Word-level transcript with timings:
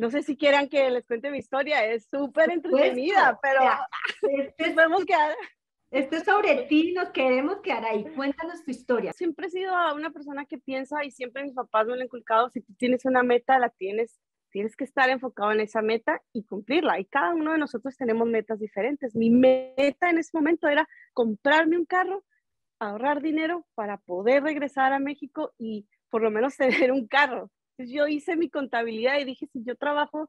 no 0.00 0.10
sé 0.10 0.22
si 0.22 0.34
quieran 0.34 0.70
que 0.70 0.90
les 0.90 1.04
cuente 1.04 1.30
mi 1.30 1.36
historia, 1.36 1.84
es 1.84 2.08
súper 2.08 2.50
entretenida, 2.50 3.38
pero 3.42 3.60
este 4.22 4.70
podemos 4.70 5.04
quedar. 5.04 5.36
Esto 5.90 6.16
es 6.16 6.24
sobre 6.24 6.62
ti, 6.68 6.92
nos 6.92 7.10
queremos 7.10 7.58
quedar 7.58 7.84
ahí. 7.84 8.04
Cuéntanos 8.16 8.64
tu 8.64 8.70
historia. 8.70 9.12
Siempre 9.12 9.48
he 9.48 9.50
sido 9.50 9.74
una 9.94 10.10
persona 10.10 10.46
que 10.46 10.56
piensa 10.56 11.04
y 11.04 11.10
siempre 11.10 11.42
mis 11.42 11.52
papás 11.52 11.84
me 11.84 11.90
lo 11.90 11.94
han 11.96 12.06
inculcado, 12.06 12.48
si 12.48 12.62
tú 12.62 12.72
tienes 12.78 13.04
una 13.04 13.22
meta, 13.22 13.58
la 13.58 13.68
tienes, 13.68 14.18
tienes 14.50 14.74
que 14.74 14.84
estar 14.84 15.10
enfocado 15.10 15.52
en 15.52 15.60
esa 15.60 15.82
meta 15.82 16.22
y 16.32 16.44
cumplirla. 16.44 16.98
Y 16.98 17.04
cada 17.04 17.34
uno 17.34 17.52
de 17.52 17.58
nosotros 17.58 17.94
tenemos 17.98 18.26
metas 18.26 18.58
diferentes. 18.58 19.14
Mi 19.14 19.28
meta 19.28 20.08
en 20.08 20.16
ese 20.16 20.30
momento 20.32 20.66
era 20.66 20.88
comprarme 21.12 21.76
un 21.76 21.84
carro, 21.84 22.24
ahorrar 22.78 23.20
dinero 23.20 23.66
para 23.74 23.98
poder 23.98 24.44
regresar 24.44 24.94
a 24.94 24.98
México 24.98 25.52
y 25.58 25.86
por 26.08 26.22
lo 26.22 26.30
menos 26.30 26.56
tener 26.88 26.90
un 26.90 27.06
carro. 27.06 27.50
Entonces 27.80 27.96
yo 27.96 28.06
hice 28.06 28.36
mi 28.36 28.50
contabilidad 28.50 29.18
y 29.18 29.24
dije, 29.24 29.46
si 29.46 29.64
yo 29.64 29.74
trabajo 29.74 30.28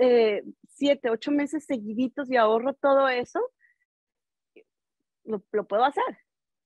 eh, 0.00 0.42
siete, 0.66 1.08
ocho 1.08 1.30
meses 1.30 1.64
seguiditos 1.64 2.28
y 2.28 2.36
ahorro 2.36 2.74
todo 2.74 3.08
eso, 3.08 3.40
lo, 5.22 5.38
puedo 5.40 5.84
hacer. 5.84 6.18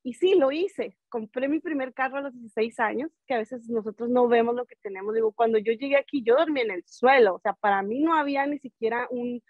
Y 0.03 0.15
sí, 0.15 0.35
lo 0.35 0.51
hice. 0.51 0.97
Compré 1.11 1.47
mi 1.47 1.61
primer 1.61 1.93
carro 1.93 2.17
a 2.17 2.21
los 2.23 2.33
16 2.33 2.81
años, 2.81 3.11
que 3.27 3.35
a 3.35 3.39
veces 3.39 3.69
nosotros 3.69 4.09
no 4.09 4.27
vemos 4.27 4.55
lo 4.55 4.65
que 4.65 4.77
tenemos. 4.77 5.15
Digo, 5.15 5.33
cuando 5.33 5.59
yo 5.59 5.75
llegué 5.75 5.99
aquí, 5.99 6.23
yo 6.23 6.37
dormí 6.37 6.63
en 6.63 6.71
el 6.71 6.85
suelo. 6.87 7.35
O 7.35 7.41
sea, 7.41 7.53
para 7.53 7.83
mí 7.83 8.01
no 8.01 8.15
había 8.17 8.47
ni 8.47 8.59
siquiera 8.59 9.07
un 9.11 9.43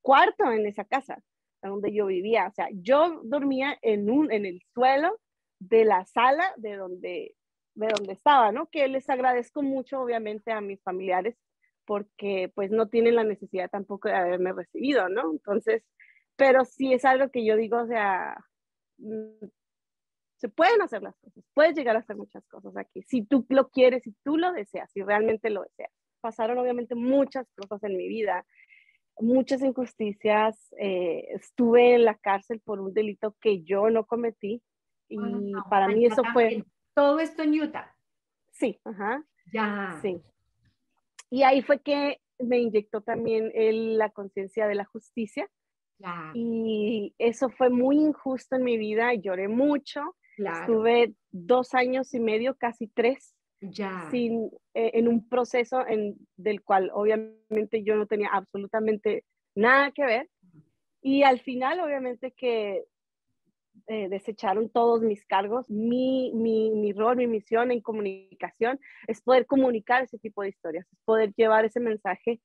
cuarto 0.00 0.50
en 0.50 0.64
esa 0.64 0.86
casa 0.86 1.22
donde 1.60 1.92
yo 1.92 2.06
vivía. 2.06 2.46
O 2.46 2.54
sea, 2.54 2.68
yo 2.72 3.20
dormía 3.22 3.78
en, 3.82 4.08
un, 4.08 4.32
en 4.32 4.46
el 4.46 4.62
suelo 4.72 5.20
de 5.58 5.84
la 5.84 6.06
sala 6.06 6.54
de 6.56 6.76
donde, 6.76 7.34
de 7.74 7.88
donde 7.88 8.12
estaba, 8.12 8.52
¿no? 8.52 8.68
Que 8.68 8.88
les 8.88 9.08
agradezco 9.08 9.62
mucho, 9.62 10.00
obviamente, 10.00 10.52
a 10.52 10.60
mis 10.60 10.82
familiares 10.82 11.36
porque 11.84 12.50
pues 12.54 12.70
no 12.70 12.88
tienen 12.88 13.16
la 13.16 13.24
necesidad 13.24 13.68
tampoco 13.70 14.08
de 14.08 14.14
haberme 14.14 14.52
recibido, 14.52 15.08
¿no? 15.08 15.32
Entonces, 15.32 15.82
pero 16.36 16.64
sí 16.64 16.92
es 16.92 17.04
algo 17.04 17.30
que 17.30 17.44
yo 17.44 17.56
digo, 17.56 17.78
o 17.78 17.86
sea, 17.86 18.36
Mm, 19.02 19.46
se 20.36 20.48
pueden 20.48 20.82
hacer 20.82 21.02
las 21.02 21.16
cosas, 21.18 21.44
puedes 21.54 21.74
llegar 21.76 21.94
a 21.96 22.00
hacer 22.00 22.16
muchas 22.16 22.44
cosas 22.48 22.76
aquí, 22.76 23.02
si 23.02 23.24
tú 23.24 23.46
lo 23.48 23.68
quieres, 23.68 24.02
si 24.02 24.12
tú 24.24 24.36
lo 24.36 24.52
deseas, 24.52 24.90
si 24.92 25.02
realmente 25.02 25.50
lo 25.50 25.62
deseas. 25.62 25.92
Pasaron 26.20 26.58
obviamente 26.58 26.94
muchas 26.94 27.46
cosas 27.54 27.82
en 27.84 27.96
mi 27.96 28.08
vida, 28.08 28.44
muchas 29.18 29.62
injusticias, 29.62 30.74
eh, 30.78 31.26
estuve 31.34 31.94
en 31.94 32.04
la 32.04 32.16
cárcel 32.16 32.60
por 32.60 32.80
un 32.80 32.92
delito 32.92 33.36
que 33.40 33.62
yo 33.62 33.88
no 33.90 34.04
cometí 34.04 34.62
y 35.08 35.52
para 35.68 35.88
mí 35.88 36.06
eso 36.06 36.22
fue... 36.32 36.64
Todo 36.94 37.20
esto 37.20 37.42
en 37.42 37.60
Utah. 37.60 37.94
Sí, 38.50 38.80
ajá. 38.84 39.24
Ya. 39.52 39.98
Sí. 40.02 40.22
Y 41.30 41.42
ahí 41.42 41.62
fue 41.62 41.80
que 41.80 42.20
me 42.38 42.58
inyectó 42.58 43.00
también 43.00 43.50
la 43.98 44.10
conciencia 44.10 44.66
de 44.66 44.74
la 44.74 44.84
justicia 44.84 45.48
y 46.34 47.14
eso 47.18 47.48
fue 47.50 47.70
muy 47.70 47.96
injusto 47.96 48.56
en 48.56 48.64
mi 48.64 48.76
vida, 48.76 49.14
lloré 49.14 49.48
mucho. 49.48 50.16
Estuve 50.36 51.14
dos 51.30 51.74
años 51.74 52.12
y 52.14 52.20
medio, 52.20 52.56
casi 52.56 52.88
tres, 52.88 53.34
ya. 53.60 54.08
Sin, 54.10 54.50
eh, 54.74 54.92
en 54.94 55.06
un 55.06 55.28
proceso 55.28 55.86
en, 55.86 56.16
del 56.36 56.62
cual 56.62 56.90
obviamente 56.92 57.84
yo 57.84 57.94
no 57.94 58.06
tenía 58.06 58.30
absolutamente 58.32 59.24
nada 59.54 59.92
que 59.92 60.04
ver. 60.04 60.30
Y 61.00 61.22
al 61.22 61.40
final, 61.40 61.80
obviamente 61.80 62.32
que 62.32 62.84
eh, 63.86 64.08
desecharon 64.08 64.70
todos 64.70 65.02
mis 65.02 65.24
cargos. 65.26 65.68
Mi, 65.70 66.32
mi, 66.34 66.70
mi, 66.70 66.92
rol, 66.92 67.16
mi 67.16 67.26
misión 67.26 67.70
en 67.70 67.80
comunicación 67.80 68.78
es 69.06 69.20
poder 69.22 69.46
comunicar 69.46 70.04
ese 70.04 70.18
tipo 70.18 70.42
de 70.42 70.50
historias, 70.50 70.86
es 70.92 70.98
poder 71.04 71.32
llevar 71.34 71.64
ese 71.64 71.80
mensaje 71.80 72.40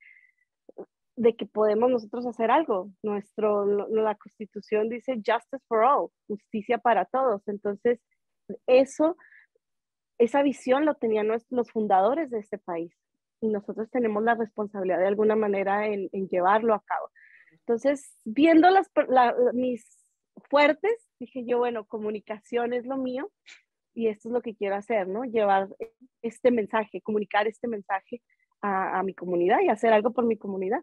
de 1.15 1.35
que 1.35 1.45
podemos 1.45 1.89
nosotros 1.89 2.25
hacer 2.25 2.51
algo. 2.51 2.91
Nuestro, 3.01 3.65
la 3.65 4.15
constitución 4.15 4.89
dice 4.89 5.15
justice 5.15 5.63
for 5.67 5.83
all, 5.83 6.09
justicia 6.27 6.77
para 6.77 7.05
todos. 7.05 7.47
Entonces, 7.47 7.99
eso, 8.67 9.17
esa 10.17 10.43
visión 10.43 10.85
lo 10.85 10.95
tenían 10.95 11.27
los 11.49 11.71
fundadores 11.71 12.29
de 12.29 12.39
este 12.39 12.57
país 12.57 12.93
y 13.41 13.47
nosotros 13.47 13.89
tenemos 13.91 14.23
la 14.23 14.35
responsabilidad 14.35 14.99
de 14.99 15.07
alguna 15.07 15.35
manera 15.35 15.87
en, 15.87 16.09
llevarlo 16.29 16.73
a 16.73 16.83
cabo. 16.83 17.09
Entonces, 17.51 18.15
viendo 18.23 18.69
las, 18.69 18.89
mis 19.53 19.85
fuertes, 20.49 21.06
dije 21.19 21.43
yo, 21.45 21.57
bueno, 21.59 21.85
comunicación 21.85 22.73
es 22.73 22.85
lo 22.85 22.97
mío 22.97 23.31
y 23.93 24.07
esto 24.07 24.29
es 24.29 24.33
lo 24.33 24.41
que 24.41 24.55
quiero 24.55 24.75
hacer, 24.75 25.07
¿no? 25.07 25.23
Llevar 25.23 25.67
este 26.21 26.51
mensaje, 26.51 27.01
comunicar 27.01 27.47
este 27.47 27.67
mensaje 27.67 28.21
a, 28.61 29.01
mi 29.03 29.13
comunidad 29.13 29.59
y 29.61 29.69
hacer 29.69 29.93
algo 29.93 30.13
por 30.13 30.25
mi 30.25 30.37
comunidad. 30.37 30.81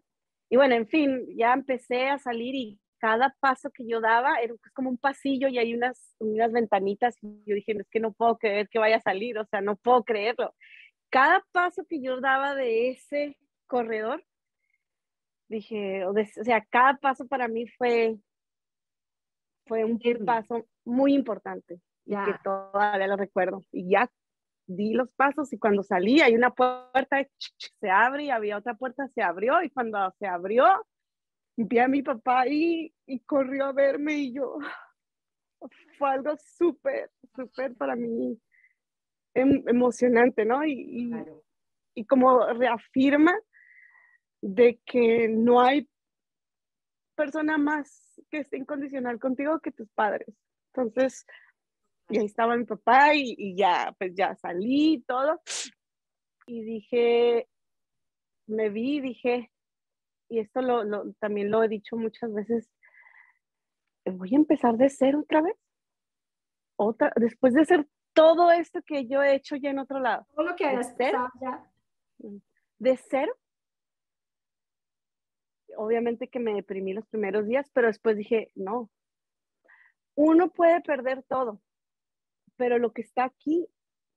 Y 0.49 0.57
bueno, 0.57 0.75
en 0.75 0.87
fin, 0.87 1.27
ya 1.37 1.53
empecé 1.53 2.09
a 2.09 2.19
salir 2.19 2.55
y 2.55 2.81
cada 2.99 3.35
paso 3.41 3.71
que 3.71 3.87
yo 3.87 4.01
daba 4.01 4.37
era 4.37 4.55
como 4.73 4.91
un 4.91 4.99
pasillo 4.99 5.49
y 5.49 5.59
hay 5.59 5.75
unas, 5.75 6.15
unas 6.19 6.53
ventanitas 6.53 7.17
y 7.23 7.43
yo 7.47 7.55
dije, 7.55 7.73
es 7.73 7.89
que 7.91 8.01
no 8.01 8.13
puedo 8.13 8.39
creer 8.39 8.69
que 8.69 8.79
vaya 8.79 8.97
a 8.97 9.01
salir, 9.01 9.39
o 9.39 9.45
sea, 9.45 9.61
no 9.61 9.77
puedo 9.77 10.05
creerlo. 10.05 10.55
Cada 11.11 11.45
paso 11.53 11.85
que 11.89 12.01
yo 12.01 12.21
daba 12.21 12.55
de 12.55 12.91
ese 12.91 13.37
corredor, 13.67 14.25
dije, 15.49 16.05
o, 16.07 16.15
sea, 16.43 16.65
cada 16.71 16.97
paso 16.97 17.27
para 17.27 17.49
mí 17.49 17.67
fue, 17.69 18.17
fue 19.67 19.85
un 19.85 19.99
paso 20.25 20.67
muy 20.85 21.15
importante 21.15 21.81
y 22.05 22.15
que 22.15 22.35
todavía 22.43 23.07
lo 23.07 23.17
recuerdo. 23.17 23.63
Y 23.73 23.91
ya 23.91 24.11
di 24.67 24.95
los 24.95 25.11
pasos 25.13 25.53
y 25.53 25.59
cuando 25.59 25.83
salí 25.83 26.21
hay 26.21 26.35
una 26.35 26.51
puerta, 26.51 27.27
se 27.81 27.91
abre 27.91 28.25
y 28.25 28.31
había 28.31 28.59
otra 28.59 28.75
puerta, 28.75 29.09
se 29.09 29.23
abrió 29.23 29.63
y 29.63 29.71
cuando 29.71 29.99
se 30.19 30.27
abrió, 30.27 30.65
vi 31.57 31.79
a 31.79 31.89
mi 31.89 32.03
papá 32.03 32.43
ahí 32.43 32.93
y 33.07 33.21
corrió 33.21 33.67
a 33.67 33.73
verme 33.73 34.15
y 34.15 34.33
yo, 34.33 34.59
fue 35.99 36.11
algo 36.11 36.35
súper, 36.39 37.11
súper 37.35 37.75
para 37.77 37.97
mí 37.97 38.39
em, 39.35 39.63
emocionante, 39.67 40.45
¿no? 40.45 40.65
Y, 40.65 41.13
y, 41.95 42.05
como 42.07 42.47
reafirma 42.55 43.35
de 44.41 44.81
que 44.85 45.29
no 45.29 45.61
hay 45.61 45.89
persona 47.15 47.59
más 47.59 48.21
que 48.31 48.39
esté 48.39 48.57
incondicional 48.59 49.19
contigo 49.19 49.61
que 49.61 49.73
tus 49.73 49.89
padres. 49.91 50.35
Entonces, 50.73 51.27
y 52.09 52.19
ahí 52.19 52.27
estaba 52.27 52.57
mi 52.57 52.65
papá 52.65 53.15
y, 53.15 53.57
ya, 53.57 53.95
pues 53.99 54.15
ya 54.15 54.35
salí 54.37 54.95
y 54.95 55.01
todo. 55.03 55.41
Y 56.47 56.63
dije, 56.63 57.49
me 58.47 58.69
vi 58.69 58.97
y 58.97 59.01
dije, 59.01 59.51
y 60.29 60.41
esto 60.41 60.61
lo, 60.61 61.13
también 61.15 61.51
lo 61.51 61.63
he 61.63 61.69
dicho 61.69 61.97
muchas 61.97 62.33
veces, 62.33 62.71
voy 64.05 64.35
a 64.35 64.37
empezar 64.37 64.77
de 64.77 64.91
cero 64.91 65.21
otra 65.23 65.41
vez. 65.41 65.57
Otra, 66.77 67.13
después 67.17 67.55
de 67.55 67.63
hacer 67.63 67.89
todo 68.13 68.51
esto 68.51 68.81
que 68.83 69.07
yo 69.07 69.23
he 69.23 69.35
hecho 69.35 69.57
ya 69.57 69.71
en 69.71 69.79
otro 69.79 70.01
lado. 70.01 70.27
Todo 70.35 70.47
lo 70.47 70.57
que 70.57 70.67
cero, 70.97 71.29
ya. 71.41 71.71
De 72.79 72.97
cero. 72.97 73.35
Obviamente 75.77 76.29
que 76.29 76.41
me 76.41 76.55
deprimí 76.55 76.93
los 76.93 77.07
primeros 77.07 77.47
días, 77.47 77.71
pero 77.73 77.89
después 77.89 78.17
dije, 78.17 78.51
no, 78.55 78.91
uno 80.15 80.51
puede 80.51 80.81
perder 80.81 81.23
todo, 81.25 81.61
pero 82.57 82.79
lo 82.79 82.93
que 82.93 83.03
está 83.03 83.25
aquí 83.25 83.67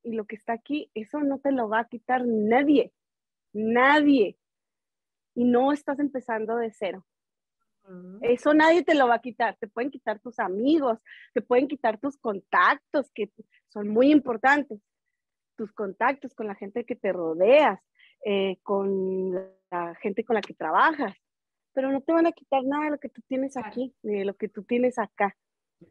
y 0.02 0.12
lo 0.12 0.26
que 0.26 0.36
está 0.36 0.52
aquí, 0.52 0.90
eso 0.94 1.20
no 1.20 1.38
te 1.38 1.52
lo 1.52 1.68
va 1.68 1.80
a 1.80 1.88
quitar 1.88 2.24
nadie, 2.26 2.92
nadie. 3.52 4.38
Y 5.34 5.44
no 5.44 5.72
estás 5.72 6.00
empezando 6.00 6.56
de 6.56 6.70
cero. 6.72 7.06
Eso 8.20 8.52
nadie 8.52 8.84
te 8.84 8.94
lo 8.94 9.08
va 9.08 9.14
a 9.14 9.20
quitar. 9.20 9.56
Te 9.56 9.66
pueden 9.66 9.90
quitar 9.90 10.20
tus 10.20 10.38
amigos, 10.38 10.98
te 11.32 11.40
pueden 11.40 11.68
quitar 11.68 11.98
tus 11.98 12.18
contactos, 12.18 13.10
que 13.14 13.30
son 13.68 13.88
muy 13.88 14.10
importantes. 14.10 14.80
Tus 15.56 15.72
contactos 15.72 16.34
con 16.34 16.46
la 16.46 16.54
gente 16.54 16.84
que 16.84 16.96
te 16.96 17.12
rodeas, 17.12 17.80
eh, 18.24 18.58
con 18.62 19.32
la 19.70 19.94
gente 20.02 20.24
con 20.24 20.34
la 20.34 20.42
que 20.42 20.54
trabajas. 20.54 21.16
Pero 21.78 21.92
no 21.92 22.00
te 22.00 22.12
van 22.12 22.26
a 22.26 22.32
quitar 22.32 22.64
nada 22.64 22.86
de 22.86 22.90
lo 22.90 22.98
que 22.98 23.08
tú 23.08 23.22
tienes 23.28 23.56
aquí, 23.56 23.94
ni 24.02 24.18
de 24.18 24.24
lo 24.24 24.34
que 24.34 24.48
tú 24.48 24.64
tienes 24.64 24.98
acá. 24.98 25.36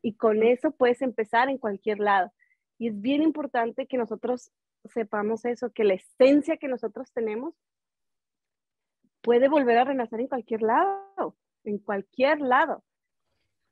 Y 0.01 0.16
con 0.16 0.44
eso 0.44 0.72
puedes 0.72 1.01
empezar 1.01 1.48
en 1.48 1.57
cualquier 1.57 2.00
lado. 2.00 2.34
Y 2.78 2.89
es 2.89 3.00
bien 3.00 3.24
importante 3.24 3.88
que 3.88 3.95
nosotros 3.95 4.51
sepamos 4.94 5.45
eso, 5.45 5.72
que 5.72 5.86
la 5.86 5.94
esencia 5.94 6.57
que 6.57 6.68
nosotros 6.68 7.13
tenemos 7.13 7.54
puede 9.22 9.48
volver 9.48 9.78
a 9.78 9.86
renacer 9.86 10.19
en 10.19 10.28
cualquier 10.28 10.62
lado, 10.63 11.38
en 11.63 11.78
cualquier 11.78 12.42
lado. 12.42 12.83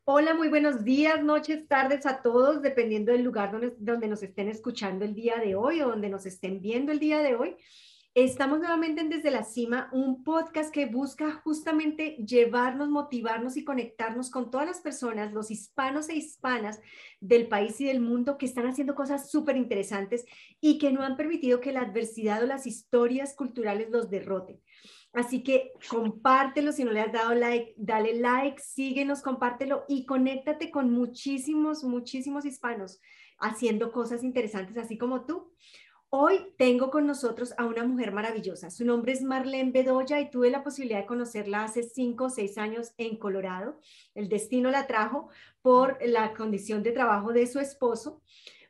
Hola, 0.06 0.36
muy 0.36 0.48
buenos 0.48 0.86
días, 0.86 1.22
noches, 1.22 1.68
tardes 1.68 2.06
a 2.06 2.22
todos, 2.22 2.62
dependiendo 2.62 3.12
del 3.12 3.24
lugar 3.24 3.52
donde, 3.52 3.74
donde 3.78 4.08
nos 4.08 4.24
estén 4.24 4.48
escuchando 4.48 5.04
el 5.04 5.16
día 5.16 5.36
de 5.40 5.56
hoy 5.56 5.82
o 5.82 5.90
donde 5.90 6.08
nos 6.08 6.26
estén 6.26 6.62
viendo 6.62 6.94
el 6.94 7.00
día 7.00 7.20
de 7.20 7.36
hoy. 7.36 7.58
Estamos 8.16 8.60
nuevamente 8.60 9.02
en 9.02 9.10
Desde 9.10 9.30
la 9.30 9.44
Cima, 9.44 9.90
un 9.92 10.24
podcast 10.24 10.74
que 10.74 10.86
busca 10.86 11.34
justamente 11.44 12.16
llevarnos, 12.26 12.88
motivarnos 12.88 13.58
y 13.58 13.66
conectarnos 13.66 14.30
con 14.30 14.50
todas 14.50 14.66
las 14.66 14.80
personas, 14.80 15.34
los 15.34 15.52
hispanos 15.52 16.08
e 16.08 16.16
hispanas 16.16 16.80
del 17.20 17.50
país 17.50 17.82
y 17.82 17.86
del 17.88 18.00
mundo 18.00 18.38
que 18.38 18.46
están 18.46 18.68
haciendo 18.68 18.96
cosas 18.96 19.30
súper 19.30 19.58
interesantes 19.58 20.24
y 20.62 20.78
que 20.78 20.94
no 20.94 21.02
han 21.02 21.18
permitido 21.18 21.60
que 21.60 21.74
la 21.74 21.82
adversidad 21.82 22.42
o 22.42 22.46
las 22.46 22.66
historias 22.66 23.36
culturales 23.36 23.90
los 23.90 24.10
derroten. 24.10 24.62
Así 25.12 25.44
que 25.44 25.74
compártelo, 25.90 26.72
si 26.72 26.86
no 26.86 26.92
le 26.94 27.02
has 27.02 27.12
dado 27.12 27.36
like, 27.36 27.74
dale 27.76 28.18
like, 28.18 28.62
síguenos, 28.62 29.22
compártelo 29.24 29.84
y 29.90 30.06
conéctate 30.06 30.72
con 30.72 30.90
muchísimos, 30.90 31.84
muchísimos 31.84 32.46
hispanos 32.46 33.02
haciendo 33.40 33.92
cosas 33.92 34.24
interesantes, 34.24 34.78
así 34.78 34.98
como 34.98 35.26
tú. 35.26 35.52
Hoy 36.18 36.54
tengo 36.58 36.92
con 36.92 37.06
nosotros 37.06 37.54
a 37.58 37.66
una 37.66 37.84
mujer 37.84 38.14
maravillosa. 38.14 38.70
Su 38.70 38.86
nombre 38.86 39.12
es 39.12 39.22
Marlene 39.22 39.72
Bedoya 39.72 40.22
y 40.22 40.30
tuve 40.30 40.50
la 40.50 40.64
posibilidad 40.64 41.00
de 41.00 41.06
conocerla 41.06 41.66
hace 41.66 41.84
cinco 41.84 42.28
o 42.28 42.30
seis 42.30 42.58
años 42.58 42.94
en 42.98 43.18
Colorado. 43.18 43.82
El 44.14 44.30
destino 44.30 44.72
la 44.72 44.88
trajo 44.88 45.28
por 45.62 45.98
la 46.02 46.34
condición 46.34 46.84
de 46.84 46.94
trabajo 46.94 47.34
de 47.34 47.46
su 47.48 47.60
esposo. 47.60 48.22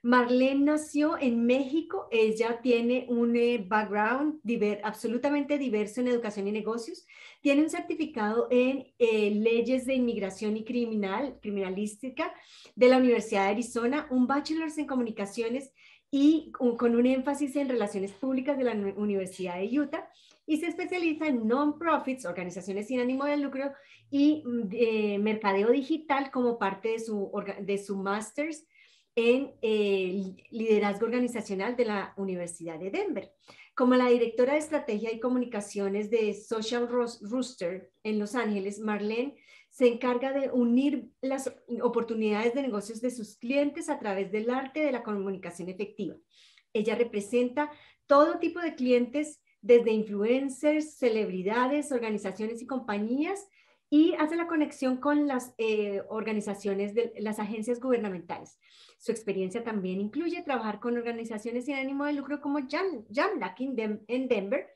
Marlene 0.01 0.65
nació 0.65 1.19
en 1.19 1.45
México. 1.45 2.07
Ella 2.09 2.62
tiene 2.63 3.06
un 3.09 3.36
eh, 3.36 3.63
background 3.68 4.39
absolutamente 4.83 5.59
diverso 5.59 6.01
en 6.01 6.07
educación 6.07 6.48
y 6.48 6.51
negocios. 6.51 7.06
Tiene 7.41 7.62
un 7.62 7.69
certificado 7.69 8.48
en 8.50 8.88
eh, 8.98 9.30
leyes 9.36 9.86
de 9.86 9.94
inmigración 9.94 10.57
y 10.57 10.63
criminal, 10.63 11.38
criminalística 11.44 12.33
de 12.75 12.88
la 12.88 12.98
Universidad 12.98 13.44
de 13.44 13.51
Arizona, 13.51 14.07
un 14.09 14.25
bachelor 14.25 14.69
en 14.75 14.88
comunicaciones 14.88 15.74
y 16.17 16.50
con 16.53 16.95
un 16.95 17.06
énfasis 17.06 17.57
en 17.57 17.67
relaciones 17.67 18.13
públicas 18.13 18.57
de 18.57 18.63
la 18.63 18.71
Universidad 18.71 19.59
de 19.59 19.77
Utah 19.77 20.09
y 20.47 20.56
se 20.56 20.67
especializa 20.67 21.27
en 21.27 21.45
non-profits, 21.45 22.25
organizaciones 22.25 22.88
sin 22.88 23.01
ánimo 23.01 23.25
de 23.25 23.35
lucro 23.35 23.73
y 24.09 24.41
mm, 24.45 24.69
eh, 24.71 25.19
mercadeo 25.19 25.71
digital 25.71 26.31
como 26.31 26.57
parte 26.57 26.88
de 26.91 27.00
su, 27.00 27.29
de 27.59 27.77
su 27.77 27.97
master's 27.97 28.65
en 29.13 29.56
eh, 29.62 30.38
liderazgo 30.51 31.06
organizacional 31.06 31.75
de 31.75 31.83
la 31.83 32.13
Universidad 32.15 32.79
de 32.79 32.91
Denver. 32.91 33.33
Como 33.75 33.95
la 33.95 34.07
directora 34.07 34.53
de 34.53 34.59
estrategia 34.59 35.12
y 35.12 35.19
comunicaciones 35.19 36.09
de 36.09 36.33
Social 36.33 36.88
Rooster 36.88 37.91
en 38.03 38.19
Los 38.19 38.35
Ángeles, 38.35 38.79
Marlene 38.79 39.35
se 39.75 39.89
encarga 39.89 40.31
de 40.31 40.50
unir 40.54 41.10
las 41.19 41.54
oportunidades 41.81 42.54
de 42.54 42.62
negocios 42.62 43.01
de 43.01 43.12
sus 43.12 43.36
clientes 43.36 43.89
a 43.89 44.00
través 44.00 44.31
del 44.31 44.50
arte 44.50 44.80
de 44.80 44.94
la 44.94 45.04
comunicación 45.04 45.68
efectiva. 45.68 46.16
Ella 46.72 46.95
representa 46.95 47.69
todo 48.06 48.39
tipo 48.39 48.62
de 48.62 48.75
clientes, 48.75 49.42
desde 49.60 49.92
influencers, 49.92 50.98
celebridades, 50.98 51.92
organizaciones 51.92 52.62
y 52.62 52.68
compañías, 52.68 53.50
y 53.89 54.13
hace 54.13 54.38
la 54.38 54.48
conexión 54.48 54.95
con 54.95 55.27
las 55.27 55.54
eh, 55.57 56.04
organizaciones 56.07 56.95
de 56.95 57.12
las 57.18 57.39
agencias 57.39 57.81
gubernamentales. 57.81 58.57
Su 58.98 59.12
experiencia 59.12 59.66
también 59.66 60.00
incluye 60.00 60.42
trabajar 60.42 60.80
con 60.80 60.95
organizaciones 60.95 61.66
sin 61.66 61.75
ánimo 61.75 62.06
de 62.06 62.13
lucro 62.13 62.39
como 62.39 62.60
Jamlack 62.66 63.60
en 63.60 64.27
Denver, 64.30 64.69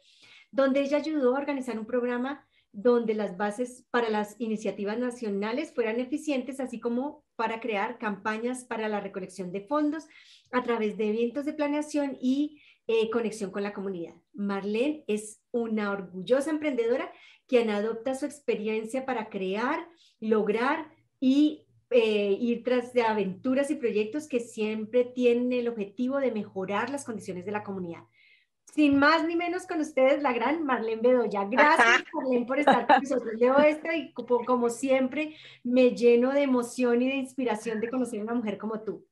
donde 0.51 0.81
ella 0.81 0.97
ayudó 0.97 1.37
a 1.37 1.39
organizar 1.39 1.79
un 1.79 1.85
programa 1.85 2.45
donde 2.71 3.13
las 3.13 3.37
bases 3.37 3.85
para 3.89 4.09
las 4.09 4.35
iniciativas 4.39 4.97
nacionales 4.97 5.73
fueran 5.73 5.99
eficientes, 5.99 6.59
así 6.59 6.79
como 6.79 7.23
para 7.35 7.59
crear 7.59 7.97
campañas 7.97 8.63
para 8.63 8.87
la 8.87 8.99
recolección 8.99 9.51
de 9.51 9.61
fondos 9.61 10.07
a 10.51 10.63
través 10.63 10.97
de 10.97 11.09
eventos 11.09 11.45
de 11.45 11.53
planeación 11.53 12.17
y 12.21 12.61
eh, 12.87 13.09
conexión 13.09 13.51
con 13.51 13.63
la 13.63 13.73
comunidad. 13.73 14.15
Marlene 14.33 15.03
es 15.07 15.41
una 15.51 15.91
orgullosa 15.91 16.49
emprendedora 16.49 17.11
quien 17.47 17.69
adopta 17.69 18.15
su 18.15 18.25
experiencia 18.25 19.05
para 19.05 19.29
crear, 19.29 19.87
lograr 20.19 20.91
y 21.19 21.65
eh, 21.89 22.37
ir 22.39 22.63
tras 22.63 22.93
de 22.93 23.01
aventuras 23.01 23.71
y 23.71 23.75
proyectos 23.75 24.27
que 24.27 24.39
siempre 24.39 25.03
tienen 25.03 25.51
el 25.53 25.67
objetivo 25.67 26.17
de 26.17 26.31
mejorar 26.31 26.91
las 26.91 27.03
condiciones 27.03 27.45
de 27.45 27.51
la 27.51 27.63
comunidad 27.63 28.03
sin 28.73 28.97
más 28.97 29.25
ni 29.25 29.35
menos 29.35 29.65
con 29.65 29.79
ustedes, 29.79 30.21
la 30.21 30.33
gran 30.33 30.63
Marlene 30.63 31.01
Bedoya. 31.01 31.45
Gracias, 31.45 32.03
Marlene, 32.13 32.45
por 32.45 32.59
estar 32.59 32.87
con 32.87 33.01
nosotros. 33.01 33.33
Leo 33.39 33.57
esto 33.59 33.91
y 33.91 34.13
como, 34.13 34.69
siempre 34.69 35.35
me 35.63 35.91
lleno 35.91 36.31
de 36.31 36.43
emoción 36.43 37.01
y 37.01 37.07
de 37.07 37.15
inspiración 37.15 37.79
de 37.79 37.89
conocer 37.89 38.19
a 38.21 38.23
una 38.23 38.33
mujer 38.35 38.57
como 38.57 38.81
tú. 38.81 39.05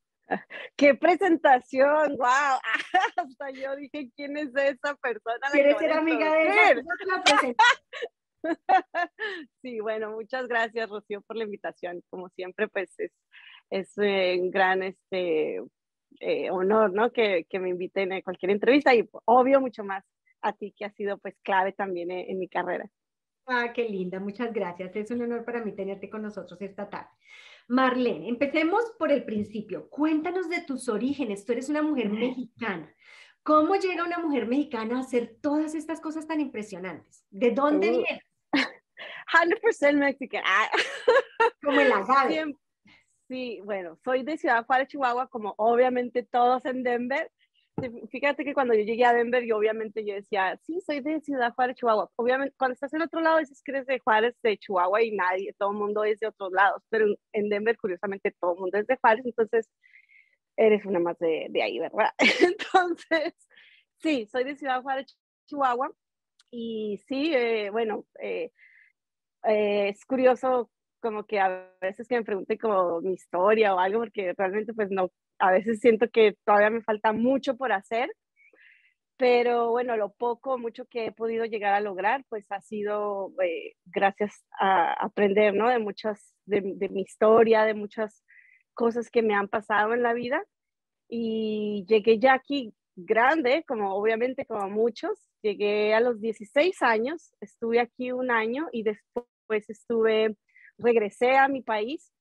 ¡Qué 0.75 0.93
presentación! 0.93 2.17
¡Wow! 2.17 2.59
Hasta 3.17 3.49
yo 3.51 3.75
dije, 3.75 4.09
¿quién 4.15 4.37
es 4.37 4.49
esa 4.55 4.95
persona? 4.95 5.47
¿Quieres 5.51 5.77
ser 5.77 5.93
amiga 5.93 6.31
de 6.33 6.43
ella? 6.43 6.81
Sí, 9.61 9.79
bueno, 9.81 10.11
muchas 10.11 10.47
gracias, 10.47 10.89
Rocío, 10.89 11.21
por 11.21 11.35
la 11.35 11.43
invitación. 11.43 12.01
Como 12.09 12.29
siempre, 12.29 12.67
pues 12.69 12.93
es, 12.97 13.11
es 13.69 13.97
eh, 13.97 14.37
un 14.39 14.51
gran 14.51 14.83
este, 14.83 15.59
eh, 16.19 16.49
honor, 16.49 16.93
¿no? 16.93 17.11
Que, 17.11 17.45
que, 17.49 17.59
me 17.59 17.69
inviten 17.69 18.11
a 18.13 18.21
cualquier 18.21 18.51
entrevista 18.51 18.93
y 18.95 19.07
obvio 19.25 19.61
mucho 19.61 19.83
más 19.83 20.03
a 20.41 20.53
ti 20.53 20.73
que 20.77 20.85
ha 20.85 20.91
sido 20.91 21.17
pues 21.17 21.35
clave 21.43 21.73
también 21.73 22.11
en, 22.11 22.37
mi 22.39 22.47
carrera. 22.47 22.89
Ah, 23.45 23.71
qué 23.73 23.87
linda, 23.87 24.19
muchas 24.19 24.53
gracias. 24.53 24.95
Es 24.95 25.11
un 25.11 25.21
honor 25.21 25.45
para 25.45 25.63
mí 25.63 25.73
tenerte 25.73 26.09
con 26.09 26.21
nosotros 26.21 26.61
esta 26.61 26.89
tarde. 26.89 27.09
Marlene, 27.69 28.29
empecemos 28.29 28.83
por 28.97 29.11
el 29.11 29.23
principio. 29.23 29.89
Cuéntanos 29.89 30.49
de 30.49 30.61
tus 30.61 30.89
orígenes. 30.89 31.45
Tú 31.45 31.53
eres 31.53 31.69
una 31.69 31.81
mujer 31.81 32.09
mexicana. 32.09 32.93
¿Cómo 33.43 33.75
llega 33.75 34.05
una 34.05 34.19
mujer 34.19 34.47
mexicana 34.47 34.97
a 34.97 35.01
hacer 35.01 35.37
todas 35.41 35.75
estas 35.75 36.01
cosas 36.01 36.27
tan 36.27 36.41
impresionantes? 36.41 37.25
¿De 37.29 37.51
dónde 37.51 37.89
uh, 37.89 37.91
vienes? 37.91 38.23
100% 39.31 39.93
mexicana. 39.95 40.47
Como 41.61 41.79
el 41.79 41.91
agave. 41.91 42.53
Sí, 43.27 43.59
bueno, 43.63 43.97
soy 44.03 44.23
de 44.23 44.37
Ciudad 44.37 44.65
Juárez, 44.65 44.87
Chihuahua, 44.87 45.27
como 45.27 45.53
obviamente 45.57 46.23
todos 46.23 46.63
en 46.65 46.83
Denver. 46.83 47.29
Fíjate 48.09 48.43
que 48.45 48.53
cuando 48.53 48.73
yo 48.73 48.81
llegué 48.83 49.05
a 49.05 49.13
Denver, 49.13 49.43
yo 49.45 49.57
obviamente 49.57 50.03
yo 50.05 50.15
decía, 50.15 50.57
sí, 50.65 50.79
soy 50.85 51.01
de 51.01 51.21
Ciudad 51.21 51.53
Juárez, 51.53 51.75
Chihuahua. 51.75 52.09
Obviamente, 52.15 52.55
cuando 52.57 52.73
estás 52.73 52.93
en 52.93 53.01
otro 53.01 53.21
lado, 53.21 53.39
dices 53.39 53.61
que 53.63 53.71
eres 53.71 53.85
de 53.85 53.99
Juárez, 53.99 54.35
de 54.41 54.57
Chihuahua 54.57 55.03
y 55.03 55.11
nadie, 55.11 55.53
todo 55.59 55.71
el 55.71 55.77
mundo 55.77 56.03
es 56.03 56.19
de 56.19 56.27
otros 56.27 56.51
lados. 56.53 56.81
Pero 56.89 57.07
en 57.33 57.49
Denver, 57.49 57.77
curiosamente, 57.77 58.31
todo 58.39 58.53
el 58.53 58.59
mundo 58.61 58.77
es 58.79 58.87
de 58.87 58.97
Juárez, 58.97 59.25
entonces 59.25 59.69
eres 60.55 60.85
una 60.85 60.99
más 60.99 61.19
de, 61.19 61.47
de 61.49 61.63
ahí, 61.63 61.79
¿verdad? 61.79 62.11
Entonces, 62.41 63.33
sí, 63.99 64.27
soy 64.31 64.43
de 64.43 64.55
Ciudad 64.55 64.81
Juárez, 64.81 65.17
Chihuahua. 65.47 65.91
Y 66.51 66.97
sí, 67.07 67.33
eh, 67.35 67.69
bueno, 67.71 68.05
eh, 68.21 68.51
eh, 69.43 69.89
es 69.89 70.05
curioso 70.05 70.71
como 70.99 71.25
que 71.25 71.39
a 71.39 71.71
veces 71.81 72.07
que 72.07 72.15
me 72.15 72.23
pregunte 72.23 72.57
como 72.57 73.01
mi 73.01 73.13
historia 73.13 73.75
o 73.75 73.79
algo, 73.79 73.99
porque 73.99 74.33
realmente 74.37 74.73
pues 74.73 74.89
no, 74.91 75.11
a 75.39 75.51
veces 75.51 75.79
siento 75.79 76.09
que 76.09 76.35
todavía 76.45 76.69
me 76.69 76.81
falta 76.81 77.13
mucho 77.13 77.57
por 77.57 77.71
hacer, 77.71 78.09
pero 79.17 79.71
bueno, 79.71 79.97
lo 79.97 80.13
poco, 80.13 80.57
mucho 80.59 80.85
que 80.85 81.07
he 81.07 81.11
podido 81.11 81.45
llegar 81.45 81.73
a 81.73 81.81
lograr, 81.81 82.23
pues 82.29 82.45
ha 82.51 82.61
sido 82.61 83.33
eh, 83.43 83.73
gracias 83.85 84.45
a 84.59 84.93
aprender, 84.93 85.55
¿no? 85.55 85.69
De 85.69 85.79
muchas, 85.79 86.35
de, 86.45 86.61
de, 86.75 86.89
mi 86.89 87.01
historia, 87.01 87.63
de 87.63 87.73
muchas 87.73 88.23
cosas 88.75 89.09
que 89.09 89.23
me 89.23 89.33
han 89.33 89.47
pasado 89.47 89.93
en 89.93 90.03
la 90.03 90.13
vida. 90.13 90.43
Y 91.09 91.83
llegué 91.87 92.19
ya 92.19 92.33
aquí 92.35 92.75
grande, 92.95 93.63
como 93.67 93.95
obviamente 93.95 94.45
como 94.45 94.69
muchos, 94.69 95.19
llegué 95.41 95.95
a 95.95 95.99
los 95.99 96.21
16 96.21 96.81
años, 96.83 97.31
estuve 97.39 97.79
aquí 97.79 98.11
un 98.11 98.29
año 98.31 98.67
y 98.71 98.83
después 98.83 99.69
estuve 99.69 100.35
regresé 100.77 101.35
a 101.35 101.47
mi 101.47 101.61
país, 101.61 102.11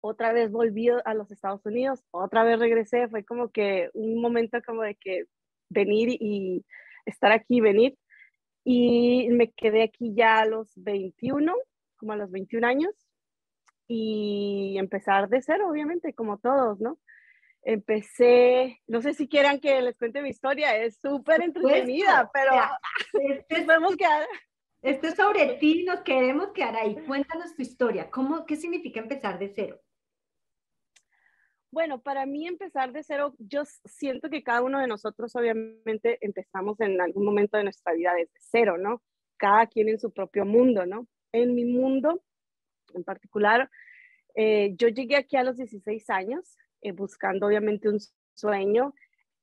otra 0.00 0.32
vez 0.32 0.50
volví 0.50 0.88
a 0.88 1.14
los 1.14 1.30
Estados 1.30 1.64
Unidos, 1.66 2.04
otra 2.10 2.44
vez 2.44 2.58
regresé, 2.58 3.08
fue 3.08 3.24
como 3.24 3.50
que 3.50 3.90
un 3.94 4.20
momento 4.20 4.58
como 4.64 4.82
de 4.82 4.94
que 4.94 5.24
venir 5.68 6.08
y 6.20 6.64
estar 7.04 7.32
aquí, 7.32 7.60
venir. 7.60 7.96
Y 8.64 9.28
me 9.30 9.50
quedé 9.50 9.82
aquí 9.82 10.14
ya 10.14 10.40
a 10.40 10.46
los 10.46 10.70
21, 10.76 11.54
como 11.96 12.12
a 12.12 12.16
los 12.16 12.30
21 12.30 12.66
años, 12.66 12.94
y 13.86 14.76
empezar 14.78 15.28
de 15.28 15.40
cero, 15.40 15.68
obviamente, 15.70 16.12
como 16.12 16.38
todos, 16.38 16.78
¿no? 16.78 16.98
Empecé, 17.62 18.80
no 18.86 19.00
sé 19.00 19.14
si 19.14 19.26
quieran 19.26 19.58
que 19.58 19.80
les 19.80 19.96
cuente 19.96 20.22
mi 20.22 20.28
historia, 20.28 20.76
es 20.76 20.98
súper 21.00 21.42
entretenida, 21.42 22.30
pero 22.32 22.52
podemos 23.64 23.96
quedar 23.96 24.26
esto 24.88 25.08
es 25.08 25.16
sobre 25.16 25.58
ti, 25.58 25.84
nos 25.84 26.00
queremos 26.00 26.52
quedar 26.52 26.76
ahí. 26.76 26.96
Cuéntanos 27.06 27.54
tu 27.54 27.62
historia. 27.62 28.10
¿Cómo, 28.10 28.46
¿Qué 28.46 28.56
significa 28.56 29.00
empezar 29.00 29.38
de 29.38 29.52
cero? 29.54 29.80
Bueno, 31.70 32.00
para 32.00 32.24
mí 32.24 32.46
empezar 32.46 32.92
de 32.92 33.02
cero, 33.02 33.34
yo 33.38 33.64
siento 33.84 34.30
que 34.30 34.42
cada 34.42 34.62
uno 34.62 34.80
de 34.80 34.86
nosotros 34.86 35.36
obviamente 35.36 36.18
empezamos 36.22 36.80
en 36.80 36.98
algún 37.00 37.26
momento 37.26 37.58
de 37.58 37.64
nuestra 37.64 37.92
vida 37.92 38.14
desde 38.14 38.32
cero, 38.38 38.78
¿no? 38.78 39.02
Cada 39.36 39.66
quien 39.66 39.90
en 39.90 40.00
su 40.00 40.10
propio 40.10 40.46
mundo, 40.46 40.86
¿no? 40.86 41.06
En 41.32 41.54
mi 41.54 41.66
mundo, 41.66 42.22
en 42.94 43.04
particular, 43.04 43.70
eh, 44.34 44.72
yo 44.76 44.88
llegué 44.88 45.16
aquí 45.16 45.36
a 45.36 45.44
los 45.44 45.58
16 45.58 46.08
años, 46.08 46.56
eh, 46.80 46.92
buscando 46.92 47.46
obviamente 47.46 47.90
un 47.90 47.98
sueño. 48.34 48.94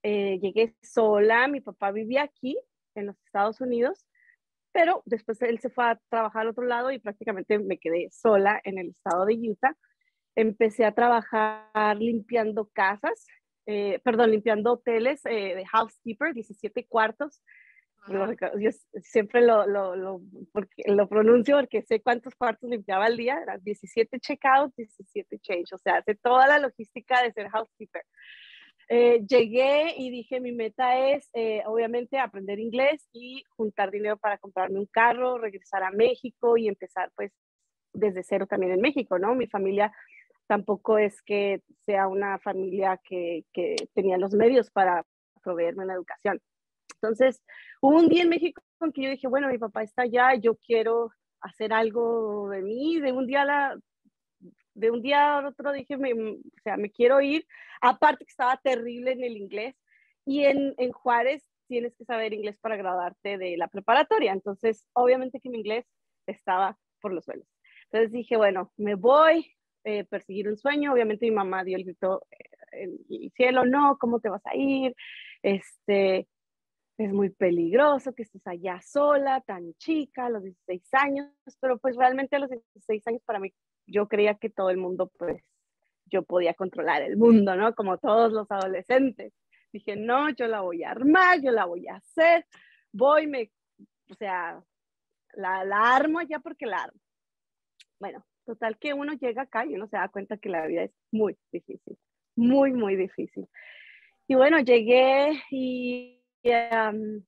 Eh, 0.02 0.40
llegué 0.42 0.76
sola, 0.82 1.48
mi 1.48 1.62
papá 1.62 1.92
vivía 1.92 2.24
aquí 2.24 2.58
en 2.96 3.06
los 3.08 3.18
Estados 3.26 3.62
Unidos 3.62 4.08
pero 4.76 5.02
después 5.06 5.42
él 5.42 5.58
se 5.60 5.70
fue 5.70 5.86
a 5.86 6.02
trabajar 6.10 6.42
al 6.42 6.50
otro 6.50 6.66
lado 6.66 6.92
y 6.92 7.00
prácticamente 7.00 7.58
me 7.60 7.78
quedé 7.78 8.10
sola 8.12 8.60
en 8.66 8.78
el 8.78 8.90
estado 8.90 9.26
de 9.26 9.36
Utah. 9.36 9.74
Empecé 10.36 10.84
a 10.84 10.92
trabajar 10.92 11.96
limpiando 11.98 12.70
casas, 12.74 13.26
eh, 13.68 14.02
perdón, 14.04 14.32
limpiando 14.32 14.74
hoteles 14.74 15.26
eh, 15.28 15.56
de 15.56 15.66
housekeeper, 15.66 16.34
17 16.34 16.88
cuartos. 16.88 17.42
yo 18.10 18.70
siempre 19.02 19.46
lo, 19.46 19.66
lo, 19.66 19.96
lo, 19.96 20.20
porque, 20.52 20.84
lo 20.88 21.08
pronuncio 21.08 21.56
porque 21.56 21.82
sé 21.82 22.02
cuántos 22.02 22.36
cuartos 22.36 22.70
limpiaba 22.70 23.06
al 23.06 23.16
día, 23.16 23.40
eran 23.42 23.64
17 23.64 24.20
checkouts, 24.20 24.76
17 24.76 25.40
change, 25.40 25.74
o 25.74 25.78
sea, 25.78 26.00
hace 26.00 26.16
toda 26.16 26.48
la 26.48 26.60
logística 26.60 27.24
de 27.24 27.32
ser 27.32 27.48
housekeeper. 27.48 28.04
Eh, 28.88 29.26
llegué 29.28 29.96
y 29.98 30.12
dije, 30.12 30.40
mi 30.40 30.52
meta 30.52 31.10
es, 31.10 31.30
eh, 31.34 31.64
obviamente, 31.66 32.20
aprender 32.20 32.60
inglés 32.60 33.08
y 33.14 33.44
juntar 33.50 33.90
dinero 33.90 34.18
para 34.18 34.38
comprarme 34.38 34.80
un 34.80 34.86
carro, 34.86 35.38
regresar 35.40 35.84
a 35.84 35.92
México 35.92 36.56
y 36.58 36.68
empezar, 36.68 37.12
pues, 37.16 37.32
desde 37.94 38.24
cero 38.24 38.46
también 38.48 38.74
en 38.74 38.82
México, 38.82 39.18
¿no? 39.18 39.34
Mi 39.36 39.48
familia 39.48 39.92
tampoco 40.48 40.98
es 41.00 41.22
que 41.24 41.62
sea 41.86 42.08
una 42.08 42.38
familia 42.40 43.00
que, 43.04 43.46
que 43.54 43.76
tenía 43.94 44.18
los 44.18 44.34
medios 44.34 44.70
para 44.70 45.04
proveerme 45.44 45.86
una 45.86 45.96
educación. 45.96 46.40
Entonces, 46.96 47.44
hubo 47.82 47.98
un 47.98 48.10
día 48.10 48.24
en 48.24 48.30
México 48.30 48.62
en 48.82 48.92
que 48.92 49.04
yo 49.04 49.10
dije, 49.10 49.28
bueno, 49.28 49.48
mi 49.48 49.58
papá 49.58 49.84
está 49.84 50.04
allá, 50.04 50.36
yo 50.36 50.56
quiero 50.56 51.12
hacer 51.42 51.74
algo 51.74 52.50
de 52.50 52.62
mí, 52.62 53.00
de 53.00 53.12
un 53.12 53.26
día 53.28 53.44
a 53.44 53.46
la, 53.46 53.80
de 54.76 54.92
un 54.92 55.02
día 55.02 55.38
al 55.38 55.48
otro 55.48 55.72
dije, 55.72 55.98
me, 55.98 56.14
o 56.14 56.38
sea, 56.64 56.78
me 56.78 56.92
quiero 56.92 57.22
ir, 57.22 57.48
aparte 57.82 58.26
que 58.26 58.30
estaba 58.32 58.58
terrible 58.58 59.14
en 59.14 59.24
el 59.24 59.38
inglés, 59.38 59.76
y 60.26 60.44
en, 60.44 60.74
en 60.78 60.92
Juárez 60.92 61.44
tienes 61.68 61.96
que 61.96 62.06
saber 62.06 62.34
inglés 62.34 62.58
para 62.60 62.76
graduarte 62.76 63.38
de 63.38 63.58
la 63.58 63.68
preparatoria, 63.68 64.34
entonces 64.34 64.86
obviamente 64.94 65.40
que 65.40 65.50
mi 65.50 65.60
inglés 65.60 65.86
estaba 66.28 66.78
por 67.02 67.14
los 67.14 67.26
suelos. 67.26 67.48
Entonces 67.86 68.12
dije, 68.12 68.38
bueno, 68.38 68.72
me 68.78 68.96
voy, 68.96 69.52
eh, 69.84 70.04
perseguir 70.06 70.50
un 70.50 70.58
sueño, 70.58 70.94
obviamente 70.94 71.26
mi 71.26 71.32
mamá 71.32 71.64
dio 71.64 71.78
el 71.78 71.84
grito 71.84 72.26
eh, 72.32 72.38
en 72.72 73.00
el 73.10 73.32
cielo, 73.32 73.66
no, 73.66 73.98
¿cómo 74.00 74.20
te 74.20 74.30
vas 74.30 74.46
a 74.46 74.56
ir? 74.56 74.96
Este, 75.42 76.28
es 76.98 77.14
muy 77.14 77.30
peligroso 77.30 78.14
que 78.14 78.24
estés 78.24 78.46
allá 78.48 78.82
sola, 78.82 79.42
tan 79.42 79.74
chica, 79.76 80.26
a 80.26 80.30
los 80.30 80.44
16 80.44 80.94
años, 80.94 81.30
pero 81.60 81.78
pues 81.78 81.96
realmente 81.96 82.36
a 82.36 82.40
los 82.40 82.50
16 82.50 83.08
años 83.08 83.22
para 83.26 83.40
mí 83.40 83.54
yo 83.86 84.08
creía 84.08 84.36
que 84.36 84.50
todo 84.50 84.70
el 84.70 84.78
mundo, 84.78 85.12
pues 85.18 85.44
yo 86.06 86.24
podía 86.24 86.54
controlar 86.54 87.02
el 87.02 87.18
mundo, 87.18 87.56
¿no? 87.56 87.74
Como 87.76 87.98
todos 87.98 88.32
los 88.32 88.50
adolescentes. 88.52 89.34
Dije, 89.72 89.96
no, 89.96 90.30
yo 90.30 90.48
la 90.48 90.62
voy 90.62 90.84
a 90.84 90.92
armar, 90.92 91.42
yo 91.42 91.52
la 91.52 91.66
voy 91.66 91.88
a 91.88 91.96
hacer, 91.96 92.46
voy, 92.92 93.28
me, 93.28 93.52
o 94.10 94.16
sea, 94.16 94.62
la, 95.34 95.66
la 95.66 95.96
armo 95.96 96.22
ya 96.22 96.40
porque 96.40 96.66
la 96.66 96.84
armo. 96.84 97.00
Bueno, 98.00 98.26
total 98.46 98.78
que 98.78 98.94
uno 98.94 99.14
llega 99.14 99.44
acá 99.44 99.66
y 99.66 99.76
uno 99.76 99.88
se 99.88 99.98
da 99.98 100.08
cuenta 100.10 100.38
que 100.38 100.50
la 100.50 100.66
vida 100.68 100.84
es 100.84 100.92
muy 101.12 101.38
difícil, 101.52 101.98
muy, 102.36 102.72
muy 102.72 102.96
difícil. 102.96 103.48
Y 104.28 104.36
bueno, 104.36 104.60
llegué 104.60 105.42
y 105.52 106.22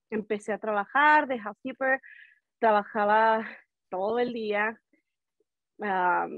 empecé 0.09 0.53
a 0.53 0.59
trabajar 0.59 1.27
de 1.27 1.39
housekeeper, 1.39 1.99
trabajaba 2.59 3.45
todo 3.89 4.19
el 4.19 4.33
día, 4.33 4.79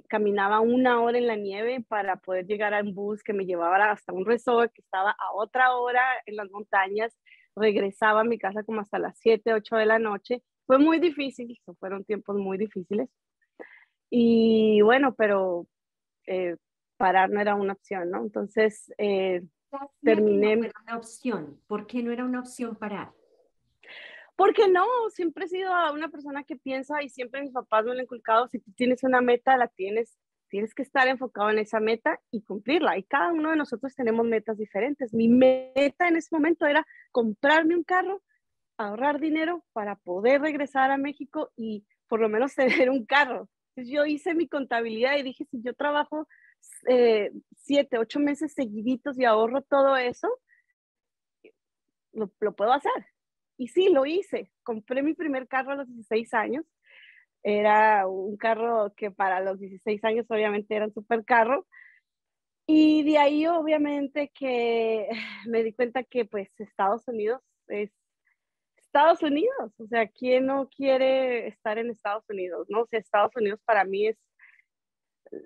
caminaba 0.07 0.59
una 0.59 1.01
hora 1.01 1.17
en 1.17 1.27
la 1.27 1.35
nieve 1.35 1.83
para 1.87 2.17
poder 2.17 2.45
llegar 2.45 2.73
a 2.73 2.81
un 2.81 2.93
bus 2.93 3.23
que 3.23 3.33
me 3.33 3.45
llevaba 3.45 3.91
hasta 3.91 4.11
un 4.11 4.25
resort 4.25 4.71
que 4.73 4.81
estaba 4.81 5.11
a 5.11 5.33
otra 5.33 5.75
hora 5.75 6.01
en 6.25 6.35
las 6.35 6.49
montañas, 6.51 7.17
regresaba 7.55 8.21
a 8.21 8.25
mi 8.25 8.37
casa 8.37 8.63
como 8.63 8.81
hasta 8.81 8.99
las 8.99 9.17
7, 9.19 9.53
8 9.53 9.77
de 9.77 9.85
la 9.85 9.99
noche. 9.99 10.43
Fue 10.65 10.77
muy 10.77 10.99
difícil, 10.99 11.59
fueron 11.79 12.03
tiempos 12.03 12.35
muy 12.35 12.57
difíciles. 12.57 13.09
Y 14.09 14.81
bueno, 14.81 15.15
pero 15.15 15.67
eh, 16.27 16.57
parar 16.97 17.29
no 17.29 17.39
era 17.39 17.55
una 17.55 17.73
opción, 17.73 18.09
¿no? 18.11 18.21
Entonces, 18.21 18.91
eh, 18.97 19.43
terminé. 20.01 20.55
No 20.57 20.65
era 20.65 20.79
una 20.83 20.97
opción. 20.97 21.61
¿Por 21.67 21.87
qué 21.87 22.03
no 22.03 22.11
era 22.11 22.25
una 22.25 22.41
opción 22.41 22.75
parar? 22.75 23.11
Porque 24.39 24.69
no, 24.69 24.85
siempre 25.09 25.43
he 25.43 25.47
sido 25.49 25.69
una 25.91 26.07
persona 26.07 26.45
que 26.45 26.55
piensa 26.55 27.03
y 27.03 27.09
siempre 27.09 27.41
mis 27.41 27.51
papás 27.51 27.83
me 27.83 27.87
lo 27.87 27.97
han 27.97 28.03
inculcado, 28.03 28.47
si 28.47 28.59
tú 28.59 28.71
tienes 28.71 29.03
una 29.03 29.19
meta, 29.19 29.57
la 29.57 29.67
tienes, 29.67 30.17
tienes 30.47 30.73
que 30.73 30.81
estar 30.81 31.09
enfocado 31.09 31.49
en 31.49 31.59
esa 31.59 31.81
meta 31.81 32.21
y 32.31 32.41
cumplirla. 32.43 32.97
Y 32.97 33.03
cada 33.03 33.33
uno 33.33 33.49
de 33.49 33.57
nosotros 33.57 33.93
tenemos 33.95 34.25
metas 34.25 34.57
diferentes. 34.57 35.13
Mi 35.13 35.27
meta 35.27 36.07
en 36.07 36.15
ese 36.15 36.29
momento 36.31 36.65
era 36.65 36.87
comprarme 37.11 37.75
un 37.75 37.83
carro, 37.83 38.21
ahorrar 38.77 39.19
dinero 39.19 39.65
para 39.73 39.97
poder 39.97 40.39
regresar 40.39 40.89
a 40.89 40.97
México 40.97 41.51
y 41.57 41.85
por 42.07 42.21
lo 42.21 42.29
menos 42.29 42.55
tener 42.55 42.89
un 42.89 43.05
carro. 43.05 43.49
Entonces 43.75 43.93
yo 43.93 44.05
hice 44.05 44.35
mi 44.35 44.47
contabilidad 44.47 45.17
y 45.17 45.23
dije, 45.23 45.43
si 45.51 45.61
yo 45.61 45.73
trabajo 45.73 46.29
eh, 46.87 47.33
siete, 47.57 47.97
ocho 47.97 48.21
meses 48.21 48.53
seguiditos 48.53 49.19
y 49.19 49.25
ahorro 49.25 49.63
todo 49.63 49.97
eso, 49.97 50.29
lo, 52.13 52.29
puedo 52.53 52.71
hacer. 52.71 53.05
Y 53.59 53.67
sí, 53.67 53.89
lo 53.89 54.05
hice. 54.05 54.49
Compré 54.63 55.03
mi 55.03 55.13
primer 55.13 55.47
carro 55.47 55.71
a 55.71 55.75
los 55.75 55.87
16 55.87 56.33
años. 56.33 56.65
Era 57.43 58.07
un 58.07 58.37
carro 58.37 58.93
que 58.95 59.11
para 59.11 59.41
los 59.41 59.59
16 59.59 60.01
años 60.05 60.25
obviamente 60.29 60.75
era 60.75 60.85
un 60.85 60.93
super 60.93 61.25
carro. 61.25 61.67
Y 62.65 63.03
de 63.03 63.17
ahí 63.17 63.47
obviamente 63.47 64.31
que 64.33 65.09
me 65.47 65.63
di 65.63 65.73
cuenta 65.73 66.03
que 66.03 66.23
pues 66.23 66.49
Estados 66.57 67.05
Unidos 67.09 67.41
es 67.67 67.91
Estados 68.77 69.21
Unidos. 69.23 69.73
O 69.77 69.87
sea, 69.87 70.07
¿quién 70.07 70.45
no 70.45 70.69
quiere 70.69 71.47
estar 71.47 71.77
en 71.77 71.89
Estados 71.89 72.23
Unidos? 72.29 72.65
No, 72.69 72.83
o 72.83 72.87
sea, 72.87 72.99
Estados 72.99 73.35
Unidos 73.35 73.59
para 73.65 73.83
mí 73.83 74.07
es 74.07 74.17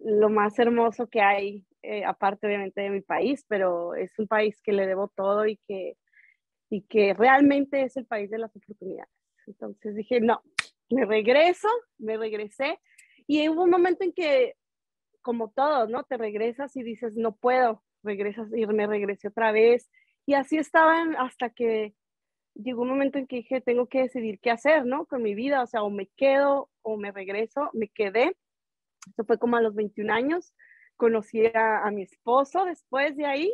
lo 0.03 0.29
más 0.29 0.58
hermoso 0.60 1.08
que 1.08 1.22
hay, 1.22 1.65
eh, 1.82 2.05
aparte 2.05 2.46
obviamente 2.46 2.82
de 2.82 2.91
mi 2.91 3.01
país, 3.01 3.43
pero 3.48 3.96
es 3.96 4.17
un 4.20 4.27
país 4.27 4.62
que 4.62 4.72
le 4.72 4.86
debo 4.86 5.12
todo 5.15 5.48
y 5.48 5.58
que, 5.67 5.98
y 6.73 6.81
que 6.81 7.13
realmente 7.13 7.83
es 7.83 7.97
el 7.97 8.05
país 8.05 8.29
de 8.29 8.37
las 8.37 8.55
oportunidades. 8.55 9.11
Entonces 9.45 9.95
dije, 9.95 10.21
no, 10.21 10.41
me 10.89 11.05
regreso, 11.05 11.67
me 11.97 12.17
regresé 12.17 12.79
y 13.27 13.47
hubo 13.49 13.63
un 13.63 13.69
momento 13.69 14.03
en 14.03 14.13
que, 14.13 14.55
como 15.21 15.51
todo, 15.51 15.87
¿no? 15.87 16.03
Te 16.03 16.17
regresas 16.17 16.75
y 16.75 16.83
dices, 16.83 17.15
no 17.15 17.35
puedo, 17.35 17.83
regresas 18.01 18.49
y 18.55 18.65
me 18.65 18.87
regresé 18.87 19.27
otra 19.27 19.51
vez. 19.51 19.89
Y 20.25 20.33
así 20.33 20.57
estaban 20.57 21.15
hasta 21.17 21.49
que 21.49 21.93
llegó 22.55 22.83
un 22.83 22.89
momento 22.89 23.17
en 23.17 23.27
que 23.27 23.37
dije, 23.37 23.61
tengo 23.61 23.87
que 23.87 24.03
decidir 24.03 24.39
qué 24.39 24.51
hacer, 24.51 24.85
¿no? 24.85 25.05
Con 25.05 25.21
mi 25.21 25.35
vida, 25.35 25.61
o 25.61 25.67
sea, 25.67 25.83
o 25.83 25.89
me 25.89 26.07
quedo 26.15 26.69
o 26.81 26.97
me 26.97 27.11
regreso, 27.11 27.69
me 27.73 27.89
quedé 27.89 28.35
eso 29.11 29.23
fue 29.25 29.37
como 29.37 29.57
a 29.57 29.61
los 29.61 29.75
21 29.75 30.13
años. 30.13 30.53
Conocí 30.97 31.45
a, 31.53 31.89
mi 31.91 32.03
esposo 32.03 32.65
después 32.65 33.17
de 33.17 33.25
ahí 33.25 33.53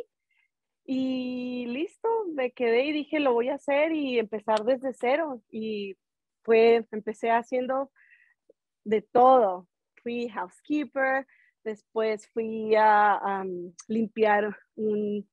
y 0.84 1.66
listo, 1.66 2.08
me 2.34 2.52
quedé 2.52 2.86
y 2.86 2.92
dije, 2.92 3.20
lo 3.20 3.32
voy 3.32 3.48
a 3.48 3.54
hacer 3.54 3.92
y 3.92 4.18
empezar 4.18 4.64
desde 4.64 4.92
cero. 4.92 5.42
Y 5.50 5.96
fue, 6.42 6.86
empecé 6.90 7.30
haciendo 7.30 7.90
de 8.84 9.02
todo. 9.02 9.68
Fui 10.02 10.28
housekeeper, 10.28 11.26
después 11.64 12.28
fui 12.32 12.74
a, 12.76 13.44
limpiar 13.88 14.56
un, 14.76 15.28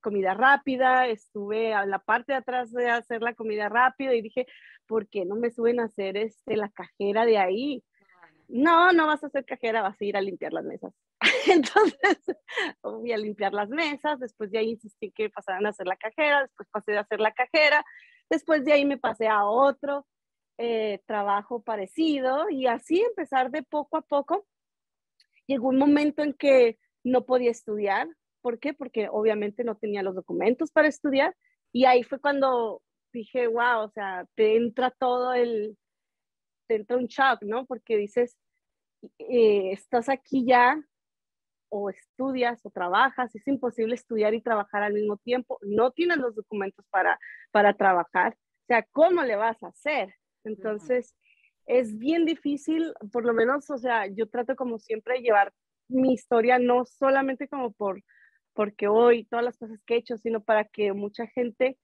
comida 0.00 0.34
rápida, 0.34 1.06
estuve 1.06 1.74
a 1.74 1.86
la 1.86 1.98
parte 1.98 2.32
de 2.32 2.38
atrás 2.38 2.72
de 2.72 2.90
hacer 2.90 3.22
la 3.22 3.34
comida 3.34 3.68
rápida 3.68 4.14
y 4.14 4.22
dije, 4.22 4.46
¿por 4.86 5.08
qué 5.08 5.24
no 5.24 5.36
me 5.36 5.50
suben 5.50 5.80
a 5.80 5.84
hacer 5.84 6.16
este, 6.16 6.56
la 6.56 6.68
cajera 6.70 7.24
de 7.24 7.38
ahí? 7.38 7.84
no, 8.52 8.92
no 8.92 9.06
vas 9.06 9.24
a 9.24 9.30
ser 9.30 9.44
cajera, 9.44 9.82
vas 9.82 10.00
a 10.00 10.04
ir 10.04 10.16
a 10.16 10.20
limpiar 10.20 10.52
las 10.52 10.64
mesas. 10.64 10.92
Entonces, 11.46 12.18
voy 12.82 13.12
a 13.12 13.16
limpiar 13.16 13.52
las 13.52 13.68
mesas, 13.68 14.18
después 14.20 14.50
de 14.50 14.58
ahí 14.58 14.70
insistí 14.70 15.10
que 15.12 15.30
pasaran 15.30 15.66
a 15.66 15.70
hacer 15.70 15.86
la 15.86 15.96
cajera, 15.96 16.42
después 16.42 16.68
pasé 16.70 16.96
a 16.96 17.00
hacer 17.00 17.20
la 17.20 17.32
cajera, 17.32 17.84
después 18.30 18.64
de 18.64 18.72
ahí 18.72 18.84
me 18.84 18.98
pasé 18.98 19.28
a 19.28 19.44
otro 19.44 20.06
eh, 20.58 21.00
trabajo 21.06 21.62
parecido 21.62 22.50
y 22.50 22.66
así 22.66 23.00
empezar 23.00 23.50
de 23.50 23.62
poco 23.62 23.96
a 23.96 24.02
poco. 24.02 24.46
Llegó 25.46 25.68
un 25.68 25.78
momento 25.78 26.22
en 26.22 26.34
que 26.34 26.78
no 27.04 27.24
podía 27.24 27.50
estudiar. 27.50 28.08
¿Por 28.40 28.58
qué? 28.58 28.74
Porque 28.74 29.08
obviamente 29.10 29.64
no 29.64 29.76
tenía 29.76 30.02
los 30.02 30.14
documentos 30.14 30.70
para 30.70 30.88
estudiar 30.88 31.34
y 31.72 31.84
ahí 31.86 32.02
fue 32.02 32.20
cuando 32.20 32.82
dije, 33.12 33.46
wow, 33.46 33.84
o 33.84 33.90
sea, 33.90 34.26
te 34.34 34.56
entra 34.56 34.90
todo 34.90 35.32
el, 35.32 35.76
te 36.66 36.76
entra 36.76 36.96
un 36.96 37.06
shock, 37.06 37.42
¿no? 37.42 37.66
Porque 37.66 37.96
dices, 37.96 38.36
eh, 39.18 39.72
estás 39.72 40.08
aquí 40.08 40.44
ya 40.46 40.82
o 41.74 41.88
estudias 41.88 42.60
o 42.64 42.70
trabajas, 42.70 43.34
es 43.34 43.48
imposible 43.48 43.94
estudiar 43.94 44.34
y 44.34 44.42
trabajar 44.42 44.82
al 44.82 44.92
mismo 44.92 45.16
tiempo, 45.16 45.58
no 45.62 45.90
tienes 45.90 46.18
los 46.18 46.34
documentos 46.34 46.84
para, 46.90 47.18
para 47.50 47.74
trabajar, 47.74 48.34
o 48.34 48.66
sea, 48.66 48.86
¿cómo 48.92 49.22
le 49.22 49.36
vas 49.36 49.62
a 49.62 49.68
hacer? 49.68 50.14
Entonces, 50.44 51.16
es 51.66 51.98
bien 51.98 52.26
difícil, 52.26 52.92
por 53.10 53.24
lo 53.24 53.32
menos, 53.32 53.70
o 53.70 53.78
sea, 53.78 54.06
yo 54.06 54.28
trato 54.28 54.54
como 54.54 54.78
siempre 54.78 55.14
de 55.14 55.22
llevar 55.22 55.52
mi 55.88 56.12
historia 56.12 56.58
no 56.58 56.84
solamente 56.84 57.48
como 57.48 57.72
por 57.72 58.02
porque 58.54 58.86
hoy 58.86 59.24
todas 59.24 59.44
las 59.44 59.56
cosas 59.56 59.80
que 59.86 59.94
he 59.94 59.98
hecho, 59.98 60.18
sino 60.18 60.42
para 60.42 60.64
que 60.64 60.92
mucha 60.92 61.26
gente 61.26 61.78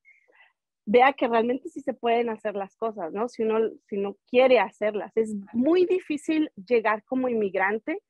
vea 0.84 1.14
que 1.14 1.28
realmente 1.28 1.70
sí 1.70 1.80
se 1.80 1.94
pueden 1.94 2.28
hacer 2.28 2.54
las 2.54 2.76
cosas, 2.76 3.10
¿no? 3.12 3.28
Si 3.28 3.42
uno, 3.42 3.70
si 3.88 3.96
no 3.96 4.16
quiere 4.28 4.58
hacerlas. 4.58 5.16
Es 5.16 5.34
muy 5.54 5.86
difícil 5.86 6.50
llegar 6.56 7.04
como 7.04 7.30
inmigrante, 7.30 8.02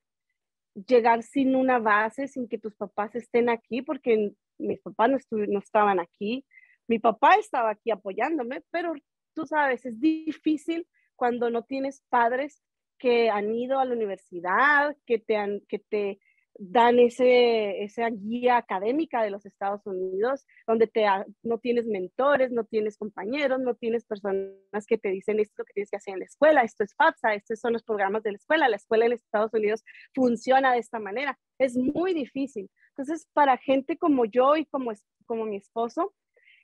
llegar 0.86 1.22
sin 1.22 1.54
una 1.56 1.78
base, 1.78 2.28
sin 2.28 2.48
que 2.48 2.58
tus 2.58 2.74
papás 2.74 3.14
estén 3.14 3.48
aquí, 3.48 3.82
porque 3.82 4.32
mis 4.58 4.80
papás 4.80 5.10
no, 5.10 5.18
no 5.30 5.58
estaban 5.58 6.00
aquí. 6.00 6.44
Mi 6.86 6.98
papá 6.98 7.34
estaba 7.34 7.70
aquí 7.70 7.90
apoyándome, 7.90 8.62
pero 8.70 8.94
tú 9.34 9.46
sabes, 9.46 9.84
es 9.84 10.00
difícil 10.00 10.86
cuando 11.16 11.50
no 11.50 11.64
tienes 11.64 12.02
padres 12.08 12.62
que 12.98 13.30
han 13.30 13.54
ido 13.54 13.78
a 13.78 13.84
la 13.84 13.94
universidad, 13.94 14.96
que 15.06 15.18
te, 15.18 15.36
han, 15.36 15.60
que 15.68 15.78
te 15.78 16.18
dan 16.60 16.98
ese, 16.98 17.84
esa 17.84 18.10
guía 18.10 18.56
académica 18.56 19.22
de 19.22 19.30
los 19.30 19.46
Estados 19.46 19.86
Unidos, 19.86 20.44
donde 20.66 20.88
te, 20.88 21.06
no 21.44 21.58
tienes 21.58 21.86
mentores, 21.86 22.50
no 22.50 22.64
tienes 22.64 22.98
compañeros, 22.98 23.60
no 23.60 23.76
tienes 23.76 24.04
personas 24.04 24.84
que 24.86 24.98
te 24.98 25.10
dicen 25.10 25.38
esto 25.38 25.64
que 25.64 25.72
tienes 25.72 25.90
que 25.90 25.98
hacer 25.98 26.14
en 26.14 26.20
la 26.20 26.26
escuela, 26.26 26.62
esto 26.62 26.82
es 26.82 26.94
FAFSA, 26.96 27.34
estos 27.34 27.60
son 27.60 27.72
los 27.74 27.84
programas 27.84 28.24
de 28.24 28.32
la 28.32 28.38
escuela, 28.38 28.68
la 28.68 28.76
escuela 28.76 29.06
en 29.06 29.12
Estados 29.12 29.54
Unidos 29.54 29.84
funciona 30.12 30.72
de 30.72 30.80
esta 30.80 30.98
manera. 30.98 31.38
Es 31.58 31.76
muy 31.76 32.12
difícil. 32.12 32.68
Entonces, 32.88 33.28
para 33.32 33.56
gente 33.56 33.96
como 33.96 34.24
yo 34.24 34.56
y 34.56 34.66
como, 34.66 34.90
como 35.26 35.44
mi 35.44 35.56
esposo, 35.56 36.12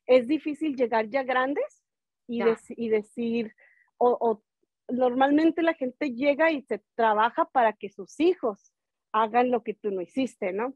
es 0.06 0.26
difícil 0.26 0.74
llegar 0.74 1.08
ya 1.08 1.22
grandes 1.22 1.84
y, 2.26 2.42
y 2.70 2.88
decir, 2.88 3.54
o, 3.96 4.18
o 4.20 4.42
normalmente 4.92 5.62
la 5.62 5.74
gente 5.74 6.10
llega 6.10 6.50
y 6.50 6.62
se 6.62 6.82
trabaja 6.96 7.44
para 7.44 7.72
que 7.74 7.90
sus 7.90 8.18
hijos 8.18 8.73
hagan 9.14 9.50
lo 9.50 9.62
que 9.62 9.74
tú 9.74 9.92
no 9.92 10.02
hiciste, 10.02 10.52
¿no? 10.52 10.74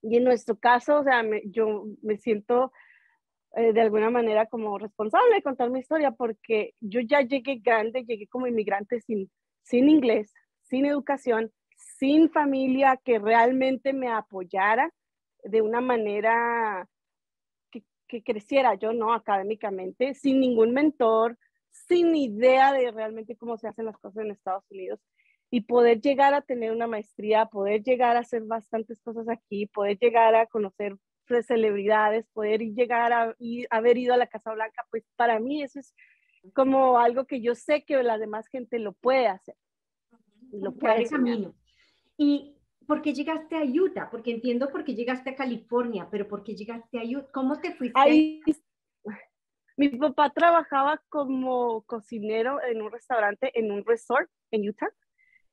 Y 0.00 0.16
en 0.16 0.24
nuestro 0.24 0.56
caso, 0.56 1.00
o 1.00 1.04
sea, 1.04 1.24
yo 1.46 1.86
me 2.00 2.16
siento 2.16 2.72
eh, 3.56 3.72
de 3.72 3.80
alguna 3.80 4.08
manera 4.08 4.46
como 4.46 4.78
responsable 4.78 5.34
de 5.34 5.42
contar 5.42 5.68
mi 5.70 5.80
historia 5.80 6.12
porque 6.12 6.74
yo 6.80 7.00
ya 7.00 7.22
llegué 7.22 7.56
grande, 7.56 8.04
llegué 8.04 8.28
como 8.28 8.46
inmigrante 8.46 9.00
sin, 9.00 9.30
sin 9.62 9.88
inglés, 9.88 10.32
sin 10.62 10.86
educación, 10.86 11.52
sin 11.76 12.30
familia 12.30 13.00
que 13.04 13.18
realmente 13.18 13.92
me 13.92 14.08
apoyara 14.08 14.92
de 15.42 15.60
una 15.60 15.80
manera 15.80 16.88
que, 17.72 17.82
que 18.06 18.22
creciera 18.22 18.74
yo, 18.74 18.92
¿no? 18.92 19.12
Académicamente, 19.12 20.14
sin 20.14 20.38
ningún 20.38 20.72
mentor, 20.72 21.36
sin 21.88 22.14
idea 22.14 22.72
de 22.72 22.92
realmente 22.92 23.36
cómo 23.36 23.58
se 23.58 23.66
hacen 23.66 23.86
las 23.86 23.98
cosas 23.98 24.24
en 24.24 24.30
Estados 24.30 24.64
Unidos 24.70 25.00
y 25.50 25.62
poder 25.62 26.00
llegar 26.00 26.34
a 26.34 26.42
tener 26.42 26.72
una 26.72 26.86
maestría, 26.86 27.46
poder 27.46 27.82
llegar 27.82 28.16
a 28.16 28.20
hacer 28.20 28.42
bastantes 28.42 29.00
cosas 29.00 29.28
aquí, 29.28 29.66
poder 29.66 29.98
llegar 29.98 30.34
a 30.34 30.46
conocer 30.46 30.96
celebridades, 31.42 32.26
poder 32.32 32.60
llegar 32.60 33.12
a 33.12 33.34
haber 33.70 33.98
ido 33.98 34.14
a 34.14 34.16
la 34.16 34.26
Casa 34.26 34.52
Blanca, 34.52 34.86
pues 34.90 35.04
para 35.16 35.40
mí 35.40 35.62
eso 35.62 35.80
es 35.80 35.94
como 36.54 36.98
algo 36.98 37.26
que 37.26 37.40
yo 37.40 37.54
sé 37.54 37.84
que 37.84 38.00
la 38.02 38.18
demás 38.18 38.46
gente 38.48 38.78
lo 38.78 38.92
puede 38.92 39.26
hacer. 39.26 39.56
Lo 40.52 40.72
puede 40.72 41.08
camino. 41.08 41.54
¿Y 42.16 42.56
por 42.86 43.02
qué 43.02 43.12
llegaste 43.12 43.56
a 43.56 43.64
Utah? 43.64 44.08
Porque 44.10 44.30
entiendo 44.30 44.70
por 44.70 44.84
qué 44.84 44.94
llegaste 44.94 45.30
a 45.30 45.34
California, 45.34 46.06
pero 46.10 46.28
¿por 46.28 46.44
qué 46.44 46.54
llegaste 46.54 47.00
a 47.00 47.02
Utah? 47.02 47.30
¿Cómo 47.32 47.60
te 47.60 47.72
fuiste? 47.74 47.98
Ahí, 47.98 48.40
mi 49.76 49.88
papá 49.88 50.30
trabajaba 50.30 51.02
como 51.08 51.82
cocinero 51.82 52.62
en 52.62 52.80
un 52.80 52.92
restaurante, 52.92 53.50
en 53.58 53.72
un 53.72 53.84
resort 53.84 54.30
en 54.52 54.68
Utah 54.68 54.88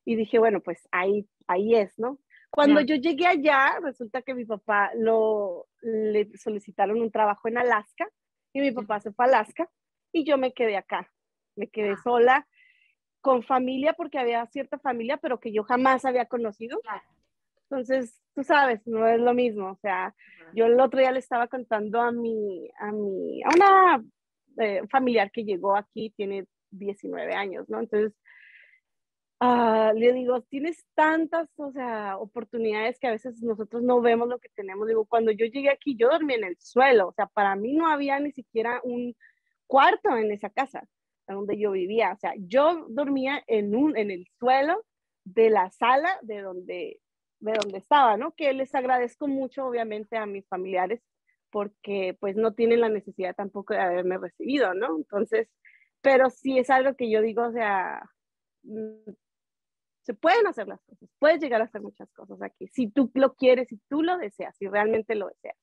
y 0.04 0.16
dije, 0.16 0.38
bueno, 0.38 0.60
pues 0.60 0.86
ahí, 0.92 1.28
ahí 1.46 1.74
es, 1.74 1.98
¿no? 1.98 2.18
Cuando 2.50 2.80
yo 2.80 2.94
llegué 2.94 3.26
allá, 3.26 3.80
resulta 3.82 4.22
que 4.22 4.32
mi 4.32 4.44
papá 4.44 4.92
lo, 4.94 5.66
le 5.82 6.30
solicitaron 6.36 7.00
un 7.00 7.10
trabajo 7.10 7.48
en 7.48 7.58
Alaska 7.58 8.08
y 8.52 8.60
mi 8.60 8.70
papá 8.70 9.00
se 9.00 9.12
fue 9.12 9.24
a 9.24 9.28
Alaska 9.28 9.68
y 10.12 10.24
yo 10.24 10.38
me 10.38 10.52
quedé 10.52 10.76
acá. 10.76 11.10
Me 11.56 11.68
quedé 11.68 11.92
ah. 11.92 12.00
sola 12.02 12.48
con 13.20 13.42
familia 13.42 13.94
porque 13.94 14.18
había 14.18 14.46
cierta 14.46 14.78
familia, 14.78 15.16
pero 15.16 15.40
que 15.40 15.52
yo 15.52 15.64
jamás 15.64 16.04
había 16.04 16.26
conocido. 16.26 16.78
Entonces, 17.62 18.20
tú 18.34 18.44
sabes, 18.44 18.86
no 18.86 19.08
es 19.08 19.18
lo 19.18 19.34
mismo. 19.34 19.70
O 19.70 19.76
sea, 19.76 20.14
yo 20.54 20.66
el 20.66 20.78
otro 20.78 21.00
día 21.00 21.10
le 21.10 21.18
estaba 21.18 21.48
contando 21.48 22.00
a 22.00 22.12
mi, 22.12 22.70
a 22.78 22.92
mi, 22.92 23.42
a 23.42 23.48
una 23.48 24.04
eh, 24.58 24.82
familiar 24.90 25.32
que 25.32 25.44
llegó 25.44 25.74
aquí, 25.74 26.10
tiene 26.16 26.46
19 26.70 27.34
años, 27.34 27.68
¿no? 27.68 27.80
Entonces, 27.80 28.12
Ah, 29.46 29.92
le 29.94 30.14
digo, 30.14 30.40
tienes 30.40 30.86
tantas, 30.94 31.50
o 31.58 31.70
sea, 31.70 32.16
oportunidades 32.16 32.98
que 32.98 33.08
a 33.08 33.10
veces 33.10 33.42
nosotros 33.42 33.82
no 33.82 34.00
vemos 34.00 34.26
lo 34.26 34.38
que 34.38 34.48
tenemos. 34.54 34.88
Digo, 34.88 35.04
cuando 35.04 35.32
yo 35.32 35.44
llegué 35.44 35.68
aquí, 35.68 35.96
yo 35.96 36.08
dormí 36.08 36.32
en 36.32 36.44
el 36.44 36.56
suelo, 36.58 37.08
o 37.08 37.12
sea, 37.12 37.26
para 37.26 37.54
mí 37.54 37.74
no 37.74 37.86
había 37.86 38.18
ni 38.20 38.32
siquiera 38.32 38.80
un 38.84 39.14
cuarto 39.66 40.16
en 40.16 40.32
esa 40.32 40.48
casa 40.48 40.88
donde 41.28 41.58
yo 41.58 41.72
vivía, 41.72 42.12
o 42.14 42.16
sea, 42.16 42.32
yo 42.38 42.86
dormía 42.88 43.42
en, 43.46 43.76
un, 43.76 43.98
en 43.98 44.10
el 44.10 44.26
suelo 44.38 44.82
de 45.24 45.50
la 45.50 45.70
sala 45.70 46.18
de 46.22 46.40
donde, 46.40 47.00
de 47.40 47.52
donde 47.52 47.78
estaba, 47.78 48.16
¿no? 48.16 48.32
Que 48.32 48.54
les 48.54 48.74
agradezco 48.74 49.28
mucho, 49.28 49.66
obviamente, 49.66 50.16
a 50.16 50.24
mis 50.24 50.46
familiares, 50.48 51.02
porque 51.50 52.16
pues 52.18 52.34
no 52.36 52.54
tienen 52.54 52.80
la 52.80 52.88
necesidad 52.88 53.34
tampoco 53.36 53.74
de 53.74 53.80
haberme 53.80 54.16
recibido, 54.16 54.72
¿no? 54.72 54.96
Entonces, 54.96 55.50
pero 56.00 56.30
sí 56.30 56.58
es 56.58 56.70
algo 56.70 56.96
que 56.96 57.10
yo 57.10 57.20
digo, 57.20 57.42
o 57.44 57.52
sea, 57.52 58.02
mm, 58.62 59.10
se 60.04 60.12
pueden 60.12 60.46
hacer 60.46 60.68
las 60.68 60.82
cosas, 60.82 61.08
puedes 61.18 61.40
llegar 61.40 61.62
a 61.62 61.64
hacer 61.64 61.80
muchas 61.80 62.10
cosas 62.12 62.40
aquí, 62.42 62.68
si 62.68 62.88
tú 62.88 63.10
lo 63.14 63.34
quieres, 63.34 63.68
si 63.68 63.78
tú 63.88 64.02
lo 64.02 64.18
deseas, 64.18 64.54
si 64.56 64.68
realmente 64.68 65.14
lo 65.14 65.28
deseas. 65.28 65.56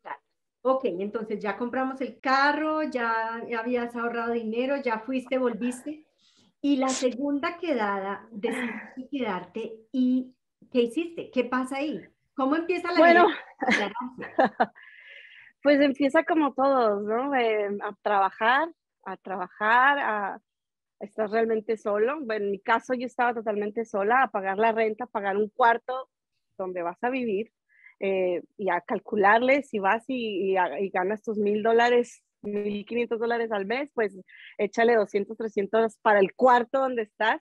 Claro. 0.00 0.20
Ok, 0.62 0.84
entonces 0.86 1.40
ya 1.40 1.58
compramos 1.58 2.00
el 2.00 2.18
carro, 2.18 2.82
ya, 2.84 3.42
habías 3.58 3.94
ahorrado 3.94 4.32
dinero, 4.32 4.76
ya 4.78 5.00
fuiste, 5.00 5.36
volviste. 5.36 6.06
Y 6.62 6.78
la 6.78 6.88
segunda 6.88 7.58
quedada, 7.58 8.26
decidiste 8.32 9.08
quedarte 9.10 9.74
y 9.92 10.34
¿qué 10.72 10.80
hiciste? 10.82 11.30
¿Qué 11.30 11.44
pasa 11.44 11.76
ahí? 11.76 12.00
¿Cómo 12.34 12.56
empieza 12.56 12.90
la 12.92 12.98
Bueno, 12.98 13.26
pues 15.62 15.80
empieza 15.80 16.24
como 16.24 16.54
todos, 16.54 17.02
¿no? 17.02 17.32
a 17.34 17.96
trabajar, 18.02 18.70
a 19.04 19.16
trabajar, 19.18 19.98
a, 19.98 20.40
estás 21.00 21.30
realmente 21.30 21.76
solo. 21.76 22.18
en 22.30 22.50
mi 22.50 22.60
caso 22.60 22.94
yo 22.94 23.06
estaba 23.06 23.34
totalmente 23.34 23.84
sola 23.84 24.22
a 24.22 24.30
pagar 24.30 24.58
la 24.58 24.72
renta, 24.72 25.04
a 25.04 25.08
pagar 25.08 25.36
un 25.36 25.48
cuarto 25.48 26.10
donde 26.58 26.82
vas 26.82 27.02
a 27.02 27.10
vivir 27.10 27.52
eh, 28.00 28.42
y 28.56 28.70
a 28.70 28.80
calcularle 28.80 29.62
si 29.62 29.78
vas 29.78 30.04
y, 30.08 30.54
ganas 30.92 31.22
tus 31.22 31.38
mil 31.38 31.62
dólares, 31.62 32.22
mil 32.42 32.84
quinientos 32.86 33.18
dólares 33.18 33.52
al 33.52 33.66
mes, 33.66 33.90
pues 33.94 34.18
échale 34.58 34.94
200, 34.94 35.36
300 35.36 35.98
para 35.98 36.20
el 36.20 36.34
cuarto 36.34 36.80
donde 36.80 37.02
estás, 37.02 37.40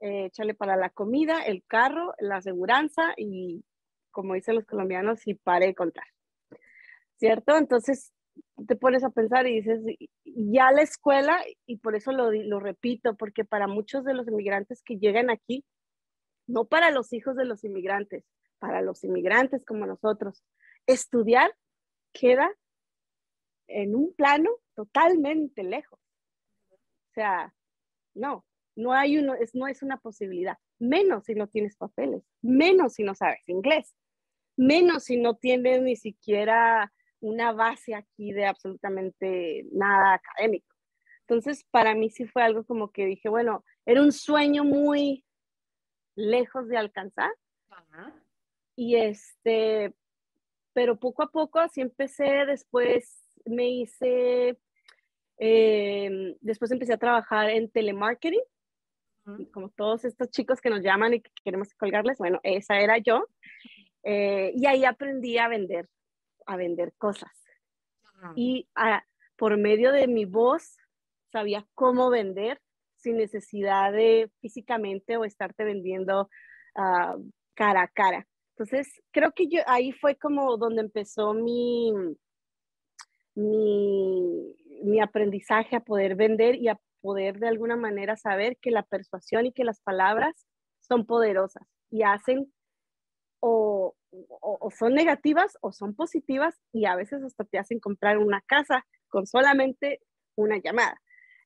eh, 0.00 0.26
échale 0.26 0.54
para 0.54 0.76
la 0.76 0.90
comida, 0.90 1.42
el 1.42 1.64
carro, 1.66 2.14
la 2.18 2.36
aseguranza 2.36 3.14
y 3.16 3.64
como 4.14 4.34
dicen 4.34 4.54
los 4.54 4.64
colombianos, 4.64 5.26
y 5.26 5.34
pare 5.34 5.66
de 5.66 5.74
contar. 5.74 6.04
¿Cierto? 7.16 7.58
Entonces, 7.58 8.12
te 8.66 8.76
pones 8.76 9.04
a 9.04 9.10
pensar 9.10 9.46
y 9.46 9.60
dices, 9.60 9.80
ya 10.24 10.70
la 10.72 10.82
escuela, 10.82 11.38
y 11.66 11.78
por 11.78 11.96
eso 11.96 12.12
lo, 12.12 12.32
lo 12.32 12.60
repito, 12.60 13.16
porque 13.16 13.44
para 13.44 13.66
muchos 13.66 14.04
de 14.04 14.14
los 14.14 14.28
inmigrantes 14.28 14.82
que 14.82 14.98
llegan 14.98 15.30
aquí, 15.30 15.64
no 16.46 16.66
para 16.66 16.90
los 16.90 17.12
hijos 17.12 17.36
de 17.36 17.44
los 17.44 17.64
inmigrantes, 17.64 18.24
para 18.58 18.82
los 18.82 19.04
inmigrantes 19.04 19.64
como 19.64 19.86
nosotros, 19.86 20.42
estudiar 20.86 21.54
queda 22.12 22.50
en 23.66 23.94
un 23.94 24.14
plano 24.14 24.50
totalmente 24.74 25.62
lejos. 25.62 25.98
O 26.70 27.12
sea, 27.14 27.54
no, 28.14 28.44
no 28.76 28.92
hay 28.92 29.18
uno, 29.18 29.34
es, 29.34 29.54
no 29.54 29.68
es 29.68 29.82
una 29.82 29.98
posibilidad, 29.98 30.58
menos 30.78 31.24
si 31.24 31.34
no 31.34 31.48
tienes 31.48 31.76
papeles, 31.76 32.22
menos 32.42 32.94
si 32.94 33.04
no 33.04 33.14
sabes 33.14 33.48
inglés, 33.48 33.94
menos 34.56 35.04
si 35.04 35.16
no 35.16 35.36
tienes 35.36 35.82
ni 35.82 35.96
siquiera 35.96 36.92
una 37.24 37.52
base 37.52 37.94
aquí 37.94 38.32
de 38.32 38.44
absolutamente 38.44 39.64
nada 39.72 40.14
académico. 40.14 40.76
Entonces, 41.20 41.64
para 41.70 41.94
mí 41.94 42.10
sí 42.10 42.26
fue 42.26 42.42
algo 42.42 42.64
como 42.64 42.92
que 42.92 43.06
dije, 43.06 43.30
bueno, 43.30 43.64
era 43.86 44.02
un 44.02 44.12
sueño 44.12 44.62
muy 44.62 45.24
lejos 46.16 46.68
de 46.68 46.76
alcanzar. 46.76 47.30
Y 48.76 48.96
este, 48.96 49.94
pero 50.74 50.98
poco 50.98 51.22
a 51.22 51.30
poco 51.30 51.60
así 51.60 51.80
empecé, 51.80 52.44
después 52.44 53.18
me 53.46 53.70
hice, 53.70 54.58
em, 55.38 56.36
después 56.40 56.70
empecé 56.72 56.92
a 56.92 56.98
trabajar 56.98 57.48
en 57.48 57.70
telemarketing, 57.70 58.42
como 59.50 59.70
todos 59.70 60.04
estos 60.04 60.28
chicos 60.30 60.60
que 60.60 60.68
nos 60.68 60.82
llaman 60.82 61.14
y 61.14 61.20
que 61.20 61.30
queremos 61.42 61.72
colgarles, 61.74 62.18
bueno, 62.18 62.38
esa 62.42 62.78
era 62.80 62.98
yo. 62.98 63.26
Eh, 64.02 64.52
y 64.54 64.66
ahí 64.66 64.84
aprendí 64.84 65.38
a 65.38 65.48
vender 65.48 65.88
a 66.46 66.56
vender 66.56 66.92
cosas. 66.98 67.32
Y 68.36 68.68
por 69.36 69.56
medio 69.58 69.92
de 69.92 70.06
mi 70.06 70.24
voz 70.24 70.78
sabía 71.30 71.66
cómo 71.74 72.10
vender 72.10 72.60
sin 72.96 73.18
necesidad 73.18 73.92
de 73.92 74.30
físicamente 74.40 75.16
o 75.16 75.24
estarte 75.24 75.64
vendiendo 75.64 76.30
ah, 76.74 77.16
cara 77.54 77.82
a 77.82 77.88
cara. 77.88 78.26
Entonces, 78.56 79.02
creo 79.10 79.32
que 79.32 79.48
yo 79.48 79.60
ahí 79.66 79.92
fue 79.92 80.16
como 80.16 80.56
donde 80.56 80.80
empezó 80.80 81.34
mi, 81.34 81.92
mi, 83.34 84.54
mi 84.84 85.00
aprendizaje 85.00 85.76
a 85.76 85.80
poder 85.80 86.14
vender 86.14 86.54
y 86.54 86.68
a 86.68 86.80
poder 87.00 87.38
de 87.40 87.48
alguna 87.48 87.76
manera 87.76 88.16
saber 88.16 88.56
que 88.58 88.70
la 88.70 88.84
persuasión 88.84 89.44
y 89.44 89.52
que 89.52 89.64
las 89.64 89.80
palabras 89.80 90.46
son 90.80 91.04
poderosas 91.04 91.66
y 91.90 92.02
hacen 92.02 92.53
o, 94.28 94.58
o, 94.60 94.70
son 94.70 94.94
negativas 94.94 95.56
o 95.60 95.72
son 95.72 95.94
positivas 95.94 96.60
y 96.72 96.86
a 96.86 96.96
veces 96.96 97.22
hasta 97.22 97.44
te 97.44 97.58
hacen 97.58 97.80
comprar 97.80 98.18
una 98.18 98.40
casa 98.42 98.86
con 99.08 99.26
solamente 99.26 100.00
una 100.36 100.58
llamada. 100.58 101.00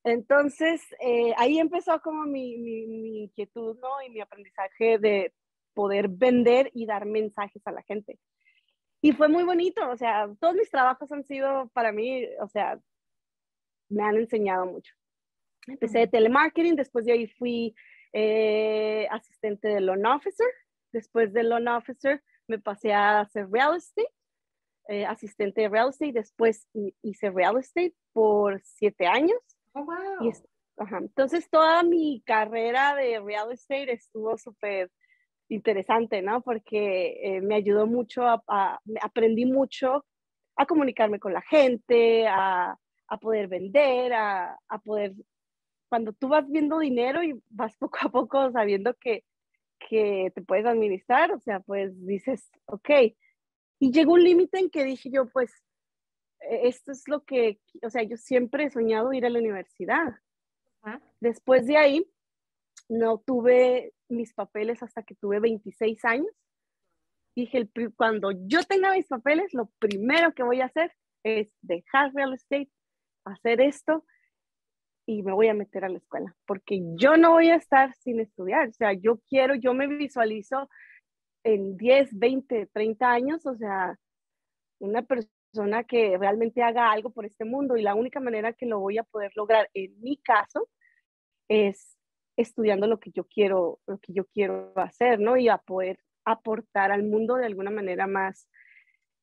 Entonces, 0.04 0.80
eh, 1.00 1.34
ahí 1.36 1.58
empezó 1.58 2.00
como 2.00 2.24
mi, 2.24 2.56
mi, 2.58 3.24
inquietud, 3.24 3.78
¿no? 3.80 4.02
Y 4.06 4.10
mi 4.10 4.20
aprendizaje 4.20 4.98
de 4.98 5.34
poder 5.74 6.08
vender 6.08 6.70
y 6.74 6.86
dar 6.86 7.04
mensajes 7.04 7.66
a 7.66 7.72
la 7.72 7.82
gente. 7.82 8.18
Y 9.00 9.12
fue 9.12 9.28
muy 9.28 9.44
bonito, 9.44 9.88
o 9.88 9.96
sea, 9.96 10.28
todos 10.40 10.54
mis 10.54 10.70
trabajos 10.70 11.12
han 11.12 11.24
sido 11.24 11.68
para 11.72 11.92
mí, 11.92 12.24
o 12.40 12.48
sea, 12.48 12.80
me 13.88 14.02
han 14.02 14.16
enseñado 14.16 14.66
mucho. 14.66 14.92
Empecé 15.66 16.00
de 16.00 16.08
telemarketing, 16.08 16.74
después 16.74 17.04
de 17.04 17.12
ahí 17.12 17.26
fui 17.26 17.74
eh, 18.12 19.06
asistente 19.10 19.68
de 19.68 19.80
loan 19.80 20.04
officer, 20.06 20.48
después 20.92 21.32
de 21.32 21.44
loan 21.44 21.68
officer 21.68 22.22
me 22.48 22.58
pasé 22.58 22.92
a 22.92 23.20
hacer 23.20 23.48
real 23.50 23.76
estate, 23.76 24.08
eh, 24.88 25.04
asistente 25.06 25.60
de 25.62 25.68
real 25.68 25.90
estate, 25.90 26.12
después 26.12 26.66
hice 27.02 27.30
real 27.30 27.58
estate 27.58 27.94
por 28.12 28.60
siete 28.62 29.06
años. 29.06 29.38
Oh, 29.74 29.84
wow. 29.84 30.32
Entonces 31.00 31.48
toda 31.50 31.82
mi 31.82 32.22
carrera 32.24 32.94
de 32.94 33.20
real 33.20 33.52
estate 33.52 33.92
estuvo 33.92 34.38
súper 34.38 34.90
interesante, 35.48 36.22
¿no? 36.22 36.42
Porque 36.42 37.18
eh, 37.22 37.40
me 37.40 37.56
ayudó 37.56 37.86
mucho, 37.86 38.22
a, 38.26 38.80
aprendí 39.02 39.46
mucho 39.46 40.04
a 40.56 40.66
comunicarme 40.66 41.18
con 41.18 41.32
la 41.32 41.42
gente, 41.42 42.26
a, 42.26 42.76
a 43.08 43.18
poder 43.18 43.48
vender, 43.48 44.12
a, 44.12 44.58
a, 44.68 44.78
poder, 44.78 45.14
cuando 45.88 46.12
tú 46.12 46.28
vas 46.28 46.48
viendo 46.48 46.78
dinero 46.78 47.22
y 47.22 47.40
vas 47.48 47.76
poco 47.78 47.98
a 48.02 48.10
poco 48.10 48.50
sabiendo 48.52 48.94
que, 48.94 49.24
que 49.78 50.32
te 50.34 50.42
puedes 50.42 50.66
administrar, 50.66 51.32
o 51.32 51.40
sea, 51.40 51.60
pues 51.60 51.92
dices, 52.06 52.50
ok. 52.66 52.90
Y 53.80 53.92
llegó 53.92 54.14
un 54.14 54.24
límite 54.24 54.58
en 54.58 54.70
que 54.70 54.84
dije 54.84 55.10
yo, 55.10 55.28
pues, 55.30 55.52
e, 56.40 56.68
esto 56.68 56.92
es 56.92 57.06
lo 57.06 57.24
que, 57.24 57.60
o 57.82 57.90
sea, 57.90 58.02
yo 58.02 58.16
siempre 58.16 58.64
he 58.64 58.70
soñado 58.70 59.12
ir 59.12 59.26
a 59.26 59.30
la 59.30 59.38
universidad. 59.38 60.14
Después 61.20 61.66
de 61.66 61.76
ahí, 61.76 62.10
no 62.88 63.18
tuve 63.18 63.92
mis 64.08 64.32
papeles 64.32 64.82
hasta 64.82 65.02
que 65.02 65.14
tuve 65.14 65.40
26 65.40 66.04
años. 66.04 66.34
Dije, 67.36 67.58
el, 67.58 67.94
cuando 67.94 68.30
yo 68.46 68.62
tenga 68.64 68.92
mis 68.92 69.06
papeles, 69.06 69.52
lo 69.52 69.66
primero 69.78 70.32
que 70.34 70.42
voy 70.42 70.60
a 70.60 70.66
hacer 70.66 70.92
es 71.24 71.48
dejar 71.60 72.14
real 72.14 72.32
estate, 72.32 72.70
hacer 73.24 73.60
esto 73.60 74.04
y 75.08 75.22
me 75.22 75.32
voy 75.32 75.48
a 75.48 75.54
meter 75.54 75.86
a 75.86 75.88
la 75.88 75.96
escuela, 75.96 76.36
porque 76.44 76.82
yo 76.96 77.16
no 77.16 77.32
voy 77.32 77.48
a 77.48 77.54
estar 77.54 77.94
sin 77.94 78.20
estudiar. 78.20 78.68
O 78.68 78.72
sea, 78.74 78.92
yo 78.92 79.18
quiero, 79.26 79.54
yo 79.54 79.72
me 79.72 79.86
visualizo 79.86 80.68
en 81.44 81.78
10, 81.78 82.18
20, 82.18 82.66
30 82.66 83.10
años, 83.10 83.46
o 83.46 83.56
sea, 83.56 83.98
una 84.78 85.00
persona 85.00 85.84
que 85.84 86.18
realmente 86.18 86.62
haga 86.62 86.92
algo 86.92 87.08
por 87.08 87.24
este 87.24 87.46
mundo 87.46 87.78
y 87.78 87.82
la 87.82 87.94
única 87.94 88.20
manera 88.20 88.52
que 88.52 88.66
lo 88.66 88.80
voy 88.80 88.98
a 88.98 89.02
poder 89.02 89.32
lograr 89.34 89.70
en 89.72 89.98
mi 90.02 90.18
caso 90.18 90.68
es 91.48 91.96
estudiando 92.36 92.86
lo 92.86 93.00
que 93.00 93.10
yo 93.10 93.24
quiero, 93.24 93.80
lo 93.86 93.96
que 94.00 94.12
yo 94.12 94.26
quiero 94.26 94.74
hacer, 94.76 95.20
¿no? 95.20 95.38
Y 95.38 95.48
a 95.48 95.56
poder 95.56 96.00
aportar 96.26 96.92
al 96.92 97.04
mundo 97.04 97.36
de 97.36 97.46
alguna 97.46 97.70
manera 97.70 98.06
más 98.06 98.46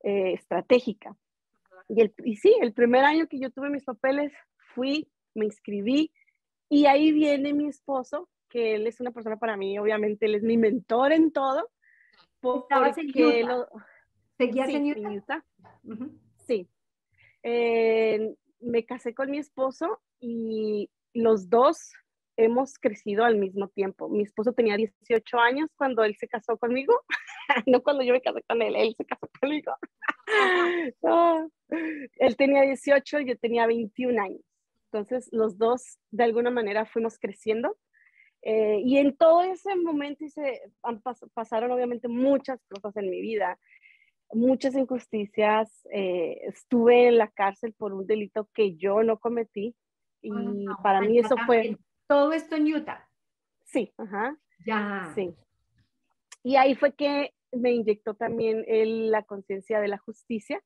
eh, 0.02 0.34
estratégica. 0.34 1.16
Y, 1.88 2.02
el, 2.02 2.14
y 2.24 2.38
sí, 2.38 2.58
el 2.60 2.74
primer 2.74 3.06
año 3.06 3.28
que 3.28 3.40
yo 3.40 3.52
tuve 3.52 3.70
mis 3.70 3.84
papeles, 3.84 4.34
fui, 4.74 5.08
me 5.36 5.46
inscribí 5.46 6.12
y 6.70 6.86
ahí 6.86 7.12
viene 7.12 7.54
mi 7.54 7.68
esposo, 7.68 8.30
que 8.50 8.76
él 8.76 8.88
es 8.88 9.00
una 9.00 9.12
persona 9.12 9.38
para 9.38 9.58
mí, 9.58 9.78
obviamente, 9.78 10.26
él 10.26 10.36
es 10.36 10.44
mi 10.44 10.58
mentor 10.58 11.12
en 11.12 11.32
todo. 11.32 11.70
¿Estabas 12.42 12.98
en 12.98 13.10
Utah? 13.10 13.68
¿Seguías 14.38 14.68
sí, 14.68 14.76
en 14.76 15.08
Utah? 15.08 15.46
Sí. 16.46 16.70
Eh, 17.44 18.36
me 18.60 18.86
casé 18.86 19.14
con 19.14 19.30
mi 19.30 19.38
esposo 19.38 20.02
y 20.20 20.90
los 21.14 21.50
dos 21.50 21.94
hemos 22.38 22.78
crecido 22.78 23.24
al 23.24 23.38
mismo 23.38 23.70
tiempo. 23.70 24.10
Mi 24.10 24.24
esposo 24.24 24.54
tenía 24.54 24.76
18 24.76 25.40
años 25.40 25.70
cuando 25.76 26.04
él 26.04 26.16
se 26.18 26.28
casó 26.28 26.58
conmigo, 26.58 26.94
no 27.68 27.82
cuando 27.82 28.04
yo 28.04 28.14
me 28.14 28.22
casé 28.22 28.42
con 28.44 28.62
él, 28.62 28.76
él 28.76 28.96
se 28.98 29.06
casó 29.06 29.30
conmigo. 29.40 29.74
él 32.18 32.36
tenía 32.36 32.64
18, 32.64 33.20
yo 33.22 33.38
tenía 33.38 33.68
21 33.68 34.22
años. 34.22 34.42
Entonces 34.96 35.28
los 35.34 35.58
dos 35.58 36.00
de 36.12 36.24
alguna 36.24 36.52
manera 36.52 36.86
fuimos 36.86 37.20
creciendo. 37.20 37.78
Eh, 38.42 38.80
y 38.86 38.98
en 38.98 39.18
todo 39.18 39.44
ese 39.44 39.76
momento 39.76 40.26
se 40.30 40.62
pasaron 41.34 41.72
obviamente 41.72 42.08
muchas 42.08 42.64
cosas 42.70 42.96
en 42.96 43.10
mi 43.10 43.20
vida, 43.20 43.60
muchas 44.32 44.74
injusticias. 44.76 45.86
Eh, 45.92 46.40
estuve 46.44 47.10
en 47.10 47.18
la 47.18 47.28
cárcel 47.28 47.74
por 47.74 47.94
un 47.94 48.08
delito 48.08 48.48
que 48.54 48.76
yo 48.76 49.04
no 49.04 49.20
cometí. 49.20 49.76
Y 50.22 50.32
para 50.82 51.02
mí 51.02 51.20
eso 51.20 51.36
fue 51.46 51.78
todo 52.08 52.32
esto 52.32 52.56
en 52.56 52.74
Utah. 52.74 53.10
Sí, 53.66 53.94
ajá. 53.98 54.38
Ya. 54.66 55.12
Sí. 55.14 55.36
Y 56.42 56.56
ahí 56.56 56.76
fue 56.76 56.94
que 56.94 57.34
me 57.52 57.74
inyectó 57.74 58.14
también 58.14 58.64
la 59.12 59.24
conciencia 59.24 59.82
de 59.82 59.90
la 59.90 59.98
justicia. 59.98 60.64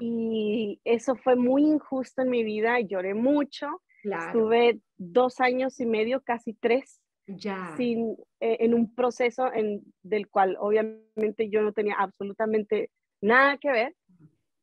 Y 0.00 0.80
eso 0.84 1.16
fue 1.16 1.36
muy 1.36 1.62
injusto 1.64 2.22
en 2.22 2.30
mi 2.30 2.44
vida, 2.44 2.80
lloré 2.80 3.14
mucho. 3.14 3.82
Estuve 4.02 4.80
dos 4.96 5.40
años 5.40 5.78
y 5.80 5.86
medio, 5.86 6.22
casi 6.22 6.54
tres, 6.54 7.00
ya. 7.26 7.74
Sin, 7.76 8.16
eh, 8.40 8.58
en 8.60 8.72
un 8.72 8.94
proceso 8.94 9.52
en, 9.52 9.82
del 10.02 10.28
cual 10.28 10.56
obviamente 10.58 11.50
yo 11.50 11.62
no 11.62 11.72
tenía 11.72 11.96
absolutamente 11.98 12.90
nada 13.20 13.58
que 13.58 13.70
ver. 13.70 13.96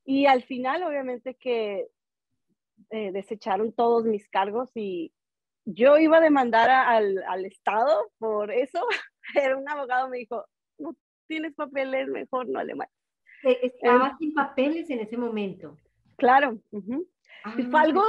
Y 0.03 0.25
al 0.25 0.43
final, 0.43 0.83
obviamente 0.83 1.35
que 1.35 1.87
eh, 2.89 3.11
desecharon 3.11 3.73
todos 3.73 4.05
mis 4.05 4.27
cargos 4.29 4.71
y, 4.75 5.11
yo 5.65 5.97
iba 5.97 6.17
a 6.17 6.21
demandar 6.21 6.69
al, 6.69 7.23
al, 7.27 7.45
Estado 7.45 8.11
por 8.19 8.51
eso, 8.51 8.79
pero 9.33 9.57
un 9.57 9.67
abogado 9.67 10.07
me 10.09 10.19
dijo, 10.19 10.45
no 10.77 10.95
tienes 11.27 11.55
papeles, 11.55 12.07
mejor 12.07 12.47
no 12.47 12.63
le 12.63 12.75
Estaba 13.43 14.17
sin 14.17 14.33
papeles 14.33 14.89
en 14.89 14.99
ese 14.99 15.17
momento. 15.17 15.77
Claro. 16.17 16.59
y 17.57 17.63
fue 17.63 17.79
algo, 17.79 18.03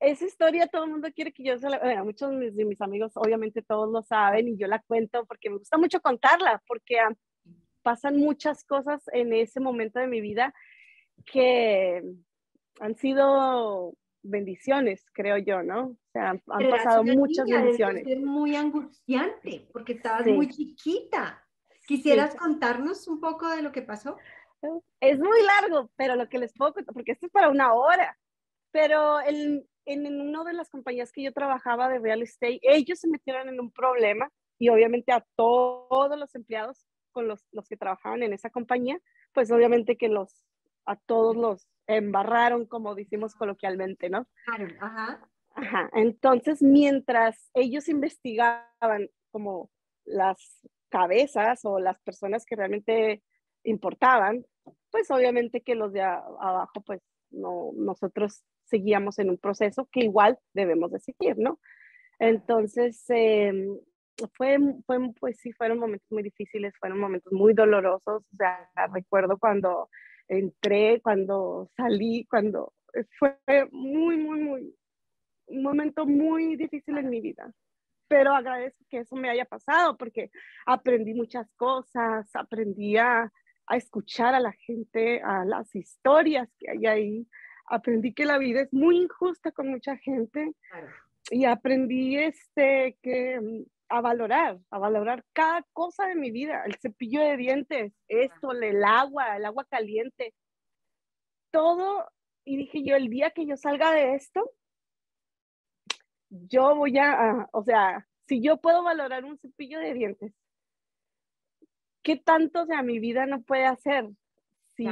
esa 0.00 0.24
historia 0.24 0.66
todo 0.66 0.84
el 0.84 0.90
mundo 0.90 1.08
quiere 1.14 1.32
que 1.32 1.44
yo 1.44 1.58
se 1.58 1.68
la, 1.68 1.78
bueno, 1.78 2.04
muchos 2.04 2.30
de 2.30 2.64
mis, 2.64 2.80
amigos 2.80 3.12
obviamente 3.14 3.62
todos 3.62 3.90
lo 3.90 4.02
saben 4.02 4.48
y 4.48 4.56
yo 4.56 4.66
la 4.66 4.80
cuento 4.80 5.24
porque 5.26 5.50
me 5.50 5.58
gusta 5.58 5.78
mucho 5.78 6.00
contarla, 6.00 6.62
porque 6.66 6.96
pasan 7.82 8.18
muchas 8.18 8.64
cosas 8.64 9.02
en 9.12 9.32
ese 9.32 9.60
momento 9.60 9.98
de 9.98 10.06
mi 10.06 10.20
vida 10.20 10.54
que 11.24 12.02
han 12.80 12.96
sido 12.96 13.94
bendiciones, 14.22 15.04
creo 15.12 15.38
yo, 15.38 15.62
¿no? 15.62 15.86
O 15.86 15.96
sea, 16.12 16.30
han, 16.30 16.70
pasado 16.70 17.04
muchas 17.04 17.46
bendiciones. 17.46 18.06
Es 18.06 18.20
muy 18.20 18.56
angustiante 18.56 19.68
porque 19.72 19.94
estabas 19.94 20.26
muy 20.26 20.48
chiquita. 20.48 21.44
¿Quisieras 21.86 22.36
contarnos 22.36 23.08
un 23.08 23.20
poco 23.20 23.48
de 23.48 23.62
lo 23.62 23.72
que 23.72 23.82
pasó? 23.82 24.16
Es 25.00 25.18
muy 25.18 25.42
largo, 25.42 25.90
pero 25.96 26.16
lo 26.16 26.28
que 26.28 26.38
les 26.38 26.52
puedo 26.52 26.72
contar, 26.74 26.94
porque 26.94 27.12
esto 27.12 27.26
es 27.26 27.32
para 27.32 27.48
una 27.48 27.72
hora, 27.74 28.18
pero 28.70 29.20
en, 29.20 29.66
en 29.84 30.20
una 30.20 30.44
de 30.44 30.52
las 30.52 30.70
compañías 30.70 31.12
que 31.12 31.22
yo 31.22 31.32
trabajaba 31.32 31.88
de 31.88 31.98
real 31.98 32.22
estate, 32.22 32.60
ellos 32.62 33.00
se 33.00 33.08
metieron 33.08 33.48
en 33.48 33.60
un 33.60 33.70
problema 33.70 34.30
y 34.58 34.68
obviamente 34.68 35.12
a 35.12 35.24
todos 35.36 36.18
los 36.18 36.34
empleados 36.34 36.86
con 37.10 37.28
los, 37.28 37.44
los 37.52 37.68
que 37.68 37.76
trabajaban 37.76 38.22
en 38.22 38.32
esa 38.32 38.50
compañía, 38.50 38.98
pues 39.32 39.50
obviamente 39.50 39.96
que 39.96 40.08
los, 40.08 40.44
a 40.86 40.96
todos 40.96 41.36
los 41.36 41.68
embarraron, 41.86 42.66
como 42.66 42.94
decimos 42.94 43.34
coloquialmente, 43.34 44.08
¿no? 44.08 44.26
Claro, 44.44 44.74
ajá. 44.80 45.28
Ajá. 45.54 45.90
Entonces, 45.92 46.62
mientras 46.62 47.50
ellos 47.54 47.88
investigaban 47.88 49.10
como 49.30 49.70
las 50.04 50.66
cabezas 50.88 51.64
o 51.64 51.78
las 51.78 52.00
personas 52.00 52.44
que 52.46 52.56
realmente 52.56 53.22
importaban, 53.64 54.44
pues 54.90 55.10
obviamente 55.10 55.60
que 55.62 55.74
los 55.74 55.92
de 55.92 56.02
abajo, 56.02 56.82
pues 56.84 57.00
no, 57.30 57.70
nosotros 57.74 58.42
seguíamos 58.64 59.18
en 59.18 59.30
un 59.30 59.38
proceso 59.38 59.88
que 59.90 60.00
igual 60.00 60.38
debemos 60.54 60.92
de 60.92 61.00
seguir, 61.00 61.38
¿no? 61.38 61.58
Entonces, 62.18 63.04
em, 63.08 63.76
fue, 64.36 64.58
fue, 64.86 64.98
pues 65.18 65.38
sí, 65.40 65.52
fueron 65.52 65.78
momentos 65.78 66.06
muy 66.10 66.22
difíciles, 66.22 66.74
fueron 66.78 67.00
momentos 67.00 67.32
muy 67.32 67.54
dolorosos, 67.54 68.22
o 68.22 68.36
sea, 68.36 68.70
recuerdo 68.92 69.38
cuando 69.38 69.88
entré, 70.28 71.00
cuando 71.02 71.68
salí, 71.76 72.26
cuando 72.30 72.72
fue 73.18 73.36
muy, 73.70 74.16
muy, 74.16 74.40
muy, 74.40 74.74
un 75.46 75.62
momento 75.62 76.06
muy 76.06 76.56
difícil 76.56 76.98
en 76.98 77.10
mi 77.10 77.20
vida. 77.20 77.52
Pero 78.08 78.34
agradezco 78.34 78.84
que 78.90 78.98
eso 78.98 79.16
me 79.16 79.30
haya 79.30 79.46
pasado 79.46 79.96
porque 79.96 80.30
aprendí 80.66 81.14
muchas 81.14 81.50
cosas, 81.56 82.28
aprendí 82.34 82.98
a, 82.98 83.32
a 83.66 83.76
escuchar 83.76 84.34
a 84.34 84.40
la 84.40 84.52
gente, 84.52 85.20
a 85.22 85.44
las 85.44 85.74
historias 85.74 86.48
que 86.58 86.70
hay 86.70 86.86
ahí. 86.86 87.28
Aprendí 87.66 88.12
que 88.12 88.24
la 88.24 88.38
vida 88.38 88.62
es 88.62 88.72
muy 88.72 88.98
injusta 88.98 89.52
con 89.52 89.68
mucha 89.68 89.96
gente 89.96 90.52
y 91.30 91.44
aprendí 91.44 92.16
este, 92.16 92.98
que 93.02 93.64
a 93.88 94.00
valorar, 94.00 94.58
a 94.70 94.78
valorar 94.78 95.24
cada 95.32 95.62
cosa 95.72 96.06
de 96.06 96.14
mi 96.14 96.30
vida, 96.30 96.64
el 96.64 96.76
cepillo 96.76 97.20
de 97.20 97.36
dientes, 97.36 97.92
esto, 98.08 98.52
el 98.52 98.82
agua, 98.84 99.36
el 99.36 99.44
agua 99.44 99.66
caliente, 99.66 100.34
todo. 101.50 102.10
Y 102.44 102.56
dije 102.56 102.82
yo, 102.82 102.96
el 102.96 103.08
día 103.08 103.30
que 103.30 103.46
yo 103.46 103.56
salga 103.56 103.92
de 103.92 104.14
esto, 104.14 104.50
yo 106.30 106.74
voy 106.74 106.98
a, 106.98 107.48
o 107.52 107.62
sea, 107.62 108.08
si 108.26 108.40
yo 108.40 108.56
puedo 108.56 108.82
valorar 108.82 109.24
un 109.24 109.38
cepillo 109.38 109.78
de 109.78 109.92
dientes, 109.92 110.32
¿qué 112.02 112.16
tanto, 112.16 112.62
o 112.62 112.66
sea, 112.66 112.82
mi 112.82 112.98
vida 112.98 113.26
no 113.26 113.42
puede 113.42 113.66
hacer? 113.66 114.08
Si, 114.76 114.86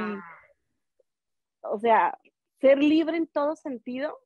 o 1.61 1.79
sea, 1.79 2.17
ser 2.59 2.77
libre 2.77 3.17
en 3.17 3.27
todo 3.27 3.55
sentido 3.55 4.17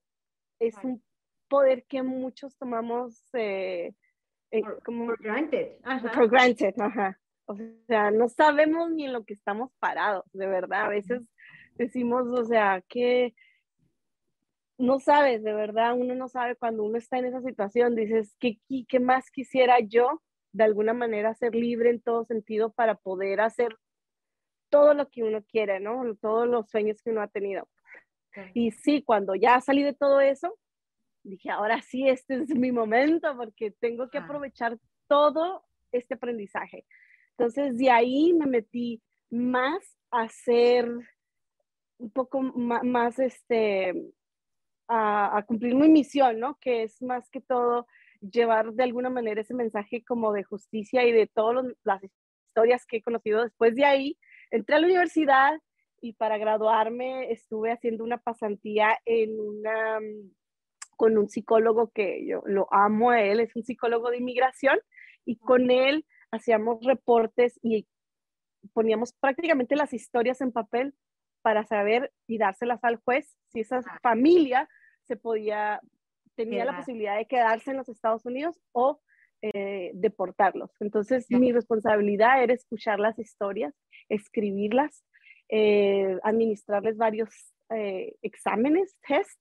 es 0.60 0.76
un 0.84 1.04
poder 1.48 1.86
que 1.86 2.04
muchos 2.04 2.58
tomamos 2.58 3.24
eh, 3.34 3.94
eh, 4.52 4.62
como, 4.84 5.06
for 5.08 5.22
granted. 5.22 5.78
For 6.14 6.30
granted, 6.30 6.80
ajá. 6.80 7.20
O 7.46 7.56
sea, 7.88 8.12
no 8.12 8.28
sabemos 8.28 8.90
ni 8.92 9.06
en 9.06 9.14
lo 9.14 9.24
que 9.24 9.34
estamos 9.34 9.72
parados, 9.80 10.26
de 10.34 10.48
verdad. 10.48 10.86
A 10.86 10.90
veces 10.90 11.22
decimos, 11.76 12.28
o 12.28 12.44
sea, 12.46 12.84
que 12.88 13.36
no 14.78 15.00
sabes, 15.00 15.44
de 15.44 15.54
verdad, 15.54 15.94
uno 15.94 16.16
no 16.16 16.28
sabe 16.28 16.56
cuando 16.56 16.84
uno 16.84 16.98
está 16.98 17.18
en 17.18 17.26
esa 17.26 17.42
situación, 17.42 17.96
dices, 17.96 18.36
¿qué, 18.40 18.60
qué 18.88 19.00
más 19.00 19.30
quisiera 19.30 19.80
yo 19.80 20.22
de 20.56 20.64
alguna 20.64 20.94
manera 20.94 21.36
ser 21.36 21.54
libre 21.54 21.90
en 21.90 22.00
todo 22.00 22.24
sentido 22.24 22.72
para 22.72 22.96
poder 22.96 23.42
hacer 23.42 23.76
todo 24.70 24.94
lo 24.94 25.10
que 25.10 25.22
uno 25.22 25.44
quiere, 25.44 25.82
¿no? 25.82 26.16
Todos 26.16 26.48
los 26.48 26.70
sueños 26.70 27.02
que 27.02 27.10
uno 27.10 27.22
ha 27.22 27.28
tenido. 27.28 27.68
Y 28.54 28.72
sí, 28.72 29.04
cuando 29.04 29.36
ya 29.36 29.60
salí 29.60 29.84
de 29.84 29.94
todo 29.94 30.22
eso, 30.22 30.58
dije, 31.24 31.50
ahora 31.50 31.82
sí, 31.82 32.08
este 32.08 32.36
es 32.36 32.50
mi 32.56 32.72
momento 32.72 33.36
porque 33.36 33.72
tengo 33.72 34.10
que 34.10 34.18
aprovechar 34.18 34.78
todo 35.08 35.66
este 35.92 36.14
aprendizaje. 36.14 36.86
Entonces, 37.32 37.78
de 37.78 37.92
ahí 37.92 38.34
me 38.34 38.46
metí 38.46 39.02
más 39.30 39.98
a 40.10 40.22
hacer 40.22 40.90
un 41.98 42.12
poco 42.12 42.42
más, 42.42 43.20
este, 43.20 43.94
a, 44.88 45.44
cumplir 45.46 45.76
mi 45.76 45.90
misión, 45.90 46.40
¿no? 46.40 46.58
Que 46.60 46.84
es 46.84 47.02
más 47.02 47.30
que 47.30 47.42
todo 47.42 47.88
llevar 48.32 48.74
de 48.74 48.84
alguna 48.84 49.10
manera 49.10 49.42
ese 49.42 49.54
mensaje 49.54 50.04
como 50.04 50.34
de 50.34 50.44
justicia 50.44 51.04
y 51.04 51.12
de 51.12 51.28
todas 51.28 51.66
las 51.84 52.02
historias 52.04 52.86
que 52.86 52.98
he 52.98 53.02
conocido 53.02 53.44
después 53.44 53.76
de 53.76 53.86
ahí. 53.86 54.18
Entré 54.52 54.76
a 54.76 54.80
la 54.80 54.88
universidad 54.88 55.60
y 56.02 56.14
para 56.14 56.38
graduarme 56.38 57.32
estuve 57.32 57.72
haciendo 57.72 58.04
una 58.04 58.18
pasantía 58.18 58.98
en 59.06 59.40
una, 59.40 60.00
con 60.96 61.18
un 61.18 61.30
psicólogo 61.30 61.92
que 61.92 62.26
yo 62.28 62.42
lo 62.46 62.68
amo 62.72 63.12
a 63.12 63.22
él, 63.22 63.40
es 63.40 63.56
un 63.56 63.64
psicólogo 63.64 64.10
de 64.10 64.18
inmigración 64.18 64.80
y 65.26 65.38
con 65.38 65.72
él 65.72 66.06
hacíamos 66.32 66.84
reportes 66.86 67.60
y 67.64 67.88
poníamos 68.74 69.14
prácticamente 69.14 69.76
las 69.76 69.94
historias 69.94 70.42
en 70.42 70.52
papel 70.52 70.94
para 71.42 71.66
saber 71.66 72.12
y 72.28 72.38
dárselas 72.38 72.84
al 72.84 72.98
juez 72.98 73.38
si 73.52 73.60
esa 73.62 73.78
ah. 73.78 74.00
familia 74.02 74.70
se 75.04 75.16
podía, 75.16 75.82
tenía 76.36 76.66
la 76.66 76.78
posibilidad 76.78 77.18
de 77.18 77.26
quedarse 77.26 77.72
en 77.72 77.78
los 77.78 77.90
Estados 77.90 78.26
Unidos 78.26 78.60
o 78.72 79.00
eh, 79.42 79.92
deportarlos. 79.94 80.72
Entonces, 80.80 81.26
mi 81.30 81.52
responsabilidad 81.52 82.42
era 82.42 82.54
escuchar 82.54 83.00
las 83.00 83.20
historias, 83.20 83.74
escribirlas, 84.10 85.04
eh, 85.50 86.18
administrarles 86.24 86.98
varios 86.98 87.30
eh, 87.70 88.16
exámenes, 88.22 88.96
test. 89.08 89.40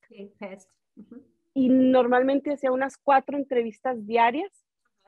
Y 1.54 1.68
normalmente 1.68 2.52
hacía 2.52 2.72
unas 2.72 2.96
cuatro 2.98 3.36
entrevistas 3.36 4.04
diarias, 4.06 4.50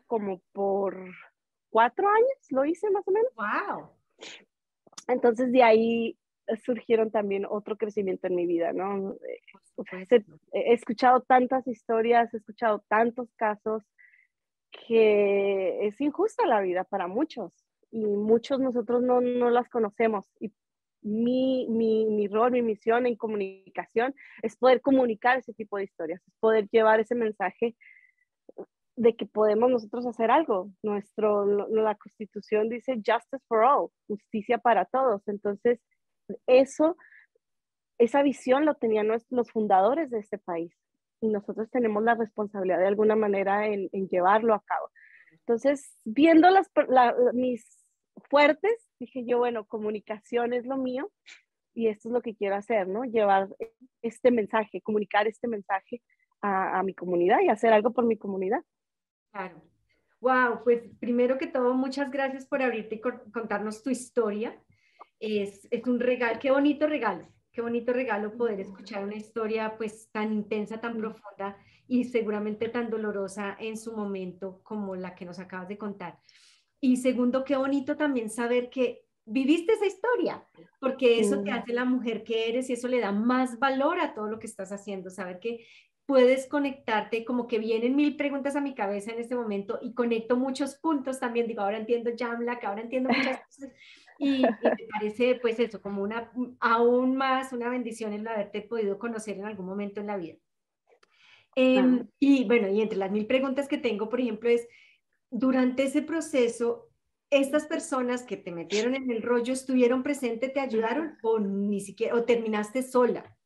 como 0.06 0.40
por 0.52 0.96
cuatro 1.70 2.08
años, 2.08 2.46
lo 2.50 2.64
hice 2.64 2.88
más 2.90 3.06
o 3.06 3.10
menos. 3.10 3.32
¡Wow! 3.34 3.90
Entonces 5.08 5.52
de 5.52 5.62
ahí 5.62 6.18
surgieron 6.64 7.10
también 7.10 7.46
otro 7.48 7.76
crecimiento 7.76 8.26
en 8.26 8.36
mi 8.36 8.46
vida, 8.46 8.72
¿no? 8.72 9.16
He 10.52 10.72
escuchado 10.72 11.20
tantas 11.22 11.66
historias, 11.66 12.32
he 12.32 12.38
escuchado 12.38 12.84
tantos 12.88 13.32
casos 13.36 13.82
que 14.70 15.86
es 15.86 16.00
injusta 16.00 16.46
la 16.46 16.60
vida 16.60 16.84
para 16.84 17.06
muchos 17.06 17.52
y 17.90 18.04
muchos 18.04 18.60
nosotros 18.60 19.02
no, 19.02 19.20
no 19.20 19.50
las 19.50 19.68
conocemos. 19.68 20.26
Y 20.40 20.52
mi, 21.02 21.66
mi, 21.68 22.06
mi, 22.06 22.28
rol, 22.28 22.52
mi 22.52 22.62
misión 22.62 23.06
en 23.06 23.16
comunicación 23.16 24.14
es 24.42 24.56
poder 24.56 24.80
comunicar 24.80 25.38
ese 25.38 25.54
tipo 25.54 25.76
de 25.76 25.84
historias, 25.84 26.20
es 26.26 26.34
poder 26.40 26.68
llevar 26.70 27.00
ese 27.00 27.14
mensaje 27.14 27.76
de 28.96 29.14
que 29.14 29.26
podemos 29.26 29.70
nosotros 29.70 30.06
hacer 30.06 30.30
algo. 30.30 30.70
Nuestro, 30.82 31.44
la 31.68 31.94
constitución 31.94 32.68
dice 32.68 32.94
justice 32.94 33.44
for 33.46 33.62
all, 33.62 33.90
justicia 34.08 34.58
para 34.58 34.84
todos. 34.86 35.26
Entonces, 35.28 35.80
eso, 36.46 36.96
esa 37.98 38.22
visión 38.22 38.64
lo 38.64 38.74
tenían 38.74 39.08
los 39.08 39.50
fundadores 39.50 40.10
de 40.10 40.18
este 40.18 40.38
país 40.38 40.72
y 41.20 41.28
nosotros 41.28 41.70
tenemos 41.70 42.02
la 42.02 42.14
responsabilidad 42.14 42.78
de 42.78 42.86
alguna 42.86 43.16
manera 43.16 43.66
en, 43.66 43.88
llevarlo 44.08 44.54
a 44.54 44.62
cabo. 44.62 44.90
Entonces, 45.32 45.96
viendo 46.04 46.50
las, 46.50 46.70
mis 47.32 47.64
fuertes, 48.28 48.88
dije 48.98 49.24
yo, 49.26 49.38
bueno, 49.38 49.66
comunicación 49.66 50.52
es 50.52 50.66
lo 50.66 50.76
mío 50.76 51.10
y 51.74 51.88
esto 51.88 52.08
es 52.08 52.12
lo 52.12 52.22
que 52.22 52.34
quiero 52.34 52.56
hacer, 52.56 52.88
¿no? 52.88 53.04
Llevar 53.04 53.48
este 54.02 54.30
mensaje, 54.30 54.80
comunicar 54.80 55.26
este 55.26 55.48
mensaje 55.48 56.02
a, 56.40 56.78
a 56.78 56.82
mi 56.82 56.94
comunidad 56.94 57.40
y 57.40 57.48
hacer 57.48 57.72
algo 57.72 57.92
por 57.92 58.04
mi 58.04 58.16
comunidad. 58.16 58.62
Claro. 59.32 59.62
Wow, 60.20 60.64
pues 60.64 60.82
primero 60.98 61.38
que 61.38 61.46
todo, 61.46 61.74
muchas 61.74 62.10
gracias 62.10 62.46
por 62.46 62.62
abrirte 62.62 62.96
y 62.96 63.00
contarnos 63.00 63.82
tu 63.82 63.90
historia. 63.90 64.58
Es, 65.18 65.66
es 65.70 65.86
un 65.86 66.00
regalo, 66.00 66.38
qué 66.40 66.50
bonito 66.50 66.86
regalo, 66.86 67.26
qué 67.52 67.62
bonito 67.62 67.92
regalo 67.92 68.36
poder 68.36 68.60
escuchar 68.60 69.04
una 69.04 69.16
historia 69.16 69.76
pues 69.76 70.10
tan 70.12 70.32
intensa, 70.32 70.80
tan 70.80 70.98
profunda 70.98 71.56
y 71.88 72.04
seguramente 72.04 72.68
tan 72.68 72.90
dolorosa 72.90 73.56
en 73.58 73.76
su 73.76 73.96
momento 73.96 74.60
como 74.62 74.96
la 74.96 75.14
que 75.14 75.24
nos 75.24 75.38
acabas 75.38 75.68
de 75.68 75.78
contar. 75.78 76.18
Y 76.80 76.96
segundo, 76.96 77.44
qué 77.44 77.56
bonito 77.56 77.96
también 77.96 78.28
saber 78.28 78.68
que 78.68 79.06
viviste 79.24 79.72
esa 79.72 79.86
historia, 79.86 80.44
porque 80.80 81.18
eso 81.18 81.42
te 81.42 81.50
hace 81.50 81.72
la 81.72 81.84
mujer 81.84 82.22
que 82.22 82.48
eres 82.48 82.70
y 82.70 82.74
eso 82.74 82.86
le 82.86 83.00
da 83.00 83.10
más 83.10 83.58
valor 83.58 83.98
a 83.98 84.14
todo 84.14 84.28
lo 84.28 84.38
que 84.38 84.46
estás 84.46 84.70
haciendo, 84.70 85.10
saber 85.10 85.40
que 85.40 85.66
puedes 86.06 86.46
conectarte, 86.46 87.24
como 87.24 87.48
que 87.48 87.58
vienen 87.58 87.96
mil 87.96 88.16
preguntas 88.16 88.54
a 88.54 88.60
mi 88.60 88.74
cabeza 88.74 89.10
en 89.10 89.18
este 89.18 89.34
momento 89.34 89.80
y 89.82 89.94
conecto 89.94 90.36
muchos 90.36 90.76
puntos 90.76 91.18
también, 91.18 91.48
digo, 91.48 91.62
ahora 91.62 91.78
entiendo 91.78 92.12
Jamla, 92.16 92.60
que 92.60 92.66
ahora 92.66 92.82
entiendo 92.82 93.08
muchas 93.08 93.40
cosas 93.46 93.70
y, 94.18 94.42
me 94.62 94.86
parece 94.90 95.38
pues 95.40 95.58
eso, 95.58 95.80
como 95.80 96.02
una, 96.02 96.30
aún 96.60 97.16
más 97.16 97.52
una 97.52 97.68
bendición 97.68 98.12
el 98.12 98.26
haberte 98.26 98.62
podido 98.62 98.98
conocer 98.98 99.36
en 99.36 99.44
algún 99.44 99.66
momento 99.66 100.00
en 100.00 100.06
la 100.06 100.16
vida. 100.16 100.36
Em, 101.54 102.06
y 102.18 102.44
bueno, 102.44 102.68
y 102.68 102.82
entre 102.82 102.98
las 102.98 103.10
mil 103.10 103.26
preguntas 103.26 103.66
que 103.66 103.78
tengo, 103.78 104.08
por 104.08 104.20
ejemplo, 104.20 104.50
es, 104.50 104.68
durante 105.30 105.84
ese 105.84 106.02
proceso, 106.02 106.90
¿estas 107.30 107.66
personas 107.66 108.24
que 108.24 108.36
te 108.36 108.52
metieron 108.52 108.94
en 108.94 109.10
el 109.10 109.22
rollo 109.22 109.54
estuvieron 109.54 110.02
presentes, 110.02 110.52
te 110.52 110.60
ayudaron 110.60 111.16
o 111.22 111.38
ni 111.38 111.80
siquiera, 111.80 112.14
o 112.14 112.24
terminaste 112.24 112.82
sola? 112.82 113.36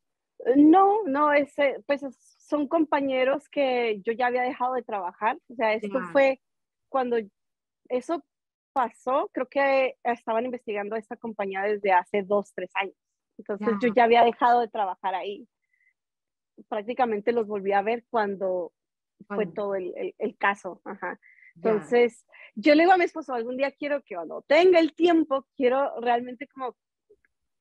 No, 0.57 1.03
no, 1.05 1.31
ese, 1.31 1.77
pues 1.85 2.01
son 2.11 2.67
compañeros 2.67 3.47
que 3.47 4.01
yo 4.03 4.11
ya 4.11 4.27
había 4.27 4.41
dejado 4.41 4.73
de 4.73 4.83
trabajar. 4.83 5.37
O 5.47 5.55
sea, 5.55 5.73
esto 5.73 6.01
fue 6.11 6.41
cuando 6.89 7.17
eso 7.87 8.23
pasó, 8.73 9.29
creo 9.33 9.47
que 9.47 9.95
estaban 10.03 10.45
investigando 10.45 10.95
esta 10.95 11.15
compañía 11.15 11.61
desde 11.63 11.91
hace 11.91 12.23
dos, 12.23 12.53
tres 12.53 12.71
años. 12.75 12.95
Entonces 13.37 13.69
yo 13.81 13.93
ya 13.93 14.03
había 14.03 14.23
dejado 14.23 14.61
de 14.61 14.67
trabajar 14.67 15.15
ahí. 15.15 15.47
Prácticamente 16.69 17.31
los 17.31 17.47
volví 17.47 17.71
a 17.73 17.81
ver 17.81 18.05
cuando 18.09 18.71
fue 19.27 19.47
todo 19.47 19.75
el, 19.75 20.13
el, 20.17 20.37
caso. 20.37 20.81
Ajá. 20.85 21.19
Entonces, 21.55 22.25
yo 22.55 22.75
le 22.75 22.83
digo 22.83 22.93
a 22.93 22.97
mi 22.97 23.05
esposo, 23.05 23.33
algún 23.33 23.57
día 23.57 23.71
quiero 23.71 24.01
que 24.03 24.15
cuando 24.15 24.41
tenga 24.43 24.79
el 24.79 24.93
tiempo, 24.93 25.47
quiero 25.55 25.99
realmente 25.99 26.47
como 26.47 26.75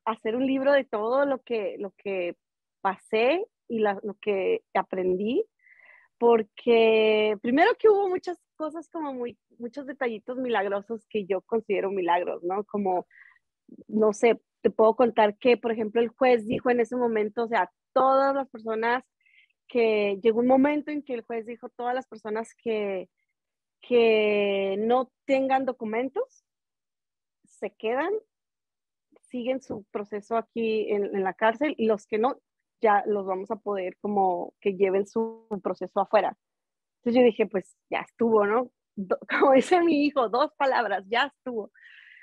hacer 0.05 0.37
un 0.37 0.47
libro 0.47 0.73
de 0.73 0.85
todo 0.85 1.25
lo 1.27 1.43
que, 1.43 1.77
lo 1.79 1.93
que 1.93 2.37
pasé 2.81 3.47
y 3.69 3.81
lo 3.81 4.17
que 4.21 4.63
aprendí, 4.75 5.45
porque 6.19 7.37
primero 7.41 7.71
que 7.79 7.89
hubo 7.89 8.09
muchas 8.09 8.39
cosas 8.61 8.91
como 8.91 9.15
muy, 9.15 9.39
muchos 9.59 9.87
detallitos 9.87 10.37
milagrosos 10.37 11.07
que 11.09 11.25
yo 11.25 11.41
considero 11.41 11.91
milagros, 11.91 12.43
¿no? 12.45 12.63
Como, 12.65 13.07
no 13.89 14.13
sé, 14.13 14.39
te 14.61 14.69
puedo 14.69 14.95
contar 14.97 15.39
que, 15.39 15.57
por 15.57 15.73
ejemplo, 15.73 16.03
el 16.03 16.11
juez 16.11 16.47
dijo 16.47 16.69
en 16.69 16.81
ese 16.81 16.95
momento, 16.95 17.45
o 17.45 17.49
sea, 17.49 17.73
todas 17.95 18.35
las 18.35 18.51
personas 18.51 19.03
que, 19.67 20.19
llegó 20.23 20.41
un 20.41 20.47
momento 20.47 20.91
en 20.91 21.03
que 21.03 21.15
el 21.15 21.23
juez 21.23 21.47
dijo, 21.47 21.71
todas 21.71 21.95
las 21.95 22.07
personas 22.07 22.55
que, 22.63 23.09
que 23.81 24.77
no 24.79 25.11
tengan 25.25 25.65
documentos, 25.65 26.45
se 27.45 27.71
quedan, 27.71 28.13
siguen 29.23 29.63
su 29.63 29.85
proceso 29.85 30.37
aquí 30.37 30.91
en, 30.91 31.17
en 31.17 31.25
la 31.25 31.33
cárcel 31.33 31.75
y 31.79 31.87
los 31.87 32.07
que 32.07 32.19
no, 32.19 32.39
ya 32.83 33.05
los 33.07 33.25
vamos 33.25 33.51
a 33.51 33.57
poder 33.57 33.97
como 34.03 34.53
que 34.61 34.75
lleven 34.75 35.07
su 35.07 35.47
proceso 35.63 36.01
afuera. 36.01 36.37
Entonces 37.01 37.21
yo 37.21 37.25
dije, 37.25 37.47
pues 37.47 37.77
ya 37.89 38.01
estuvo, 38.01 38.47
¿no? 38.47 38.71
como 39.41 39.53
dice 39.53 39.81
mi 39.81 40.05
hijo, 40.07 40.29
dos 40.29 40.53
palabras, 40.57 41.05
ya 41.09 41.33
estuvo. 41.35 41.73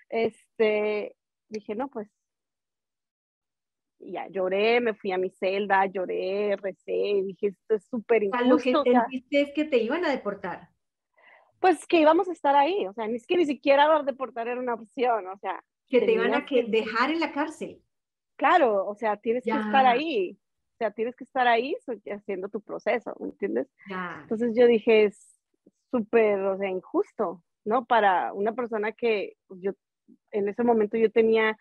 Este, 0.10 1.16
dije, 1.50 1.76
no, 1.76 1.90
pues 1.90 2.08
ya 4.00 4.28
lloré, 4.28 4.80
me 4.80 4.94
fui 4.94 5.12
a 5.12 5.18
mi 5.18 5.30
celda, 5.32 5.86
lloré, 5.88 6.56
recé, 6.58 6.94
y 6.94 7.22
dije, 7.24 7.48
esto 7.48 7.76
es 7.76 7.86
súper 7.86 8.24
injusto. 8.24 8.48
Lo 8.48 8.58
que 8.58 8.70
entendiste 8.70 9.42
es 9.42 9.52
que 9.54 9.66
te 9.66 9.78
iban 9.78 10.06
a 10.06 10.12
deportar. 10.12 10.70
Pues 11.60 11.88
que 11.88 12.00
íbamos 12.00 12.30
a 12.30 12.34
estar 12.34 12.56
ahí, 12.56 12.86
o 12.86 12.94
sea, 12.94 13.06
es 13.08 13.26
que 13.26 13.38
ni 13.38 13.46
siquiera 13.46 14.04
deportar 14.04 14.48
era 14.48 14.60
una 14.60 14.76
opción, 14.76 15.28
o 15.28 15.38
sea. 15.40 15.64
Que 15.88 16.02
te 16.02 16.12
iban 16.12 16.36
a 16.36 16.46
que 16.46 16.64
dejar 16.64 17.10
en 17.10 17.20
la 17.20 17.32
cárcel. 17.32 17.82
Claro, 18.36 18.86
o 18.86 18.94
sea, 18.94 19.18
tienes 19.18 19.44
que 19.44 19.50
estar 19.50 19.86
ahí, 19.86 20.38
o 20.78 20.84
sea, 20.84 20.92
tienes 20.92 21.16
que 21.16 21.24
estar 21.24 21.48
ahí 21.48 21.76
haciendo 22.12 22.50
tu 22.50 22.62
proceso, 22.62 23.16
¿me 23.20 23.30
entiendes? 23.30 23.68
Entonces 24.22 24.54
yo 24.56 24.68
dije, 24.68 25.06
es 25.06 25.42
súper, 25.90 26.40
o 26.42 26.56
sea, 26.56 26.70
injusto, 26.70 27.44
¿no? 27.66 27.86
Para 27.86 28.32
una 28.34 28.54
persona 28.54 28.92
que 28.92 29.38
yo, 29.50 29.72
en 30.30 30.48
ese 30.50 30.64
momento 30.64 30.96
yo 30.96 31.12
tenía 31.12 31.58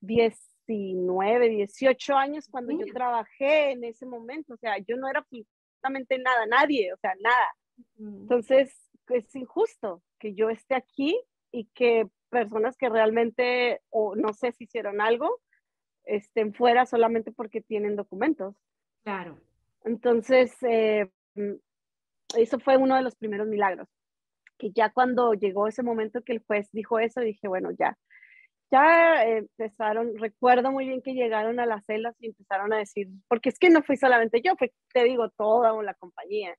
19, 0.00 1.48
18 1.48 2.14
años 2.14 2.46
cuando 2.50 2.72
yo 2.72 2.84
trabajé 2.92 3.70
en 3.70 3.84
ese 3.84 4.04
momento, 4.04 4.52
o 4.52 4.58
sea, 4.58 4.76
yo 4.76 4.98
no 4.98 5.08
era 5.08 5.20
absolutamente 5.20 6.18
nada, 6.18 6.44
nadie, 6.44 6.92
o 6.92 6.98
sea, 6.98 7.14
nada. 7.20 7.56
Entonces, 7.98 8.90
es 9.08 9.34
injusto 9.34 10.02
que 10.18 10.34
yo 10.34 10.50
esté 10.50 10.74
aquí 10.74 11.18
y 11.50 11.64
que 11.72 12.06
personas 12.28 12.76
que 12.76 12.90
realmente, 12.90 13.80
o 13.88 14.14
no 14.14 14.34
sé 14.34 14.52
si 14.52 14.64
hicieron 14.64 15.00
algo, 15.00 15.40
estén 16.08 16.54
fuera 16.54 16.86
solamente 16.86 17.30
porque 17.30 17.60
tienen 17.60 17.96
documentos. 17.96 18.54
Claro. 19.04 19.38
Entonces, 19.84 20.56
eh, 20.62 21.08
eso 22.36 22.58
fue 22.58 22.76
uno 22.76 22.96
de 22.96 23.02
los 23.02 23.14
primeros 23.16 23.46
milagros, 23.46 23.88
que 24.58 24.70
ya 24.72 24.90
cuando 24.90 25.34
llegó 25.34 25.68
ese 25.68 25.82
momento 25.82 26.22
que 26.22 26.32
el 26.32 26.44
juez 26.44 26.68
dijo 26.72 26.98
eso, 26.98 27.20
dije, 27.20 27.46
bueno, 27.48 27.70
ya, 27.78 27.96
ya 28.70 29.24
empezaron, 29.24 30.16
recuerdo 30.18 30.72
muy 30.72 30.86
bien 30.86 31.02
que 31.02 31.14
llegaron 31.14 31.60
a 31.60 31.66
las 31.66 31.84
celdas 31.86 32.16
y 32.20 32.26
empezaron 32.26 32.72
a 32.72 32.78
decir, 32.78 33.08
porque 33.28 33.48
es 33.50 33.58
que 33.58 33.70
no 33.70 33.82
fui 33.82 33.96
solamente 33.96 34.42
yo, 34.42 34.56
fue, 34.56 34.72
te 34.92 35.04
digo, 35.04 35.30
toda 35.30 35.82
la 35.82 35.94
compañía. 35.94 36.54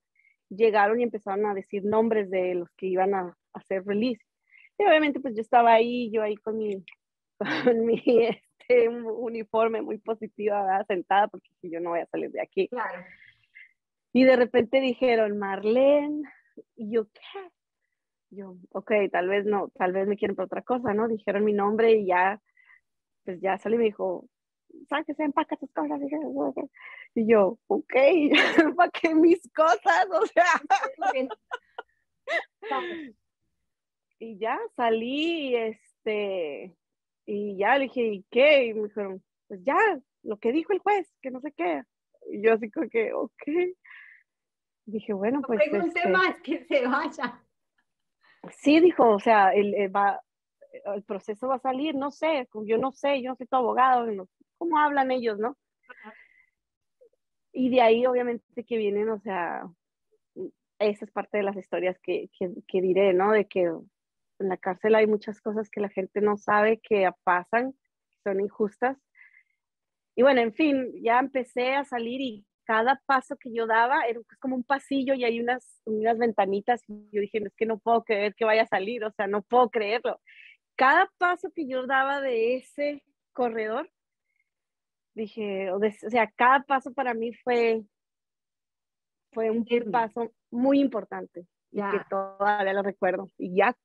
Llegaron 0.50 1.00
y 1.00 1.04
empezaron 1.04 1.46
a 1.46 1.54
decir 1.54 1.86
nombres 1.86 2.32
de 2.32 2.56
los 2.56 2.70
que 2.72 2.88
iban 2.88 3.14
a, 3.14 3.38
hacer 3.54 3.86
release. 3.86 4.22
Y 4.78 4.86
obviamente 4.86 5.20
pues 5.20 5.36
yo 5.36 5.42
estaba 5.42 5.74
ahí, 5.74 6.10
yo 6.12 6.24
ahí 6.24 6.36
con 6.38 6.58
mi, 6.58 6.84
con 7.66 7.86
mi 7.86 8.02
un 8.90 9.06
uniforme 9.06 9.82
muy 9.82 9.98
positiva, 9.98 10.84
sentada, 10.88 11.28
porque 11.28 11.50
yo 11.62 11.80
no 11.80 11.92
voy 11.92 12.00
a 12.00 12.06
salir 12.08 12.32
de 12.32 12.42
aquí. 12.42 12.68
Claro. 12.68 13.04
Y 14.14 14.24
de 14.24 14.36
repente 14.36 14.80
dijeron, 14.80 15.38
Marlene, 15.38 16.24
y 16.76 16.92
yo, 16.92 17.06
¿qué? 17.06 17.52
Yo, 18.32 18.56
ok, 18.72 18.92
tal 19.12 19.28
vez 19.28 19.46
no, 19.46 19.70
tal 19.70 19.92
vez 19.92 20.08
me 20.08 20.18
quieren 20.18 20.36
por 20.36 20.46
otra 20.46 20.62
cosa, 20.62 20.94
¿no? 20.94 21.08
Dijeron 21.08 21.44
mi 21.44 21.54
nombre 21.54 21.94
y 21.94 22.06
ya, 22.06 22.40
pues 23.26 23.42
ya 23.42 23.58
salí 23.58 23.76
y 23.76 23.80
me 23.80 23.86
dijo, 23.86 24.28
sáquese, 24.88 25.24
empaca 25.24 25.56
tus 25.58 25.72
cosas. 25.72 26.00
Y 27.16 27.28
yo, 27.28 27.58
ok, 27.68 27.94
empaqué 28.58 29.16
mis 29.16 29.42
cosas, 29.54 30.08
o 30.12 30.26
sea. 30.28 30.62
y 34.20 34.38
ya 34.38 34.60
salí, 34.76 35.56
este, 35.56 36.76
y 37.32 37.58
ya 37.58 37.78
le 37.78 37.84
dije, 37.84 38.02
¿y 38.02 38.26
qué? 38.32 38.66
Y 38.66 38.74
me 38.74 38.88
dijeron, 38.88 39.24
pues 39.48 39.64
ya, 39.64 39.78
lo 40.24 40.38
que 40.38 40.52
dijo 40.52 40.74
el 40.74 40.80
juez, 40.80 41.08
que 41.22 41.30
no 41.30 41.40
sé 41.42 41.52
qué. 41.52 41.84
Y 42.32 42.42
yo 42.42 42.54
así 42.54 42.72
como 42.72 42.90
que, 42.90 43.14
ok. 43.14 43.44
Dije, 44.86 45.14
bueno, 45.14 45.42
pues... 45.46 45.60
No 45.60 45.72
pregunte 45.72 46.00
este 46.00 46.10
más, 46.10 46.42
que 46.42 46.66
se 46.66 46.88
vaya. 46.88 47.40
Sí, 48.54 48.80
dijo, 48.80 49.08
o 49.08 49.20
sea, 49.20 49.54
el, 49.54 49.76
el, 49.76 49.96
va, 49.96 50.20
el 50.96 51.04
proceso 51.04 51.48
va 51.48 51.56
a 51.56 51.60
salir, 51.60 51.94
no 51.94 52.10
sé, 52.10 52.48
yo 52.66 52.80
no 52.80 52.92
sé, 52.92 53.22
yo 53.22 53.30
no 53.30 53.36
soy 53.36 53.46
tu 53.46 53.56
abogado, 53.56 54.28
¿cómo 54.58 54.80
hablan 54.80 55.12
ellos, 55.12 55.38
no? 55.38 55.56
Y 57.54 57.70
de 57.70 57.82
ahí 57.82 58.08
obviamente 58.08 58.64
que 58.64 58.78
vienen, 58.78 59.08
o 59.10 59.20
sea, 59.20 59.70
esa 60.80 61.06
es 61.06 61.12
parte 61.12 61.38
de 61.38 61.44
las 61.44 61.58
historias 61.58 62.00
que, 62.00 62.32
que, 62.40 62.50
que 62.68 62.82
diré, 62.82 63.14
¿no? 63.14 63.34
De 63.34 63.46
que 63.46 63.72
en 64.40 64.50
la 64.50 64.58
cárcel 64.58 64.96
hay 64.96 65.08
muchas 65.08 65.42
cosas 65.42 65.70
que 65.70 65.82
la 65.82 65.90
gente 65.90 66.22
no 66.22 66.38
sabe 66.38 66.80
que 66.80 67.10
pasan, 67.24 67.74
que 67.74 68.18
son 68.24 68.40
injustas. 68.40 68.98
Y 70.16 70.22
bueno, 70.22 70.42
en 70.42 70.54
fin, 70.54 70.92
ya 71.02 71.20
empecé 71.20 71.76
a 71.76 71.86
salir 71.86 72.22
y 72.22 72.46
cada 72.66 73.02
paso 73.06 73.36
que 73.38 73.52
yo 73.52 73.66
daba 73.66 74.04
era 74.04 74.20
como 74.40 74.56
un 74.56 74.64
pasillo 74.64 75.14
y 75.14 75.24
hay 75.24 75.40
unas, 75.40 75.82
unas 75.86 76.18
ventanitas 76.18 76.84
y 76.88 77.10
yo 77.12 77.22
dije, 77.22 77.40
es 77.40 77.56
que 77.56 77.66
no 77.66 77.80
puedo 77.80 78.04
creer 78.04 78.36
que 78.36 78.46
vaya 78.46 78.64
a 78.64 78.68
salir, 78.68 79.04
o 79.04 79.12
sea, 79.12 79.28
no 79.28 79.42
puedo 79.42 79.70
creerlo. 79.70 80.22
Cada 80.76 81.10
paso 81.18 81.52
que 81.54 81.68
yo 81.68 81.88
daba 81.88 82.22
de 82.22 82.58
ese 82.58 83.04
corredor, 83.34 83.90
dije, 85.16 85.72
o, 85.72 85.80
sea, 86.10 86.32
cada 86.36 86.62
paso 86.64 86.94
para 86.94 87.14
mí 87.14 87.34
fue, 87.34 87.84
fue 89.32 89.50
un 89.50 89.66
paso 89.92 90.32
muy 90.52 90.80
importante 90.80 91.48
y 91.72 91.82
que 91.82 92.02
todavía 92.10 92.74
lo 92.74 92.84
recuerdo. 92.84 93.30
Y 93.38 93.56
ya 93.56 93.76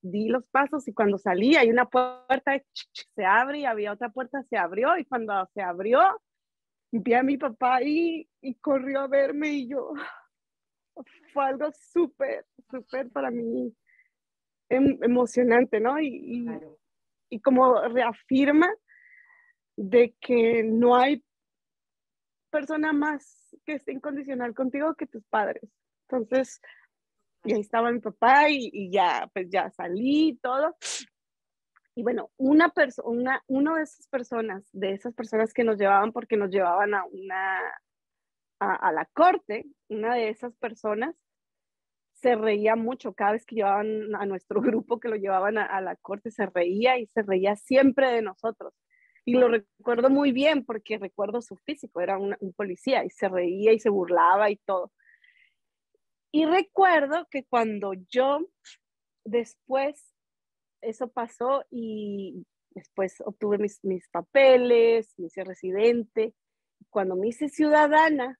di 0.00 0.28
los 0.28 0.46
pasos 0.46 0.86
y 0.88 0.92
cuando 0.92 1.18
salí 1.18 1.56
hay 1.56 1.70
una 1.70 1.86
puerta, 1.86 2.60
se 3.14 3.24
abre 3.24 3.60
y 3.60 3.64
había 3.64 3.92
otra 3.92 4.10
puerta, 4.10 4.42
se 4.44 4.56
abrió 4.56 4.96
y 4.96 5.04
cuando 5.04 5.48
se 5.54 5.62
abrió, 5.62 6.00
vi 6.90 7.14
a 7.14 7.22
mi 7.22 7.36
papá 7.36 7.76
ahí 7.76 8.28
y 8.40 8.54
corrió 8.56 9.00
a 9.00 9.08
verme 9.08 9.50
y 9.50 9.68
yo, 9.68 9.92
fue 11.32 11.44
algo 11.44 11.70
súper, 11.72 12.46
súper 12.70 13.10
para 13.10 13.30
mí 13.30 13.74
em, 14.68 14.98
emocionante, 15.02 15.80
¿no? 15.80 16.00
Y, 16.00 16.46
y, 17.30 17.40
como 17.40 17.80
reafirma 17.88 18.68
de 19.76 20.14
que 20.20 20.62
no 20.64 20.96
hay 20.96 21.22
persona 22.50 22.92
más 22.92 23.56
que 23.64 23.74
esté 23.74 23.92
incondicional 23.92 24.54
contigo 24.54 24.94
que 24.94 25.06
tus 25.06 25.24
padres. 25.26 25.62
Entonces, 26.08 26.60
y 27.48 27.54
ahí 27.54 27.60
estaba 27.60 27.90
mi 27.90 28.00
papá 28.00 28.50
y, 28.50 28.90
ya, 28.90 29.30
pues 29.32 29.48
ya 29.48 29.70
salí 29.70 30.38
todo. 30.42 30.76
Y 31.94 32.02
bueno, 32.02 32.30
una 32.36 32.68
persona, 32.68 33.42
una 33.46 33.76
de 33.76 33.84
esas 33.84 34.06
personas, 34.08 34.68
de 34.72 34.92
esas 34.92 35.14
personas 35.14 35.54
que 35.54 35.64
nos 35.64 35.78
llevaban 35.78 36.12
porque 36.12 36.36
nos 36.36 36.50
llevaban 36.50 36.92
a 36.92 37.04
una, 37.06 37.58
a, 38.60 38.92
la 38.92 39.06
corte, 39.14 39.64
una 39.88 40.14
de 40.14 40.28
esas 40.28 40.54
personas 40.56 41.16
se 42.12 42.34
reía 42.34 42.76
mucho 42.76 43.14
cada 43.14 43.32
vez 43.32 43.46
que 43.46 43.56
llevaban 43.56 44.14
a 44.14 44.26
nuestro 44.26 44.60
grupo 44.60 45.00
que 45.00 45.08
lo 45.08 45.16
llevaban 45.16 45.56
a, 45.56 45.80
la 45.80 45.96
corte, 45.96 46.30
se 46.30 46.44
reía 46.46 46.98
y 46.98 47.06
se 47.06 47.22
reía 47.22 47.56
siempre 47.56 48.10
de 48.12 48.20
nosotros. 48.20 48.74
Y 49.24 49.34
lo 49.34 49.48
recuerdo 49.48 50.10
muy 50.10 50.32
bien 50.32 50.66
porque 50.66 50.98
recuerdo 50.98 51.40
su 51.40 51.56
físico, 51.56 52.02
era 52.02 52.18
un 52.18 52.52
policía 52.54 53.04
y 53.04 53.10
se 53.10 53.28
reía 53.28 53.72
y 53.72 53.80
se 53.80 53.88
burlaba 53.88 54.50
y 54.50 54.56
todo. 54.56 54.92
Y 56.38 56.46
recuerdo 56.46 57.26
que 57.32 57.42
cuando 57.42 57.94
yo 57.94 58.38
después, 59.24 60.14
eso 60.80 61.08
pasó 61.08 61.64
y 61.68 62.46
después 62.70 63.20
obtuve 63.26 63.58
mis, 63.58 63.82
mis 63.82 64.08
papeles, 64.08 65.12
me 65.16 65.26
hice 65.26 65.42
residente. 65.42 66.36
Cuando 66.90 67.16
me 67.16 67.26
hice 67.26 67.48
ciudadana, 67.48 68.38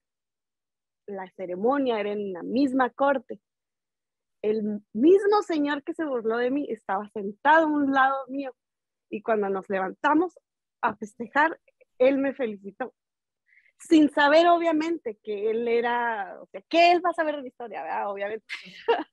la 1.07 1.29
ceremonia 1.31 1.99
era 1.99 2.13
en 2.13 2.31
la 2.31 2.41
misma 2.41 2.89
corte. 2.89 3.41
El 4.41 4.81
mismo 4.93 5.41
señor 5.41 5.83
que 5.83 5.93
se 5.93 6.05
burló 6.05 6.37
de 6.37 6.51
mí 6.51 6.67
estaba 6.69 7.09
sentado 7.09 7.65
a 7.65 7.69
un 7.69 7.91
lado 7.91 8.15
mío 8.29 8.55
y 9.09 9.21
cuando 9.21 9.49
nos 9.49 9.67
levantamos 9.67 10.39
a 10.81 10.95
festejar, 10.95 11.59
él 11.97 12.17
me 12.17 12.33
felicitó 12.33 12.93
sin 13.79 14.09
saber 14.11 14.47
obviamente 14.47 15.17
que 15.23 15.49
él 15.49 15.67
era, 15.67 16.37
o 16.41 16.47
sea, 16.47 16.61
que 16.69 16.91
él 16.91 17.01
va 17.05 17.11
a 17.11 17.13
saber 17.13 17.37
de 17.37 17.41
la 17.43 17.47
historia, 17.47 17.83
¿verdad? 17.83 18.11
Obviamente. 18.11 18.45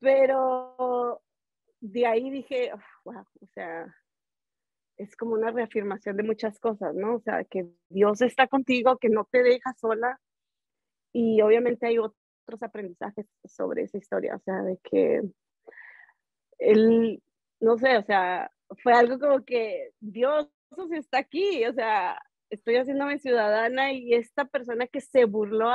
Pero 0.00 1.22
de 1.80 2.06
ahí 2.06 2.30
dije, 2.30 2.72
wow, 3.04 3.24
o 3.40 3.46
sea, 3.54 3.94
es 4.96 5.16
como 5.16 5.34
una 5.34 5.50
reafirmación 5.50 6.16
de 6.16 6.22
muchas 6.22 6.58
cosas, 6.58 6.94
¿no? 6.94 7.16
O 7.16 7.20
sea, 7.20 7.44
que 7.44 7.66
Dios 7.88 8.22
está 8.22 8.46
contigo, 8.46 8.98
que 8.98 9.08
no 9.08 9.28
te 9.30 9.42
deja 9.42 9.74
sola. 9.74 10.20
Y 11.12 11.40
obviamente 11.42 11.86
hay 11.86 11.98
otros 11.98 12.62
aprendizajes 12.62 13.26
sobre 13.44 13.82
esa 13.82 13.98
historia, 13.98 14.36
o 14.36 14.40
sea, 14.40 14.62
de 14.62 14.78
que 14.78 15.22
él, 16.58 17.22
no 17.60 17.78
sé, 17.78 17.98
o 17.98 18.02
sea, 18.02 18.50
fue 18.82 18.92
algo 18.92 19.18
como 19.18 19.44
que 19.44 19.92
Dios 20.00 20.48
está 20.92 21.18
aquí, 21.18 21.64
o 21.66 21.72
sea, 21.72 22.20
estoy 22.50 22.76
haciéndome 22.76 23.18
ciudadana 23.18 23.92
y 23.92 24.14
esta 24.14 24.44
persona 24.44 24.86
que 24.86 25.00
se 25.00 25.24
burló 25.24 25.70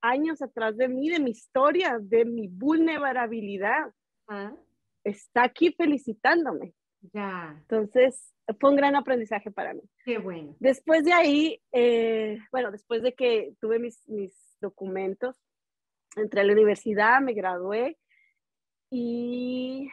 años 0.00 0.42
atrás 0.42 0.76
de 0.76 0.88
mí, 0.88 1.08
de 1.08 1.20
mi 1.20 1.30
historia, 1.30 1.98
de 2.00 2.24
mi 2.24 2.48
vulnerabilidad, 2.48 3.92
ah. 4.28 4.52
está 5.04 5.44
aquí 5.44 5.72
felicitándome. 5.72 6.74
Ya. 7.12 7.56
Entonces, 7.60 8.34
fue 8.60 8.70
un 8.70 8.76
gran 8.76 8.96
aprendizaje 8.96 9.50
para 9.50 9.74
mí. 9.74 9.82
Qué 10.04 10.18
bueno. 10.18 10.56
Después 10.58 11.04
de 11.04 11.12
ahí, 11.12 11.62
eh, 11.72 12.38
bueno, 12.50 12.70
después 12.70 13.02
de 13.02 13.14
que 13.14 13.54
tuve 13.60 13.78
mis, 13.78 14.08
mis 14.08 14.34
documentos, 14.60 15.36
entré 16.16 16.40
a 16.40 16.44
la 16.44 16.52
universidad, 16.52 17.20
me 17.20 17.34
gradué 17.34 17.98
y 18.90 19.90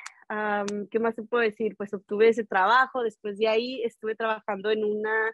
¿qué 0.89 0.99
más 0.99 1.15
se 1.15 1.23
puede 1.23 1.49
decir? 1.49 1.76
Pues 1.78 1.93
obtuve 1.93 2.30
ese 2.30 2.45
trabajo. 2.45 3.03
Después 3.03 3.38
de 3.38 3.47
ahí 3.47 3.84
estuve 3.84 4.15
trabajando 4.15 4.71
en 4.71 4.84
una 4.84 5.34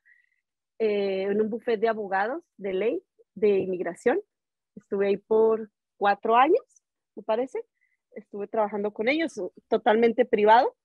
eh, 0.83 1.27
en 1.29 1.39
un 1.39 1.47
buffet 1.47 1.79
de 1.79 1.87
abogados 1.87 2.43
de 2.57 2.73
ley 2.73 3.03
de 3.35 3.49
inmigración. 3.59 4.19
Estuve 4.75 5.09
ahí 5.09 5.17
por 5.17 5.69
cuatro 5.95 6.35
años, 6.35 6.83
me 7.15 7.21
parece. 7.21 7.63
Estuve 8.15 8.47
trabajando 8.47 8.91
con 8.91 9.07
ellos 9.07 9.39
totalmente 9.67 10.25
privado. 10.25 10.75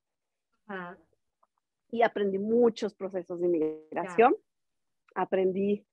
Y 1.90 2.02
aprendí 2.02 2.38
muchos 2.38 2.94
procesos 2.94 3.40
de 3.40 3.46
inmigración. 3.46 4.36
Aprendí 5.14 5.86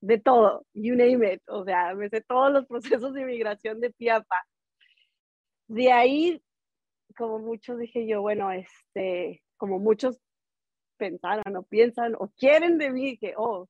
de 0.00 0.18
todo, 0.18 0.64
you 0.72 0.94
name 0.94 1.34
it. 1.34 1.42
O 1.48 1.64
sea, 1.64 1.92
me 1.96 2.08
sé 2.10 2.20
todos 2.20 2.52
los 2.52 2.66
procesos 2.68 3.14
de 3.14 3.22
inmigración 3.22 3.80
de 3.80 3.90
piapa. 3.90 4.46
De 5.66 5.90
ahí, 5.90 6.40
como 7.16 7.40
muchos 7.40 7.80
dije 7.80 8.06
yo, 8.06 8.22
bueno, 8.22 8.52
este, 8.52 9.42
como 9.56 9.80
muchos 9.80 10.20
pensaron 11.04 11.56
o 11.56 11.62
piensan 11.64 12.14
o 12.18 12.28
quieren 12.28 12.78
de 12.78 12.90
mí 12.90 13.18
que, 13.18 13.34
oh, 13.36 13.68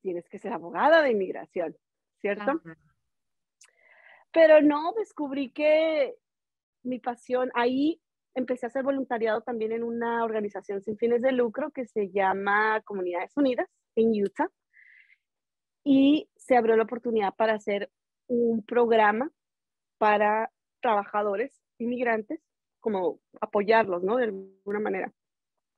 tienes 0.00 0.26
que 0.30 0.38
ser 0.38 0.52
abogada 0.54 1.02
de 1.02 1.10
inmigración, 1.10 1.76
¿cierto? 2.22 2.62
Pero 4.32 4.62
no, 4.62 4.94
descubrí 4.96 5.50
que 5.50 6.14
mi 6.82 7.00
pasión, 7.00 7.50
ahí 7.54 8.00
empecé 8.34 8.64
a 8.64 8.68
hacer 8.68 8.82
voluntariado 8.82 9.42
también 9.42 9.72
en 9.72 9.82
una 9.82 10.24
organización 10.24 10.80
sin 10.80 10.96
fines 10.96 11.20
de 11.20 11.32
lucro 11.32 11.70
que 11.70 11.86
se 11.86 12.10
llama 12.10 12.80
Comunidades 12.86 13.36
Unidas 13.36 13.68
en 13.94 14.10
Utah. 14.22 14.48
Y 15.84 16.30
se 16.34 16.56
abrió 16.56 16.76
la 16.76 16.84
oportunidad 16.84 17.34
para 17.34 17.54
hacer 17.54 17.90
un 18.26 18.64
programa 18.64 19.30
para 19.98 20.50
trabajadores 20.80 21.62
inmigrantes, 21.78 22.40
como 22.80 23.20
apoyarlos, 23.40 24.02
¿no? 24.02 24.16
De 24.16 24.24
alguna 24.24 24.80
manera. 24.80 25.12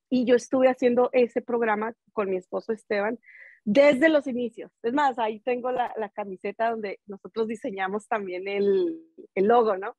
Y 0.09 0.25
yo 0.25 0.37
estuve 0.37 0.69
haciendo 0.69 1.11
ese 1.13 1.43
programa 1.43 1.95
con 2.13 2.31
mi 2.31 2.37
esposo 2.37 2.73
Esteban 2.73 3.19
desde 3.65 4.09
los 4.09 4.27
inicios. 4.29 4.71
Es 4.83 4.93
más, 4.93 5.19
ahí 5.19 5.41
tengo 5.41 5.73
la, 5.73 5.93
la 5.97 6.09
camiseta 6.09 6.71
donde 6.71 7.01
nosotros 7.07 7.49
diseñamos 7.49 8.07
también 8.07 8.47
el, 8.47 9.01
el 9.35 9.47
logo, 9.47 9.77
¿no? 9.77 9.97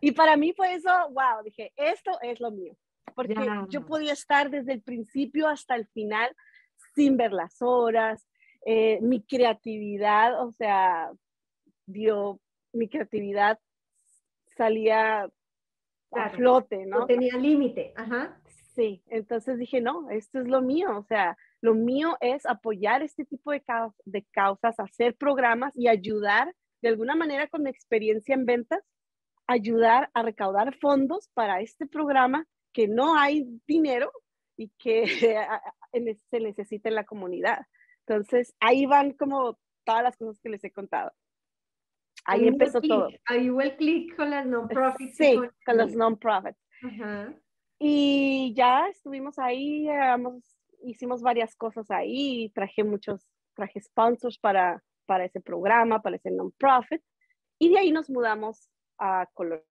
Y 0.00 0.12
para 0.12 0.36
mí 0.36 0.52
fue 0.52 0.74
eso, 0.74 0.90
wow, 1.10 1.42
dije, 1.44 1.72
esto 1.76 2.10
es 2.20 2.40
lo 2.40 2.50
mío, 2.50 2.76
porque 3.14 3.34
yo 3.68 3.86
podía 3.86 4.12
estar 4.12 4.50
desde 4.50 4.72
el 4.72 4.82
principio 4.82 5.46
hasta 5.48 5.76
el 5.76 5.86
final 5.86 6.34
sin 6.94 7.16
ver 7.16 7.32
las 7.32 7.62
horas, 7.62 8.26
eh, 8.66 8.98
mi 9.00 9.22
creatividad, 9.22 10.42
o 10.44 10.50
sea, 10.52 11.12
dio, 11.86 12.40
mi 12.72 12.88
creatividad 12.88 13.58
salía 14.56 15.30
a 16.10 16.30
flote, 16.30 16.84
¿no? 16.86 17.00
No 17.00 17.06
tenía 17.06 17.36
límite, 17.36 17.92
ajá. 17.96 18.40
Sí, 18.78 19.02
entonces 19.08 19.58
dije, 19.58 19.80
no, 19.80 20.08
esto 20.08 20.38
es 20.38 20.46
lo 20.46 20.62
mío, 20.62 20.96
o 20.96 21.02
sea, 21.02 21.36
lo 21.60 21.74
mío 21.74 22.16
es 22.20 22.46
apoyar 22.46 23.02
este 23.02 23.24
tipo 23.24 23.50
de, 23.50 23.60
de 24.04 24.24
causas, 24.30 24.78
hacer 24.78 25.16
programas 25.16 25.72
y 25.74 25.88
ayudar 25.88 26.54
de 26.80 26.90
alguna 26.90 27.16
manera 27.16 27.48
con 27.48 27.64
mi 27.64 27.70
experiencia 27.70 28.36
en 28.36 28.46
ventas, 28.46 28.84
ayudar 29.48 30.10
a 30.14 30.22
recaudar 30.22 30.76
fondos 30.76 31.28
para 31.34 31.60
este 31.60 31.88
programa 31.88 32.46
que 32.72 32.86
no 32.86 33.18
hay 33.18 33.48
dinero 33.66 34.12
y 34.56 34.68
que 34.78 35.06
se 36.30 36.38
necesita 36.38 36.88
en 36.88 36.94
la 36.94 37.04
comunidad. 37.04 37.66
Entonces, 38.06 38.54
ahí 38.60 38.86
van 38.86 39.10
como 39.10 39.58
todas 39.82 40.04
las 40.04 40.16
cosas 40.16 40.38
que 40.40 40.50
les 40.50 40.62
he 40.62 40.70
contado. 40.70 41.10
Ahí, 42.24 42.46
empezó 42.46 42.80
todo. 42.80 43.08
Ahí 43.24 43.50
hubo 43.50 43.60
el 43.60 43.76
clic 43.76 44.14
con 44.14 44.30
las 44.30 44.46
non-profits. 44.46 45.16
Sí, 45.16 45.34
con, 45.66 45.78
los 45.78 45.96
non-profits. 45.96 46.60
Y 47.78 48.52
ya 48.54 48.88
estuvimos 48.88 49.38
ahí, 49.38 49.88
hicimos 50.82 51.22
varias 51.22 51.54
cosas 51.56 51.90
ahí, 51.90 52.50
traje 52.54 52.82
muchos, 52.84 53.28
traje 53.54 53.80
sponsors 53.80 54.38
para, 54.38 54.82
para 55.06 55.24
ese 55.24 55.40
programa, 55.40 56.02
para 56.02 56.16
ese 56.16 56.30
non-profit. 56.30 57.02
Y 57.58 57.70
de 57.70 57.78
ahí 57.78 57.92
nos 57.92 58.10
mudamos 58.10 58.68
a 58.98 59.26
Colorado. 59.34 59.64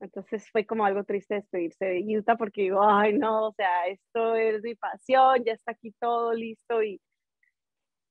Entonces 0.00 0.50
fue 0.50 0.64
como 0.66 0.84
algo 0.84 1.04
triste 1.04 1.34
despedirse 1.34 1.84
de 1.84 2.18
Utah 2.18 2.36
porque 2.36 2.62
digo, 2.62 2.82
ay 2.82 3.12
no, 3.18 3.48
o 3.48 3.52
sea, 3.52 3.86
esto 3.86 4.34
es 4.34 4.62
mi 4.62 4.74
pasión, 4.74 5.44
ya 5.44 5.52
está 5.52 5.72
aquí 5.72 5.92
todo 6.00 6.32
listo 6.32 6.82
y, 6.82 7.00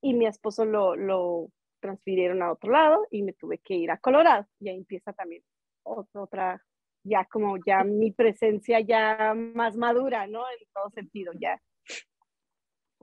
y 0.02 0.14
mi 0.14 0.28
esposo 0.28 0.66
lo, 0.66 0.96
lo 0.96 1.50
transfirieron 1.80 2.44
a 2.44 2.52
otro 2.52 2.72
lado 2.72 3.08
y 3.10 3.24
me 3.24 3.34
tuve 3.34 3.58
que 3.58 3.74
ir 3.74 3.92
a 3.92 3.98
Colorado. 3.98 4.46
Y 4.60 4.70
ahí 4.70 4.78
empieza 4.78 5.14
también 5.14 5.44
otra, 5.84 6.64
ya 7.04 7.26
como 7.26 7.58
ya 7.66 7.84
mi 7.84 8.12
presencia 8.12 8.80
ya 8.80 9.34
más 9.34 9.76
madura, 9.76 10.28
¿no? 10.28 10.42
En 10.50 10.68
todo 10.74 10.90
sentido, 10.92 11.32
ya. 11.40 11.62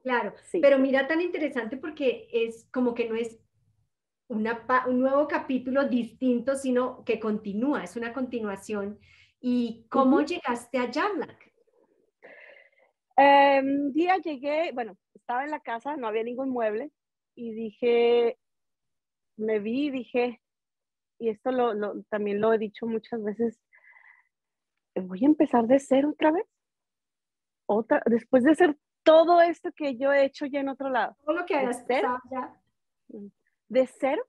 Claro, 0.03 0.34
sí. 0.44 0.61
pero 0.61 0.78
mira 0.78 1.09
tan 1.09 1.20
interesante 1.20 1.76
porque 1.76 2.28
es 2.30 2.68
como 2.72 2.94
que 2.94 3.09
no 3.09 3.16
es 3.16 3.40
una, 4.28 4.64
un 4.86 5.01
nuevo 5.01 5.26
capítulo 5.26 5.88
distinto, 5.88 6.55
sino 6.55 7.05
que 7.05 7.18
continúa, 7.18 7.84
es 7.84 7.97
una 7.97 8.12
continuación. 8.12 8.99
¿Y 9.40 9.86
cómo 9.88 10.22
llegaste 10.22 10.78
a 10.78 10.90
Jamlack? 10.92 11.53
Eh, 13.16 13.61
un 13.62 13.92
día 13.92 14.18
llegué, 14.18 14.72
bueno, 14.72 14.97
estaba 15.14 15.44
en 15.44 15.51
la 15.51 15.61
casa, 15.61 15.97
no 15.97 16.07
había 16.07 16.22
ningún 16.22 16.51
mueble 16.51 16.90
y 17.34 17.53
dije, 17.53 18.38
me 19.36 19.59
vi 19.59 19.86
y 19.86 19.90
dije, 19.90 20.40
y 21.18 21.30
esto 21.30 21.51
lo, 21.51 22.03
también 22.05 22.40
lo 22.40 22.53
he 22.53 22.59
dicho 22.59 22.86
muchas 22.86 23.22
veces, 23.22 23.59
voy 25.03 25.24
a 25.24 25.26
empezar 25.26 25.66
de 25.66 25.78
cero 25.78 26.11
otra 26.11 26.30
vez. 26.32 26.47
Otra, 27.66 28.03
después 28.07 28.44
de 28.44 28.53
hacer 28.53 28.76
todo 29.03 29.40
esto 29.40 29.72
que 29.72 29.97
yo 29.97 30.12
he 30.12 30.24
hecho 30.24 30.47
ya 30.47 30.61
en 30.61 30.68
otro 30.68 30.88
lado. 30.88 31.16
Todo 31.24 31.36
lo 31.36 31.47
que 31.47 31.55
has 31.55 31.84
cero, 31.86 32.20
ya. 32.30 32.61
De 33.68 33.86
cero. 33.86 34.24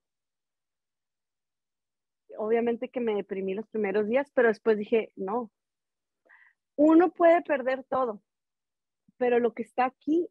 Obviamente 2.37 2.89
que 2.89 2.99
me 2.99 3.15
deprimí 3.15 3.53
los 3.53 3.67
primeros 3.67 4.07
días, 4.07 4.29
pero 4.33 4.49
después 4.49 4.77
dije, 4.77 5.11
no, 5.15 5.51
uno 6.77 7.11
puede 7.11 7.41
perder 7.41 7.83
todo, 7.83 8.21
pero 9.17 9.39
lo 9.39 9.53
que 9.53 9.63
está 9.63 9.85
aquí 9.85 10.29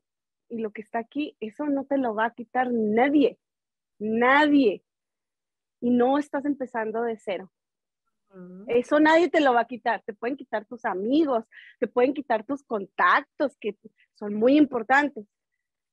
y 0.49 0.61
lo 0.61 0.70
que 0.70 0.82
está 0.82 1.01
aquí, 1.01 1.37
eso 1.41 1.66
no 1.66 1.84
te 1.84 1.99
lo 1.99 2.14
va 2.14 2.26
a 2.26 2.34
quitar 2.34 2.68
nadie, 2.72 3.41
nadie. 3.99 4.84
Y 5.80 5.91
no 5.91 6.18
estás 6.18 6.45
empezando 6.45 7.03
de 7.03 7.18
cero. 7.18 7.53
Eso 8.66 9.01
nadie 9.01 9.28
te 9.28 9.41
lo 9.41 9.55
va 9.55 9.62
a 9.62 9.66
quitar. 9.66 10.03
Te 10.05 10.12
pueden 10.12 10.37
quitar 10.37 10.64
tus 10.66 10.84
amigos, 10.84 11.45
te 11.78 11.87
pueden 11.87 12.14
quitar 12.14 12.45
tus 12.45 12.62
contactos, 12.64 13.57
que 13.59 13.76
son 14.14 14.34
muy 14.34 14.57
importantes. 14.57 15.26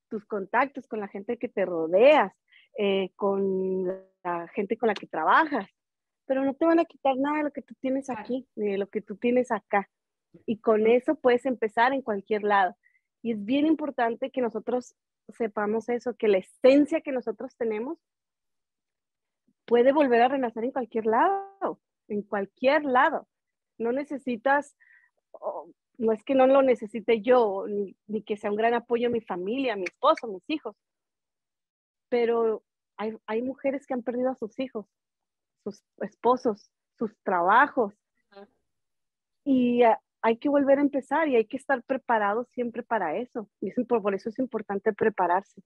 Tus 0.09 0.25
contactos 0.25 0.87
con 0.87 0.99
la 0.99 1.07
gente 1.07 1.37
que 1.37 1.49
te 1.49 1.65
rodeas, 1.65 2.33
eh, 2.77 3.11
con 3.15 3.85
la 4.23 4.47
gente 4.53 4.77
con 4.77 4.87
la 4.87 4.93
que 4.93 5.07
trabajas. 5.07 5.67
Pero 6.25 6.43
no 6.45 6.53
te 6.53 6.65
van 6.65 6.79
a 6.79 6.85
quitar 6.85 7.17
nada 7.17 7.37
de 7.37 7.43
lo 7.43 7.51
que 7.51 7.61
tú 7.61 7.75
tienes 7.79 8.09
aquí, 8.09 8.47
ni 8.55 8.71
de 8.71 8.77
lo 8.77 8.87
que 8.87 9.01
tú 9.01 9.17
tienes 9.17 9.51
acá. 9.51 9.89
Y 10.45 10.59
con 10.59 10.87
eso 10.87 11.15
puedes 11.15 11.45
empezar 11.45 11.93
en 11.93 12.01
cualquier 12.01 12.43
lado. 12.43 12.75
Y 13.21 13.33
es 13.33 13.43
bien 13.43 13.65
importante 13.65 14.31
que 14.31 14.41
nosotros 14.41 14.95
sepamos 15.29 15.89
eso, 15.89 16.15
que 16.15 16.27
la 16.27 16.39
esencia 16.39 17.01
que 17.01 17.11
nosotros 17.11 17.55
tenemos 17.55 17.97
puede 19.65 19.93
volver 19.93 20.21
a 20.21 20.27
renacer 20.27 20.63
en 20.65 20.71
cualquier 20.71 21.05
lado, 21.05 21.79
en 22.13 22.21
cualquier 22.23 22.85
lado. 22.85 23.27
No 23.77 23.91
necesitas, 23.91 24.75
no 25.97 26.11
es 26.11 26.23
que 26.23 26.35
no 26.35 26.47
lo 26.47 26.61
necesite 26.61 27.21
yo, 27.21 27.65
ni, 28.07 28.23
que 28.23 28.37
sea 28.37 28.51
un 28.51 28.57
gran 28.57 28.73
apoyo 28.73 29.07
a 29.07 29.11
mi 29.11 29.21
familia, 29.21 29.73
a 29.73 29.77
mi 29.77 29.83
esposo, 29.83 30.27
a 30.27 30.29
mis 30.29 30.49
hijos, 30.49 30.75
pero 32.09 32.63
hay, 32.97 33.15
hay 33.25 33.41
mujeres 33.41 33.85
que 33.85 33.93
han 33.93 34.03
perdido 34.03 34.29
a 34.29 34.35
sus 34.35 34.59
hijos, 34.59 34.85
sus 35.63 35.83
esposos, 36.01 36.69
sus 36.97 37.15
trabajos. 37.23 37.93
Y 39.45 39.81
hay 40.21 40.37
que 40.37 40.47
volver 40.47 40.77
a 40.79 40.83
empezar 40.83 41.27
y 41.27 41.35
hay 41.35 41.45
que 41.45 41.57
estar 41.57 41.83
preparados 41.83 42.47
siempre 42.49 42.81
para 42.81 43.17
eso. 43.17 43.49
Y 43.59 43.71
por, 43.83 44.15
eso 44.15 44.29
es 44.29 44.39
importante 44.39 44.93
prepararse 44.93 45.61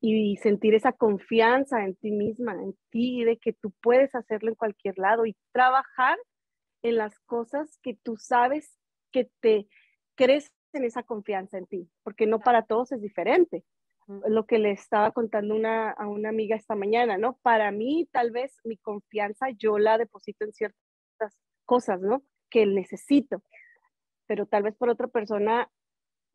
y 0.00 0.36
sentir 0.36 0.74
esa 0.74 0.92
confianza 0.92 1.84
en 1.84 1.96
ti 1.96 2.10
misma, 2.10 2.52
en 2.52 2.76
ti, 2.90 3.24
de 3.24 3.36
que 3.36 3.52
tú 3.52 3.72
puedes 3.82 4.14
hacerlo 4.14 4.50
en 4.50 4.54
cualquier 4.54 4.96
lado 4.98 5.26
y 5.26 5.36
trabajar 5.52 6.18
en 6.82 6.96
las 6.96 7.18
cosas 7.20 7.78
que 7.82 7.94
tú 7.94 8.16
sabes 8.16 8.78
que 9.10 9.28
te 9.40 9.68
crees 10.14 10.52
en 10.72 10.84
esa 10.84 11.02
confianza 11.02 11.58
en 11.58 11.66
ti, 11.66 11.90
porque 12.04 12.26
no 12.26 12.40
para 12.40 12.62
todos 12.62 12.92
es 12.92 13.00
diferente. 13.00 13.64
Lo 14.26 14.46
que 14.46 14.58
le 14.58 14.70
estaba 14.70 15.10
contando 15.10 15.54
una, 15.54 15.90
a 15.90 16.06
una 16.06 16.30
amiga 16.30 16.56
esta 16.56 16.74
mañana, 16.74 17.18
¿no? 17.18 17.38
Para 17.42 17.70
mí, 17.72 18.08
tal 18.10 18.30
vez 18.30 18.56
mi 18.64 18.78
confianza 18.78 19.50
yo 19.50 19.78
la 19.78 19.98
deposito 19.98 20.46
en 20.46 20.52
ciertas 20.52 21.36
cosas, 21.66 22.00
¿no? 22.00 22.22
Que 22.48 22.64
necesito 22.64 23.42
pero 24.28 24.46
tal 24.46 24.62
vez 24.62 24.76
por 24.76 24.90
otra 24.90 25.08
persona 25.08 25.68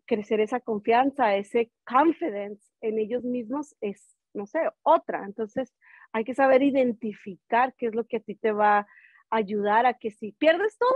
crecer 0.05 0.39
esa 0.39 0.59
confianza, 0.59 1.35
ese 1.35 1.71
confidence 1.85 2.63
en 2.81 2.99
ellos 2.99 3.23
mismos 3.23 3.75
es, 3.81 4.15
no 4.33 4.45
sé, 4.45 4.59
otra. 4.81 5.25
Entonces 5.25 5.73
hay 6.11 6.23
que 6.23 6.35
saber 6.35 6.61
identificar 6.61 7.73
qué 7.77 7.87
es 7.87 7.95
lo 7.95 8.05
que 8.05 8.17
a 8.17 8.21
ti 8.21 8.35
te 8.35 8.51
va 8.51 8.79
a 8.79 8.87
ayudar 9.29 9.85
a 9.85 9.95
que 9.95 10.11
si 10.11 10.31
pierdes 10.33 10.77
todo, 10.77 10.95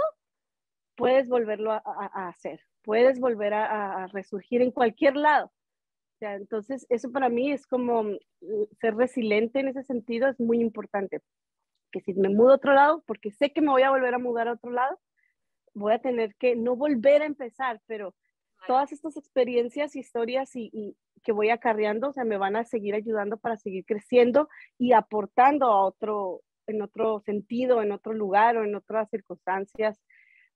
puedes 0.95 1.29
volverlo 1.29 1.71
a, 1.71 1.81
hacer, 2.27 2.59
puedes 2.83 3.19
volver 3.19 3.53
a, 3.53 4.07
resurgir 4.07 4.61
en 4.61 4.71
cualquier 4.71 5.15
lado. 5.15 5.51
entonces, 6.19 6.85
eso 6.89 7.11
para 7.11 7.29
mí 7.29 7.51
es 7.51 7.67
como 7.67 8.03
mm, 8.03 8.15
ser 8.79 8.95
resiliente 8.95 9.59
en 9.59 9.69
ese 9.69 9.83
sentido, 9.83 10.27
es 10.27 10.39
muy 10.39 10.59
importante. 10.59 11.21
Que 11.91 12.01
si 12.01 12.13
me 12.13 12.29
mudo 12.29 12.51
a 12.51 12.55
otro 12.55 12.73
lado, 12.73 13.03
porque 13.05 13.31
sé 13.31 13.53
que 13.53 13.61
me 13.61 13.69
voy 13.69 13.83
a 13.83 13.91
volver 13.91 14.13
a 14.13 14.19
mudar 14.19 14.47
a 14.47 14.53
otro 14.53 14.71
lado, 14.71 14.99
voy 15.73 15.93
a 15.93 15.99
tener 15.99 16.35
que 16.35 16.55
no 16.55 16.75
volver 16.75 17.21
a 17.21 17.25
empezar, 17.25 17.79
pero 17.85 18.15
todas 18.65 18.91
estas 18.91 19.17
experiencias, 19.17 19.95
historias 19.95 20.55
y, 20.55 20.95
que 21.23 21.31
voy 21.31 21.49
acarreando, 21.49 22.09
o 22.09 22.13
sea, 22.13 22.23
me 22.23 22.37
van 22.37 22.55
a 22.55 22.63
seguir 22.63 22.95
ayudando 22.95 23.37
para 23.37 23.57
seguir 23.57 23.83
creciendo 23.85 24.47
y 24.77 24.93
aportando 24.93 25.65
a 25.67 25.85
otro, 25.85 26.41
en 26.67 26.81
otro 26.81 27.19
sentido, 27.19 27.81
en 27.81 27.91
otro 27.91 28.13
lugar 28.13 28.55
o 28.55 28.63
en 28.63 28.75
otras 28.75 29.09
circunstancias 29.09 29.99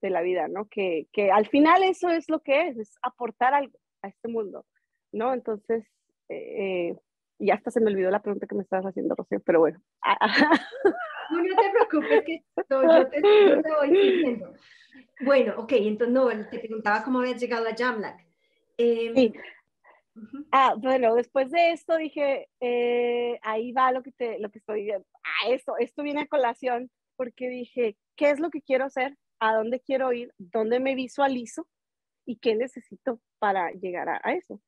de 0.01 0.09
la 0.09 0.21
vida, 0.21 0.47
¿no? 0.47 0.67
Que, 0.69 1.07
que 1.11 1.31
al 1.31 1.47
final 1.47 1.83
eso 1.83 2.09
es 2.09 2.29
lo 2.29 2.41
que 2.41 2.67
es, 2.67 2.77
es 2.77 2.95
aportar 3.01 3.53
algo 3.53 3.77
a 4.01 4.07
este 4.07 4.27
mundo. 4.27 4.65
¿no? 5.11 5.33
Entonces, 5.33 5.85
eh, 6.29 6.95
ya 7.41 7.55
hasta 7.55 7.71
se 7.71 7.81
me 7.81 7.91
olvidó 7.91 8.11
la 8.11 8.21
pregunta 8.21 8.47
que 8.47 8.55
me 8.55 8.63
estabas 8.63 8.85
haciendo, 8.85 9.15
Rocío, 9.15 9.39
pero 9.41 9.59
bueno. 9.59 9.81
No, 11.31 11.41
no 11.41 11.55
te 11.55 11.69
preocupes, 11.69 12.23
que 12.25 12.43
yo, 12.69 13.07
te, 13.07 13.21
voy 13.21 13.89
siguiendo. 13.89 14.53
Bueno, 15.21 15.53
ok, 15.59 15.71
entonces 15.77 16.13
no, 16.13 16.27
te 16.49 16.59
preguntaba 16.59 17.05
cómo 17.05 17.19
habías 17.19 17.39
llegado 17.39 17.65
a 17.69 17.73
Jamlack. 17.73 18.27
Em, 18.77 19.15
sí. 19.15 19.33
Ah, 20.51 20.75
bueno, 20.77 21.15
después 21.15 21.49
de 21.51 21.71
esto 21.71 21.95
dije, 21.95 22.49
eh, 22.59 23.39
ahí 23.43 23.71
va 23.71 23.93
lo 23.93 24.03
que, 24.03 24.11
te, 24.11 24.39
lo 24.39 24.49
que 24.49 24.59
estoy, 24.59 24.91
ah, 24.91 25.47
esto, 25.47 25.77
esto 25.77 26.03
viene 26.03 26.23
a 26.23 26.27
colación, 26.27 26.91
porque 27.15 27.47
dije, 27.47 27.95
¿qué 28.17 28.31
es 28.31 28.41
lo 28.41 28.49
que 28.49 28.61
quiero 28.61 28.83
hacer? 28.83 29.17
¿A 29.39 29.55
dónde 29.55 29.79
quiero 29.79 30.11
ir? 30.11 30.33
¿Dónde 30.37 30.81
me 30.81 30.95
visualizo? 30.95 31.65
¿Y 32.25 32.39
qué 32.39 32.55
necesito 32.55 33.21
para 33.39 33.71
llegar 33.71 34.09
a, 34.09 34.19
a 34.21 34.33
eso? 34.33 34.59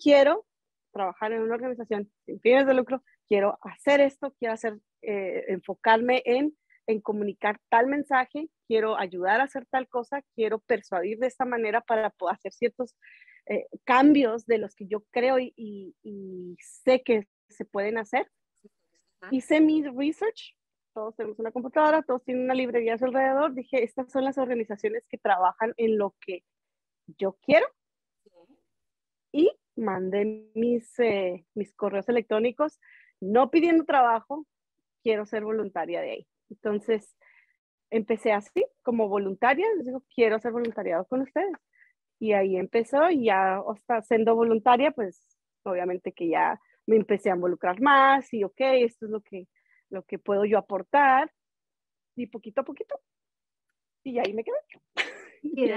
Quiero 0.00 0.46
trabajar 0.94 1.32
en 1.32 1.42
una 1.42 1.56
organización 1.56 2.10
sin 2.24 2.40
fines 2.40 2.66
de 2.66 2.74
lucro, 2.74 3.02
quiero 3.28 3.58
hacer 3.62 4.00
esto, 4.00 4.34
quiero 4.38 4.54
hacer, 4.54 4.78
eh, 5.02 5.44
enfocarme 5.48 6.22
en, 6.24 6.56
en 6.86 7.00
comunicar 7.00 7.60
tal 7.68 7.88
mensaje, 7.88 8.48
quiero 8.66 8.96
ayudar 8.96 9.40
a 9.40 9.44
hacer 9.44 9.66
tal 9.66 9.88
cosa, 9.88 10.22
quiero 10.34 10.60
persuadir 10.60 11.18
de 11.18 11.26
esta 11.26 11.44
manera 11.44 11.80
para 11.80 12.10
poder 12.10 12.36
hacer 12.36 12.52
ciertos 12.52 12.96
eh, 13.46 13.66
cambios 13.84 14.46
de 14.46 14.58
los 14.58 14.74
que 14.74 14.86
yo 14.86 15.04
creo 15.10 15.38
y, 15.38 15.52
y, 16.02 16.56
sé 16.60 17.02
que 17.02 17.28
se 17.48 17.64
pueden 17.64 17.98
hacer. 17.98 18.30
Hice 19.30 19.60
mi 19.60 19.82
research, 19.82 20.56
todos 20.94 21.16
tenemos 21.16 21.38
una 21.38 21.50
computadora, 21.50 22.02
todos 22.02 22.22
tienen 22.24 22.44
una 22.44 22.54
librería 22.54 22.94
a 22.94 22.98
su 22.98 23.06
alrededor, 23.06 23.54
dije, 23.54 23.82
estas 23.82 24.10
son 24.12 24.24
las 24.24 24.38
organizaciones 24.38 25.04
que 25.08 25.18
trabajan 25.18 25.74
en 25.76 25.98
lo 25.98 26.14
que 26.20 26.44
yo 27.18 27.36
quiero 27.42 27.66
y 27.66 27.83
mandé 29.76 30.50
mis, 30.54 30.98
eh, 30.98 31.44
mis 31.54 31.74
correos 31.74 32.08
electrónicos 32.08 32.80
no 33.20 33.50
pidiendo 33.50 33.84
trabajo, 33.84 34.46
quiero 35.02 35.26
ser 35.26 35.44
voluntaria 35.44 36.00
de 36.00 36.10
ahí. 36.10 36.26
Entonces, 36.50 37.16
empecé 37.90 38.32
así, 38.32 38.64
como 38.82 39.08
voluntaria, 39.08 39.66
les 39.76 39.86
digo, 39.86 40.04
quiero 40.14 40.38
ser 40.38 40.52
voluntariado 40.52 41.06
con 41.06 41.22
ustedes. 41.22 41.52
Y 42.18 42.32
ahí 42.32 42.56
empezó 42.56 43.10
y 43.10 43.26
ya 43.26 43.58
hasta 43.58 44.02
siendo 44.02 44.34
voluntaria, 44.34 44.90
pues 44.90 45.36
obviamente 45.64 46.12
que 46.12 46.28
ya 46.28 46.60
me 46.86 46.96
empecé 46.96 47.30
a 47.30 47.34
involucrar 47.34 47.80
más 47.80 48.32
y 48.32 48.44
ok, 48.44 48.60
esto 48.60 49.06
es 49.06 49.10
lo 49.10 49.20
que, 49.22 49.48
lo 49.90 50.02
que 50.04 50.18
puedo 50.18 50.44
yo 50.44 50.58
aportar 50.58 51.32
y 52.16 52.26
poquito 52.26 52.60
a 52.60 52.64
poquito. 52.64 53.00
Y 54.04 54.18
ahí 54.18 54.32
me 54.34 54.44
quedé. 54.44 54.56
¿Y, 55.42 55.68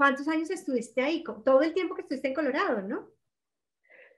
¿Cuántos 0.00 0.28
años 0.28 0.48
estuviste 0.48 1.02
ahí? 1.02 1.22
Todo 1.44 1.60
el 1.60 1.74
tiempo 1.74 1.94
que 1.94 2.00
estuviste 2.00 2.28
en 2.28 2.32
Colorado, 2.32 2.80
¿no? 2.80 3.06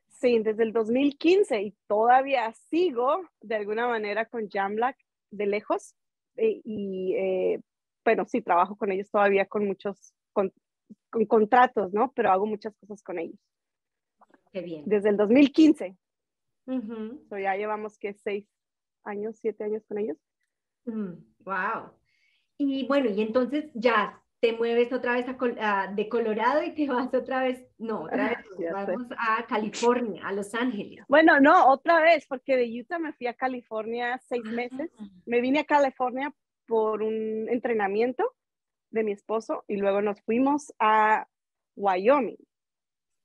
Sí, 0.07 0.39
desde 0.39 0.63
el 0.63 0.73
2015 0.73 1.61
y 1.61 1.75
todavía 1.89 2.53
sigo 2.71 3.29
de 3.41 3.57
alguna 3.57 3.89
manera 3.89 4.27
con 4.27 4.49
Jamlack 4.49 4.97
de 5.33 5.47
lejos 5.47 5.97
eh, 6.37 6.61
y 6.63 7.15
eh, 7.17 7.61
bueno, 8.05 8.25
sí, 8.27 8.43
trabajo 8.43 8.77
con 8.77 8.93
ellos 8.93 9.11
todavía 9.11 9.45
con 9.47 9.67
muchos, 9.67 10.15
con, 10.33 10.53
contratos, 11.27 11.93
¿no? 11.93 12.13
Pero 12.13 12.31
hago 12.31 12.47
muchas 12.47 12.77
cosas 12.77 13.03
con 13.03 13.19
ellos. 13.19 13.41
Qué 14.53 14.61
bien. 14.61 14.85
Desde 14.87 15.09
el 15.09 15.17
2015. 15.17 15.97
ya 17.29 17.57
llevamos 17.57 17.99
que 17.99 18.15
seis 18.15 18.47
años, 19.03 19.37
siete 19.41 19.65
años 19.65 19.85
con 19.89 19.99
ellos. 19.99 20.17
Wow. 20.85 21.91
Y 22.57 22.87
bueno, 22.87 23.11
y 23.11 23.21
entonces 23.21 23.69
ya 23.75 24.22
te 24.43 24.53
mueves 24.55 24.93
otra 24.93 25.15
vez 25.15 25.27
a, 25.61 25.87
de 25.95 26.09
Colorado 26.09 26.65
y 26.65 26.75
te 26.75 26.87
vas 26.89 27.15
otra 27.15 27.45
vez, 27.45 27.65
no, 27.79 28.03
otra 28.03 28.31
vez 28.31 28.73
vamos 28.73 29.07
a 29.17 29.47
California, 29.47 30.27
a 30.27 30.33
Los 30.33 30.53
Ángeles. 30.55 31.05
Bueno, 31.09 31.39
no, 31.39 31.69
otra 31.69 32.01
vez, 32.03 32.27
porque 32.27 32.57
de 32.57 32.81
Utah 32.81 32.99
me 32.99 33.13
fui 33.13 33.29
a 33.29 33.35
California 33.35 34.19
seis 34.19 34.43
ah. 34.45 34.51
meses. 34.51 34.91
Me 35.27 35.41
vine 35.41 35.61
a 35.61 35.65
California 35.65 36.35
por 36.67 37.03
un 37.03 37.49
entrenamiento 37.49 38.35
de 38.91 39.05
mi 39.05 39.13
esposo 39.13 39.65
y 39.69 39.77
luego 39.77 40.03
nos 40.03 40.21
fuimos 40.23 40.75
a 40.81 41.29
Wyoming, 41.77 42.37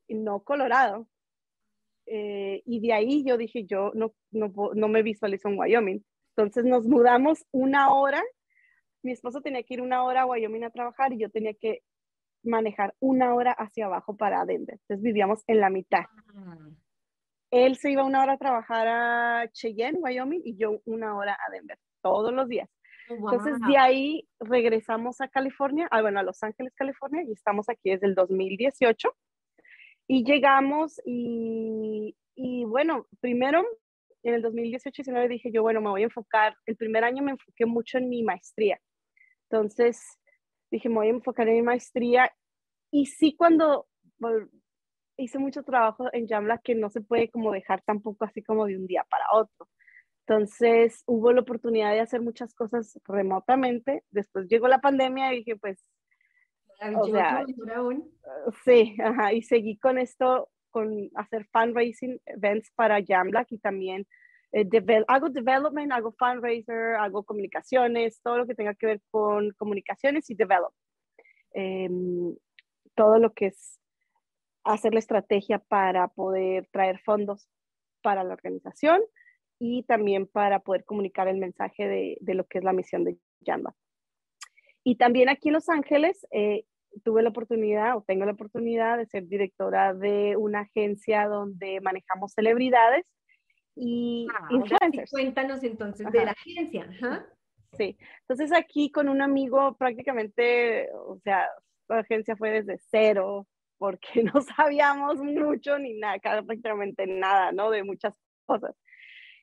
no 0.09 0.43
Colorado. 0.43 1.07
Eh, 2.05 2.61
y 2.63 2.79
de 2.79 2.93
ahí 2.93 3.23
yo 3.25 3.37
dije, 3.37 3.65
yo 3.65 3.91
no, 3.95 4.13
no, 4.29 4.53
no 4.75 4.87
me 4.87 5.01
visualizo 5.01 5.49
en 5.49 5.57
Wyoming. 5.57 6.05
Entonces 6.35 6.63
nos 6.63 6.85
mudamos 6.85 7.43
una 7.51 7.91
hora 7.91 8.23
mi 9.07 9.13
esposo 9.13 9.39
tenía 9.39 9.63
que 9.63 9.75
ir 9.75 9.81
una 9.81 10.03
hora 10.03 10.23
a 10.23 10.25
Wyoming 10.25 10.65
a 10.65 10.69
trabajar 10.69 11.13
y 11.13 11.19
yo 11.19 11.29
tenía 11.29 11.53
que 11.53 11.81
manejar 12.43 12.93
una 12.99 13.33
hora 13.33 13.53
hacia 13.53 13.85
abajo 13.85 14.17
para 14.17 14.43
Denver. 14.43 14.75
Entonces 14.81 15.01
vivíamos 15.01 15.43
en 15.47 15.61
la 15.61 15.69
mitad. 15.69 16.03
Ah. 16.35 16.57
Él 17.51 17.77
se 17.77 17.89
iba 17.89 18.03
una 18.03 18.21
hora 18.21 18.33
a 18.33 18.37
trabajar 18.37 18.87
a 18.89 19.49
Cheyenne, 19.53 19.99
Wyoming, 20.01 20.41
y 20.43 20.57
yo 20.57 20.81
una 20.83 21.15
hora 21.15 21.37
a 21.47 21.51
Denver, 21.51 21.79
todos 22.01 22.33
los 22.33 22.49
días. 22.49 22.69
Entonces 23.07 23.55
de 23.65 23.77
ahí 23.77 24.27
regresamos 24.41 25.21
a 25.21 25.29
California, 25.29 25.87
ah, 25.89 26.01
bueno, 26.01 26.19
a 26.19 26.23
Los 26.23 26.43
Ángeles, 26.43 26.73
California, 26.75 27.23
y 27.23 27.31
estamos 27.31 27.69
aquí 27.69 27.91
desde 27.91 28.07
el 28.07 28.15
2018. 28.15 29.09
Y 30.07 30.25
llegamos 30.25 30.99
y, 31.05 32.17
y 32.35 32.65
bueno, 32.65 33.07
primero 33.21 33.63
en 34.23 34.33
el 34.33 34.43
2018-19 34.43 35.29
dije 35.29 35.51
yo, 35.53 35.61
bueno, 35.61 35.79
me 35.79 35.89
voy 35.89 36.01
a 36.01 36.05
enfocar, 36.05 36.53
el 36.65 36.75
primer 36.75 37.05
año 37.05 37.23
me 37.23 37.31
enfoqué 37.31 37.65
mucho 37.65 37.97
en 37.97 38.09
mi 38.09 38.23
maestría. 38.23 38.77
Entonces 39.49 40.19
dije, 40.71 40.89
me 40.89 40.95
voy 40.95 41.07
a 41.07 41.11
enfocar 41.11 41.47
en 41.47 41.55
mi 41.55 41.61
maestría. 41.61 42.31
Y 42.91 43.05
sí, 43.05 43.35
cuando 43.35 43.87
hice 45.17 45.39
mucho 45.39 45.63
trabajo 45.63 46.07
en 46.13 46.27
Jamla, 46.27 46.59
que 46.59 46.75
no 46.75 46.89
se 46.89 47.01
puede 47.01 47.29
como 47.29 47.51
dejar 47.51 47.81
tampoco 47.81 48.25
así 48.25 48.43
como 48.43 48.65
de 48.65 48.77
un 48.77 48.87
día 48.87 49.05
para 49.09 49.25
otro. 49.33 49.67
Entonces 50.25 51.03
hubo 51.05 51.31
la 51.31 51.41
oportunidad 51.41 51.91
de 51.91 52.01
hacer 52.01 52.21
muchas 52.21 52.53
cosas 52.53 52.99
remotamente. 53.05 54.03
Después 54.11 54.47
llegó 54.47 54.67
la 54.67 54.81
pandemia 54.81 55.33
y 55.33 55.37
dije, 55.37 55.55
pues, 55.55 55.83
o 56.95 57.05
sea, 57.07 57.45
sí, 58.63 58.95
ajá, 59.01 59.33
y 59.33 59.41
seguí 59.41 59.77
con 59.77 59.97
esto, 59.97 60.49
con 60.69 61.09
hacer 61.15 61.47
fundraising 61.51 62.21
events 62.25 62.71
para 62.75 63.03
Jamlack 63.03 63.51
y 63.53 63.57
también 63.57 64.05
eh, 64.51 64.67
hago 65.07 65.29
development, 65.29 65.91
hago 65.91 66.13
fundraiser, 66.17 66.95
hago 66.95 67.23
comunicaciones, 67.23 68.21
todo 68.21 68.37
lo 68.37 68.47
que 68.47 68.55
tenga 68.55 68.73
que 68.75 68.85
ver 68.85 69.01
con 69.11 69.51
comunicaciones 69.51 70.29
y 70.29 70.35
develop. 70.35 70.73
Em, 71.53 72.35
todo 72.95 73.19
lo 73.19 73.33
que 73.33 73.47
es 73.47 73.79
hacer 74.63 74.93
la 74.93 74.99
estrategia 74.99 75.59
para 75.59 76.07
poder 76.07 76.67
traer 76.71 76.99
fondos 76.99 77.47
para 78.01 78.23
la 78.23 78.33
organización 78.33 79.01
y 79.59 79.83
también 79.83 80.27
para 80.27 80.59
poder 80.59 80.85
comunicar 80.85 81.27
el 81.27 81.37
mensaje 81.37 81.87
de, 81.87 82.17
de 82.21 82.33
lo 82.35 82.45
que 82.45 82.59
es 82.59 82.63
la 82.63 82.73
misión 82.73 83.03
de 83.03 83.17
Jamba. 83.45 83.75
Y 84.83 84.95
también 84.95 85.29
aquí 85.29 85.49
en 85.49 85.55
Los 85.55 85.69
Ángeles 85.69 86.25
eh, 86.31 86.63
tuve 87.03 87.21
la 87.21 87.29
oportunidad 87.29 87.97
o 87.97 88.03
tengo 88.03 88.25
la 88.25 88.31
oportunidad 88.31 88.97
de 88.97 89.05
ser 89.05 89.27
directora 89.27 89.93
de 89.93 90.35
una 90.37 90.61
agencia 90.61 91.27
donde 91.27 91.81
manejamos 91.81 92.33
celebridades 92.33 93.05
y 93.79 94.27
ah, 94.33 94.47
influencers. 94.49 95.11
cuéntanos 95.11 95.63
entonces 95.63 96.11
de 96.11 96.25
la 96.25 96.31
agencia. 96.31 96.89
Sí, 97.73 97.95
entonces 98.21 98.51
aquí 98.53 98.89
con 98.91 99.09
un 99.09 99.21
amigo 99.21 99.75
prácticamente, 99.77 100.89
o 100.93 101.19
sea, 101.23 101.47
la 101.87 101.99
agencia 101.99 102.35
fue 102.35 102.49
desde 102.51 102.79
cero 102.89 103.45
porque 103.77 104.07
no 104.33 104.41
sabíamos 104.41 105.17
mucho 105.17 105.77
ni 105.77 105.99
nada, 105.99 106.17
prácticamente 106.19 107.05
nada, 107.07 107.51
¿no? 107.51 107.69
De 107.69 107.83
muchas 107.83 108.17
cosas. 108.45 108.73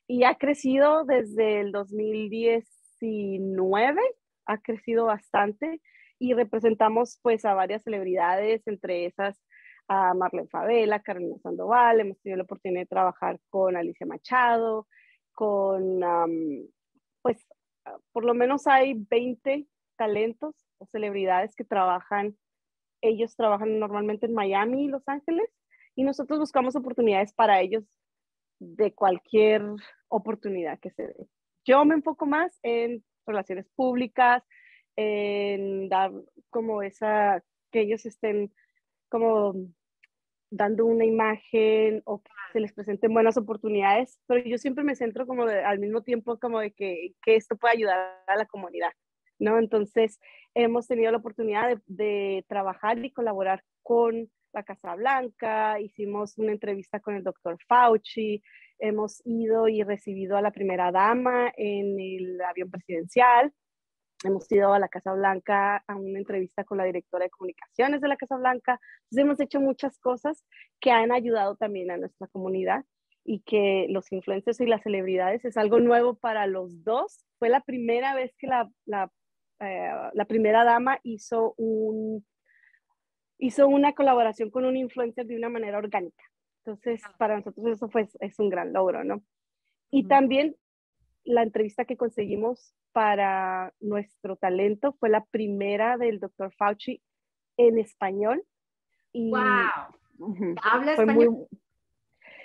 Y 0.07 0.23
ha 0.23 0.33
crecido 0.35 1.05
desde 1.05 1.61
el 1.61 1.71
2019, 1.71 4.01
ha 4.45 4.57
crecido 4.59 5.05
bastante 5.05 5.81
y 6.19 6.33
representamos 6.33 7.19
pues 7.21 7.45
a 7.45 7.53
varias 7.53 7.83
celebridades, 7.83 8.67
entre 8.67 9.05
esas 9.05 9.39
a 9.87 10.13
Marlene 10.13 10.47
Favela, 10.47 11.01
Carolina 11.01 11.37
Sandoval, 11.39 11.99
hemos 11.99 12.19
tenido 12.21 12.37
la 12.37 12.43
oportunidad 12.43 12.81
de 12.81 12.87
trabajar 12.87 13.39
con 13.49 13.75
Alicia 13.75 14.05
Machado, 14.05 14.87
con, 15.33 16.01
pues, 17.21 17.45
por 18.11 18.25
lo 18.25 18.33
menos 18.33 18.67
hay 18.67 18.93
20 18.93 19.67
talentos 19.97 20.55
o 20.79 20.85
celebridades 20.87 21.55
que 21.55 21.63
trabajan, 21.63 22.35
ellos 23.01 23.35
trabajan 23.35 23.79
normalmente 23.79 24.25
en 24.25 24.33
Miami 24.33 24.85
y 24.85 24.87
Los 24.87 25.07
Ángeles, 25.07 25.49
y 25.95 26.03
nosotros 26.03 26.39
buscamos 26.39 26.75
oportunidades 26.75 27.33
para 27.33 27.61
ellos 27.61 27.83
de 28.59 28.93
cualquier 28.93 29.63
oportunidad 30.07 30.79
que 30.79 30.91
se 30.91 31.07
dé. 31.07 31.27
Yo 31.65 31.83
me 31.85 31.95
enfoco 31.95 32.25
más 32.25 32.59
en 32.63 33.03
relaciones 33.25 33.67
públicas, 33.75 34.43
en 34.97 35.89
dar 35.89 36.11
como 36.49 36.81
esa, 36.81 37.43
que 37.71 37.81
ellos 37.81 38.05
estén 38.05 38.53
como 39.09 39.53
dando 40.49 40.85
una 40.85 41.05
imagen 41.05 42.01
o 42.05 42.21
que 42.21 42.31
se 42.53 42.59
les 42.59 42.73
presenten 42.73 43.13
buenas 43.13 43.37
oportunidades, 43.37 44.19
pero 44.27 44.43
yo 44.47 44.57
siempre 44.57 44.83
me 44.83 44.95
centro 44.95 45.27
como 45.27 45.43
al 45.43 45.79
mismo 45.79 46.01
tiempo 46.01 46.39
como 46.39 46.59
de 46.59 46.71
que, 46.71 47.13
que, 47.23 47.35
esto 47.35 47.57
pueda 47.57 47.73
ayudar 47.73 48.23
a 48.27 48.35
la 48.35 48.45
comunidad, 48.45 48.91
¿no? 49.39 49.59
Entonces, 49.59 50.19
hemos 50.53 50.87
tenido 50.87 51.11
la 51.11 51.17
oportunidad 51.17 51.77
de 51.87 52.45
trabajar 52.47 53.03
y 53.03 53.11
colaborar 53.11 53.63
con 53.83 54.29
la 54.53 54.63
Casa 54.63 54.95
Blanca, 54.95 55.79
hicimos 55.81 56.37
una 56.37 56.53
entrevista 56.53 57.01
con 57.01 57.15
el 57.15 57.23
doctor 57.23 57.57
Fauci, 57.67 58.41
hemos 58.79 59.21
ido 59.25 59.67
y 59.67 59.83
recibido 59.83 60.37
a 60.37 60.41
la 60.41 60.51
primera 60.51 60.91
dama 60.91 61.51
en 61.57 61.99
el 61.99 62.41
avión 62.41 62.71
presidencial, 62.71 63.51
hemos 64.25 64.51
ido 64.51 64.73
a 64.73 64.79
la 64.79 64.87
Casa 64.87 65.13
Blanca 65.13 65.83
a 65.87 65.95
una 65.95 66.19
entrevista 66.19 66.63
con 66.63 66.77
la 66.77 66.85
directora 66.85 67.25
de 67.25 67.29
comunicaciones 67.29 68.01
de 68.01 68.07
la 68.07 68.17
Casa 68.17 68.37
Blanca, 68.37 68.79
entonces 69.03 69.25
hemos 69.25 69.39
hecho 69.39 69.59
muchas 69.59 69.97
cosas 69.99 70.45
que 70.79 70.91
han 70.91 71.11
ayudado 71.11 71.55
también 71.55 71.91
a 71.91 71.97
nuestra 71.97 72.27
comunidad 72.27 72.85
y 73.23 73.41
que 73.41 73.87
los 73.89 74.11
influencers 74.11 74.61
y 74.61 74.67
las 74.67 74.83
celebridades 74.83 75.43
es 75.45 75.57
algo 75.57 75.79
nuevo 75.79 76.15
para 76.15 76.45
los 76.45 76.83
dos. 76.83 77.25
Fue 77.39 77.49
la 77.49 77.61
primera 77.61 78.13
vez 78.13 78.35
que 78.37 78.47
la, 78.47 78.69
la, 78.85 79.11
eh, 79.59 79.91
la 80.13 80.25
primera 80.25 80.63
dama 80.63 80.99
hizo 81.03 81.55
un 81.57 82.23
hizo 83.37 83.67
una 83.67 83.93
colaboración 83.93 84.49
con 84.49 84.65
un 84.65 84.77
influencer 84.77 85.25
de 85.25 85.35
una 85.35 85.49
manera 85.49 85.77
orgánica. 85.77 86.23
Entonces, 86.63 87.01
ah. 87.05 87.13
para 87.17 87.37
nosotros 87.37 87.65
eso 87.67 87.89
fue, 87.89 88.07
es 88.19 88.39
un 88.39 88.49
gran 88.49 88.73
logro, 88.73 89.03
¿no? 89.03 89.21
Y 89.91 90.07
también 90.07 90.55
la 91.25 91.43
entrevista 91.43 91.85
que 91.85 91.97
conseguimos 91.97 92.73
para 92.91 93.73
nuestro 93.79 94.37
talento 94.37 94.93
fue 94.99 95.09
la 95.09 95.25
primera 95.25 95.97
del 95.97 96.19
doctor 96.19 96.53
Fauci 96.53 97.01
en 97.57 97.79
español. 97.79 98.43
Y, 99.11 99.31
¡Wow! 99.31 100.55
¿Habla 100.63 100.93
español? 100.93 101.47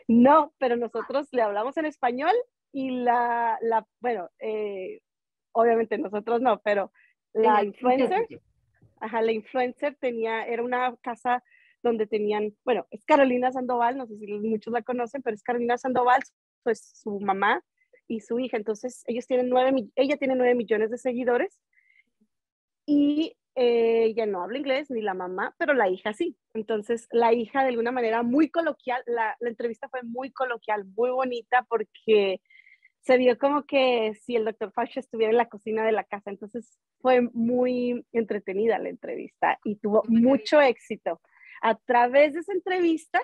No, 0.09 0.53
pero 0.59 0.77
nosotros 0.77 1.29
le 1.33 1.43
hablamos 1.43 1.77
en 1.77 1.87
español 1.87 2.33
y 2.73 2.91
la, 2.91 3.59
la 3.61 3.87
bueno, 4.01 4.29
eh, 4.41 5.03
obviamente 5.53 5.99
nosotros 5.99 6.41
no, 6.41 6.61
pero 6.63 6.91
la 7.33 7.63
influencer 7.63 8.27
Ajá, 9.01 9.23
la 9.23 9.33
influencer 9.33 9.97
tenía, 9.99 10.45
era 10.45 10.63
una 10.63 10.95
casa 10.97 11.43
donde 11.83 12.07
tenían, 12.07 12.55
bueno, 12.65 12.87
es 12.91 13.05
Carolina 13.07 13.51
Sandoval, 13.51 13.97
no 13.97 14.07
sé 14.07 14.19
si 14.19 14.27
muchos 14.27 14.73
la 14.73 14.83
conocen, 14.83 15.23
pero 15.23 15.35
es 15.35 15.43
Carolina 15.43 15.79
Sandoval, 15.79 16.21
pues 16.63 17.01
su 17.03 17.19
mamá 17.21 17.65
y 18.11 18.21
su 18.21 18.39
hija. 18.41 18.57
Entonces, 18.57 19.05
ellos 19.07 19.27
tienen 19.27 19.49
nueve, 19.49 19.89
ella 19.95 20.17
tiene 20.17 20.35
nueve 20.35 20.55
millones 20.55 20.91
de 20.91 20.99
seguidores 20.99 21.59
y 22.85 23.37
eh, 23.55 24.05
ella 24.05 24.27
no 24.27 24.43
habla 24.43 24.59
inglés, 24.59 24.91
ni 24.91 25.01
la 25.01 25.15
mamá, 25.15 25.55
pero 25.59 25.75
la 25.75 25.89
hija 25.89 26.13
sí. 26.13 26.37
Entonces, 26.53 27.07
la 27.13 27.33
hija 27.33 27.63
de 27.63 27.69
alguna 27.69 27.93
manera 27.93 28.23
muy 28.25 28.51
coloquial, 28.51 29.03
la, 29.07 29.37
la 29.39 29.49
entrevista 29.49 29.89
fue 29.89 30.03
muy 30.03 30.33
coloquial, 30.33 30.85
muy 30.97 31.11
bonita 31.11 31.65
porque 31.69 32.41
se 33.01 33.17
vio 33.17 33.39
como 33.39 33.65
que 33.65 34.13
si 34.15 34.35
el 34.35 34.45
doctor 34.45 34.73
Fauci 34.73 34.99
estuviera 34.99 35.31
en 35.31 35.39
la 35.39 35.49
cocina 35.49 35.87
de 35.87 35.93
la 35.93 36.05
casa. 36.05 36.31
Entonces 36.31 36.79
fue 37.01 37.23
muy 37.33 38.05
entretenida 38.13 38.79
la 38.79 38.89
entrevista 38.89 39.59
y 39.65 39.77
tuvo 39.77 40.03
mucho 40.09 40.61
éxito. 40.61 41.21
A 41.63 41.77
través 41.77 42.35
de 42.35 42.41
esa 42.41 42.53
entrevista, 42.53 43.21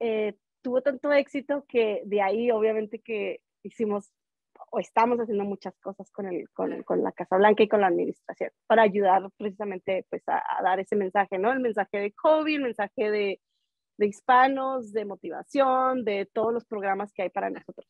eh, 0.00 0.34
tuvo 0.62 0.80
tanto 0.80 1.12
éxito 1.12 1.66
que 1.68 2.02
de 2.06 2.22
ahí 2.22 2.50
obviamente 2.50 3.00
que 3.00 3.40
hicimos 3.62 4.12
o 4.70 4.78
estamos 4.78 5.18
haciendo 5.18 5.44
muchas 5.44 5.74
cosas 5.80 6.10
con, 6.10 6.26
el, 6.26 6.48
con, 6.50 6.82
con 6.82 7.02
la 7.02 7.12
Casa 7.12 7.36
Blanca 7.36 7.62
y 7.62 7.68
con 7.68 7.80
la 7.80 7.88
administración 7.88 8.50
para 8.66 8.82
ayudar 8.82 9.28
precisamente 9.36 10.06
pues 10.08 10.22
a, 10.28 10.42
dar 10.62 10.80
ese 10.80 10.96
mensaje, 10.96 11.38
¿no? 11.38 11.52
El 11.52 11.60
mensaje 11.60 11.98
de 11.98 12.12
COVID, 12.12 12.56
el 12.56 12.62
mensaje 12.62 13.10
de, 13.10 13.40
de 13.98 14.06
hispanos, 14.06 14.92
de 14.92 15.04
motivación, 15.04 16.04
de 16.04 16.28
todos 16.32 16.52
los 16.52 16.64
programas 16.64 17.12
que 17.12 17.22
hay 17.22 17.30
para 17.30 17.50
nosotros. 17.50 17.86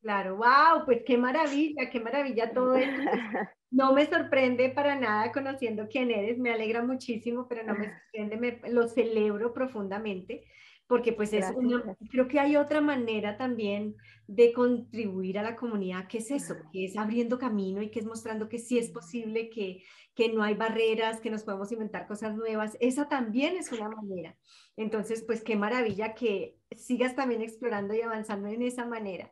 Claro, 0.00 0.36
wow, 0.36 0.84
pues 0.86 1.02
qué 1.04 1.18
maravilla, 1.18 1.90
qué 1.90 2.00
maravilla 2.00 2.52
todo 2.52 2.74
esto. 2.74 3.02
No 3.72 3.92
me 3.92 4.04
sorprende 4.06 4.70
para 4.70 4.96
nada 4.96 5.30
conociendo 5.30 5.86
quién 5.88 6.10
eres, 6.10 6.38
me 6.38 6.50
alegra 6.50 6.82
muchísimo, 6.82 7.46
pero 7.46 7.62
no 7.62 7.76
me 7.76 7.88
sorprende, 7.88 8.36
me, 8.36 8.60
lo 8.68 8.88
celebro 8.88 9.54
profundamente, 9.54 10.44
porque 10.90 11.12
pues 11.12 11.32
es 11.32 11.46
una, 11.54 11.96
creo 12.10 12.26
que 12.26 12.40
hay 12.40 12.56
otra 12.56 12.80
manera 12.80 13.36
también 13.36 13.94
de 14.26 14.52
contribuir 14.52 15.38
a 15.38 15.42
la 15.44 15.54
comunidad, 15.54 16.08
que 16.08 16.18
es 16.18 16.32
eso, 16.32 16.56
que 16.72 16.84
es 16.84 16.96
abriendo 16.96 17.38
camino 17.38 17.80
y 17.80 17.92
que 17.92 18.00
es 18.00 18.06
mostrando 18.06 18.48
que 18.48 18.58
sí 18.58 18.76
es 18.76 18.90
posible, 18.90 19.50
que, 19.50 19.84
que 20.16 20.32
no 20.32 20.42
hay 20.42 20.54
barreras, 20.54 21.20
que 21.20 21.30
nos 21.30 21.44
podemos 21.44 21.70
inventar 21.70 22.08
cosas 22.08 22.34
nuevas, 22.34 22.76
esa 22.80 23.08
también 23.08 23.56
es 23.56 23.70
una 23.70 23.88
manera. 23.88 24.36
Entonces, 24.76 25.22
pues 25.22 25.44
qué 25.44 25.54
maravilla 25.54 26.12
que 26.12 26.58
sigas 26.76 27.14
también 27.14 27.42
explorando 27.42 27.94
y 27.94 28.00
avanzando 28.00 28.48
en 28.48 28.62
esa 28.62 28.84
manera. 28.84 29.30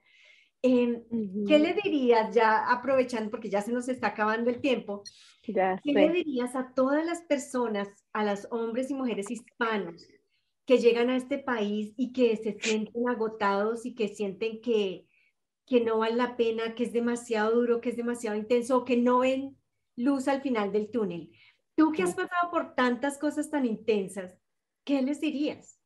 Em, 0.62 1.02
¿Qué 1.44 1.58
le 1.58 1.74
dirías 1.74 2.32
ya 2.32 2.70
aprovechando, 2.70 3.32
porque 3.32 3.50
ya 3.50 3.62
se 3.62 3.72
nos 3.72 3.88
está 3.88 4.08
acabando 4.08 4.48
el 4.48 4.60
tiempo, 4.60 5.02
¿qué 5.42 5.92
le 5.92 6.08
dirías 6.10 6.54
a 6.54 6.72
todas 6.72 7.04
las 7.04 7.22
personas, 7.22 7.88
a 8.12 8.22
los 8.22 8.46
hombres 8.52 8.92
y 8.92 8.94
mujeres 8.94 9.28
hispanos 9.28 10.06
que 10.68 10.76
llegan 10.76 11.08
a 11.08 11.16
este 11.16 11.38
país 11.38 11.94
y 11.96 12.12
que 12.12 12.36
se 12.36 12.52
sienten 12.60 13.08
agotados 13.08 13.86
y 13.86 13.94
que 13.94 14.08
sienten 14.08 14.60
que, 14.60 15.06
que 15.64 15.80
no 15.80 15.96
vale 15.96 16.16
la 16.16 16.36
pena, 16.36 16.74
que 16.74 16.84
es 16.84 16.92
demasiado 16.92 17.54
duro, 17.54 17.80
que 17.80 17.88
es 17.88 17.96
demasiado 17.96 18.36
intenso 18.36 18.76
o 18.76 18.84
que 18.84 18.98
no 18.98 19.20
ven 19.20 19.56
luz 19.96 20.28
al 20.28 20.42
final 20.42 20.70
del 20.70 20.90
túnel? 20.90 21.32
Tú 21.74 21.90
que 21.90 22.02
has 22.02 22.14
pasado 22.14 22.50
por 22.50 22.74
tantas 22.74 23.16
cosas 23.16 23.48
tan 23.48 23.64
intensas, 23.64 24.36
¿qué 24.84 25.00
les 25.00 25.22
dirías? 25.22 25.80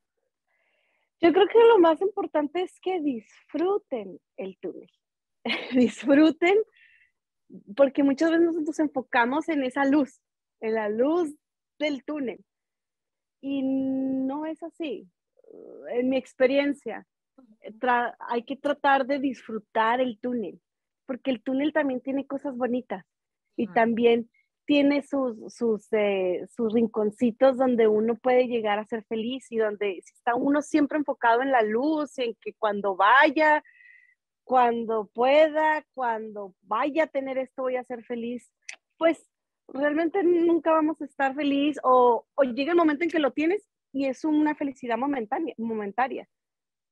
Yo 1.20 1.32
creo 1.32 1.46
que 1.46 1.60
lo 1.60 1.78
más 1.78 2.00
importante 2.02 2.62
es 2.62 2.80
que 2.80 3.00
disfruten 3.00 4.18
el 4.36 4.58
túnel. 4.58 4.90
disfruten, 5.76 6.58
porque 7.76 8.02
muchas 8.02 8.32
veces 8.32 8.46
nosotros 8.46 8.80
enfocamos 8.80 9.48
en 9.48 9.62
esa 9.62 9.84
luz, 9.84 10.20
en 10.60 10.74
la 10.74 10.88
luz 10.88 11.32
del 11.78 12.02
túnel. 12.02 12.44
Y 13.42 13.62
no 13.62 14.46
es 14.46 14.62
así. 14.62 15.06
En 15.90 16.08
mi 16.08 16.16
experiencia, 16.16 17.06
hay 18.18 18.44
que 18.44 18.56
tratar 18.56 19.04
de 19.04 19.18
disfrutar 19.18 20.00
el 20.00 20.18
túnel, 20.18 20.60
porque 21.04 21.30
el 21.30 21.42
túnel 21.42 21.72
también 21.72 22.00
tiene 22.00 22.26
cosas 22.26 22.56
bonitas 22.56 23.04
y 23.56 23.66
también 23.66 24.30
tiene 24.64 25.02
sus, 25.02 25.52
sus, 25.52 25.92
eh, 25.92 26.46
sus 26.54 26.72
rinconcitos 26.72 27.58
donde 27.58 27.88
uno 27.88 28.14
puede 28.14 28.46
llegar 28.46 28.78
a 28.78 28.86
ser 28.86 29.04
feliz 29.04 29.50
y 29.50 29.58
donde 29.58 29.98
está 29.98 30.34
uno 30.34 30.62
siempre 30.62 30.98
enfocado 30.98 31.42
en 31.42 31.50
la 31.50 31.62
luz, 31.62 32.16
en 32.18 32.34
que 32.40 32.54
cuando 32.54 32.96
vaya, 32.96 33.62
cuando 34.44 35.06
pueda, 35.12 35.84
cuando 35.94 36.54
vaya 36.62 37.04
a 37.04 37.08
tener 37.08 37.38
esto 37.38 37.62
voy 37.62 37.76
a 37.76 37.84
ser 37.84 38.04
feliz, 38.04 38.50
pues 38.96 39.31
realmente 39.72 40.22
nunca 40.22 40.72
vamos 40.72 41.00
a 41.00 41.04
estar 41.04 41.34
feliz 41.34 41.78
o, 41.82 42.26
o 42.34 42.42
llega 42.42 42.72
el 42.72 42.78
momento 42.78 43.04
en 43.04 43.10
que 43.10 43.18
lo 43.18 43.32
tienes 43.32 43.66
y 43.92 44.06
es 44.06 44.24
una 44.24 44.54
felicidad 44.54 44.96
momentánea, 44.98 45.54
momentaria. 45.58 46.28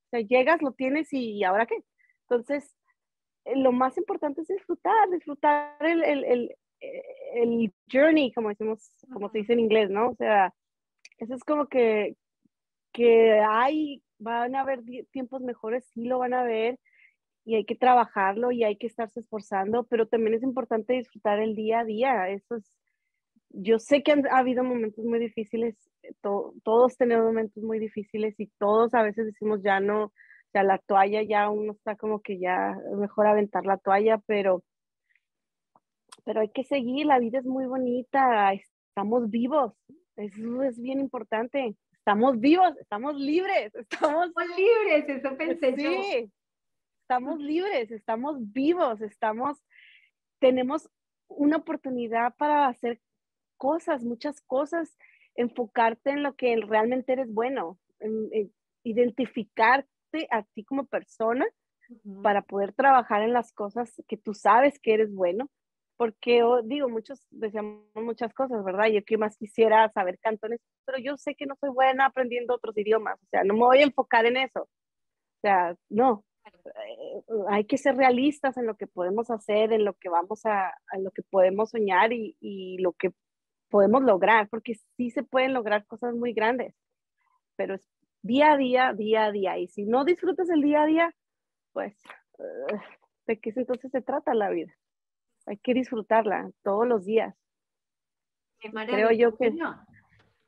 O 0.07 0.11
sea, 0.11 0.20
llegas, 0.20 0.62
lo 0.62 0.72
tienes 0.72 1.12
y 1.12 1.43
¿ahora 1.45 1.66
qué? 1.66 1.76
Entonces, 2.28 2.74
eh, 3.45 3.57
lo 3.57 3.72
más 3.72 3.97
importante 3.97 4.43
es 4.43 4.49
disfrutar, 4.49 5.09
disfrutar 5.11 5.76
el, 5.81 6.05
el, 6.05 6.57
el 7.35 7.72
journey, 7.91 8.33
como 8.33 8.49
decimos, 8.49 8.91
como 9.12 9.31
se 9.31 9.39
dice 9.39 9.53
en 9.53 9.61
inglés, 9.61 9.91
¿no? 9.91 10.11
O 10.11 10.14
sea, 10.14 10.55
eso 11.18 11.35
es 11.35 11.45
como 11.45 11.66
que, 11.66 12.16
que 12.93 13.41
hay, 13.41 14.03
van 14.18 14.55
a 14.57 14.62
haber 14.62 14.83
tiempos 15.11 15.43
mejores, 15.43 15.87
sí 15.93 16.05
lo 16.05 16.18
van 16.18 16.35
a 16.35 16.43
ver, 16.43 16.78
y 17.45 17.57
hay 17.57 17.64
que 17.64 17.76
trabajarlo 17.76 18.53
y 18.53 18.64
hay 18.64 18.76
que 18.76 18.86
estarse 18.86 19.20
esforzando, 19.20 19.84
pero 19.84 20.07
también 20.07 20.34
es 20.34 20.43
importante 20.43 20.95
disfrutar 20.95 21.38
el 21.41 21.55
día 21.55 21.80
a 21.80 21.84
día. 21.84 22.28
Eso 22.28 22.57
es, 22.57 22.64
yo 23.51 23.78
sé 23.78 24.03
que 24.03 24.12
han, 24.12 24.26
ha 24.28 24.38
habido 24.38 24.62
momentos 24.64 25.05
muy 25.05 25.18
difíciles, 25.18 25.76
todos 26.62 26.97
tenemos 26.97 27.26
momentos 27.26 27.62
muy 27.62 27.78
difíciles 27.78 28.38
y 28.38 28.47
todos 28.59 28.95
a 28.95 29.03
veces 29.03 29.26
decimos 29.26 29.62
ya 29.62 29.80
no, 29.80 30.12
sea, 30.53 30.62
la 30.62 30.78
toalla 30.78 31.22
ya 31.22 31.49
uno 31.51 31.72
está 31.72 31.97
como 31.97 32.20
que 32.20 32.38
ya 32.38 32.76
mejor 32.97 33.26
aventar 33.26 33.64
la 33.64 33.78
toalla, 33.78 34.18
pero 34.26 34.62
pero 36.24 36.41
hay 36.41 36.51
que 36.51 36.64
seguir, 36.64 37.07
la 37.07 37.18
vida 37.18 37.38
es 37.38 37.47
muy 37.47 37.64
bonita, 37.64 38.53
estamos 38.53 39.30
vivos, 39.30 39.72
eso 40.16 40.62
es 40.62 40.78
bien 40.78 41.01
importante, 41.01 41.76
estamos 41.93 42.38
vivos, 42.38 42.76
estamos 42.78 43.16
libres, 43.16 43.74
estamos 43.91 44.30
libres, 44.57 45.09
eso 45.09 45.36
pensé 45.36 45.74
sí, 45.76 46.30
Estamos 47.11 47.41
libres, 47.41 47.91
estamos 47.91 48.37
vivos, 48.53 49.01
estamos, 49.01 49.59
tenemos 50.39 50.89
una 51.27 51.57
oportunidad 51.57 52.37
para 52.37 52.69
hacer 52.69 53.01
cosas, 53.57 54.05
muchas 54.05 54.41
cosas, 54.43 54.97
enfocarte 55.35 56.11
en 56.11 56.23
lo 56.23 56.37
que 56.37 56.55
realmente 56.65 57.15
eres 57.15 57.35
bueno. 57.35 57.81
identificarte 58.85 60.29
a 60.31 60.45
ti 60.55 60.63
como 60.63 60.87
persona 60.87 61.45
para 62.23 62.43
poder 62.43 62.75
trabajar 62.75 63.23
en 63.23 63.33
las 63.33 63.53
cosas 63.53 63.93
que 64.07 64.17
tú 64.17 64.33
sabes 64.33 64.79
que 64.79 64.95
eres 64.95 65.13
bueno. 65.13 65.51
Porque 65.97 66.45
oh, 66.45 66.63
digo, 66.63 66.89
muchos 66.89 67.27
decíamos 67.31 67.87
muchas 67.97 68.33
cosas, 68.35 68.63
¿verdad? 68.63 68.87
Yo 68.87 69.03
que 69.05 69.19
más 69.19 69.37
quisiera 69.37 69.91
saber 69.91 70.17
cantones, 70.21 70.61
pero 70.85 70.99
yo 70.99 71.17
sé 71.17 71.35
que 71.35 71.47
no 71.47 71.57
soy 71.57 71.71
buena 71.71 72.07
aprendiendo 72.07 72.55
otros 72.55 72.79
idiomas, 72.79 73.21
o 73.21 73.27
sea, 73.33 73.43
no 73.43 73.55
me 73.55 73.61
voy 73.61 73.79
a 73.81 73.83
enfocar 73.83 74.27
en 74.27 74.37
eso. 74.37 74.63
O 74.63 75.41
sea, 75.43 75.75
no, 75.89 76.25
hay 77.49 77.64
que 77.64 77.78
ser 77.78 77.97
realistas 77.97 78.57
en 78.57 78.66
lo 78.66 78.76
que 78.76 78.86
podemos 78.86 79.30
hacer, 79.30 79.72
en 79.72 79.84
lo 79.84 79.95
que 79.95 80.09
vamos 80.09 80.45
a, 80.47 80.74
en 80.93 81.05
lo 81.05 81.11
que 81.11 81.22
podemos 81.22 81.70
soñar 81.70 82.12
y, 82.12 82.36
y, 82.41 82.78
lo 82.78 82.93
que 82.93 83.12
podemos 83.68 84.03
lograr, 84.03 84.49
porque 84.49 84.74
sí 84.97 85.11
se 85.11 85.22
pueden 85.22 85.55
lograr 85.55 85.86
cosas 85.86 86.14
muy 86.14 86.32
grandes, 86.32 86.74
pero 87.57 87.74
es 87.74 87.88
día 88.22 88.53
a 88.53 88.57
día, 88.57 88.93
día 88.93 89.26
a 89.26 89.32
día. 89.32 89.59
Y 89.59 89.68
si 89.68 89.84
no 89.84 90.05
disfrutas 90.05 90.49
el 90.51 90.62
día 90.62 90.82
a 90.82 90.86
día, 90.86 91.14
pues, 91.72 91.97
uh, 92.38 92.76
¿de 93.26 93.38
qué 93.38 93.53
entonces 93.55 93.91
se 93.91 94.03
trata 94.03 94.34
la 94.34 94.51
vida? 94.51 94.72
Hay 95.47 95.59
que 95.59 95.74
disfrutarla 95.74 96.51
todos 96.62 96.86
los 96.86 97.05
días. 97.05 97.34
Creo 98.61 99.11
yo 99.12 99.36
que... 99.36 99.53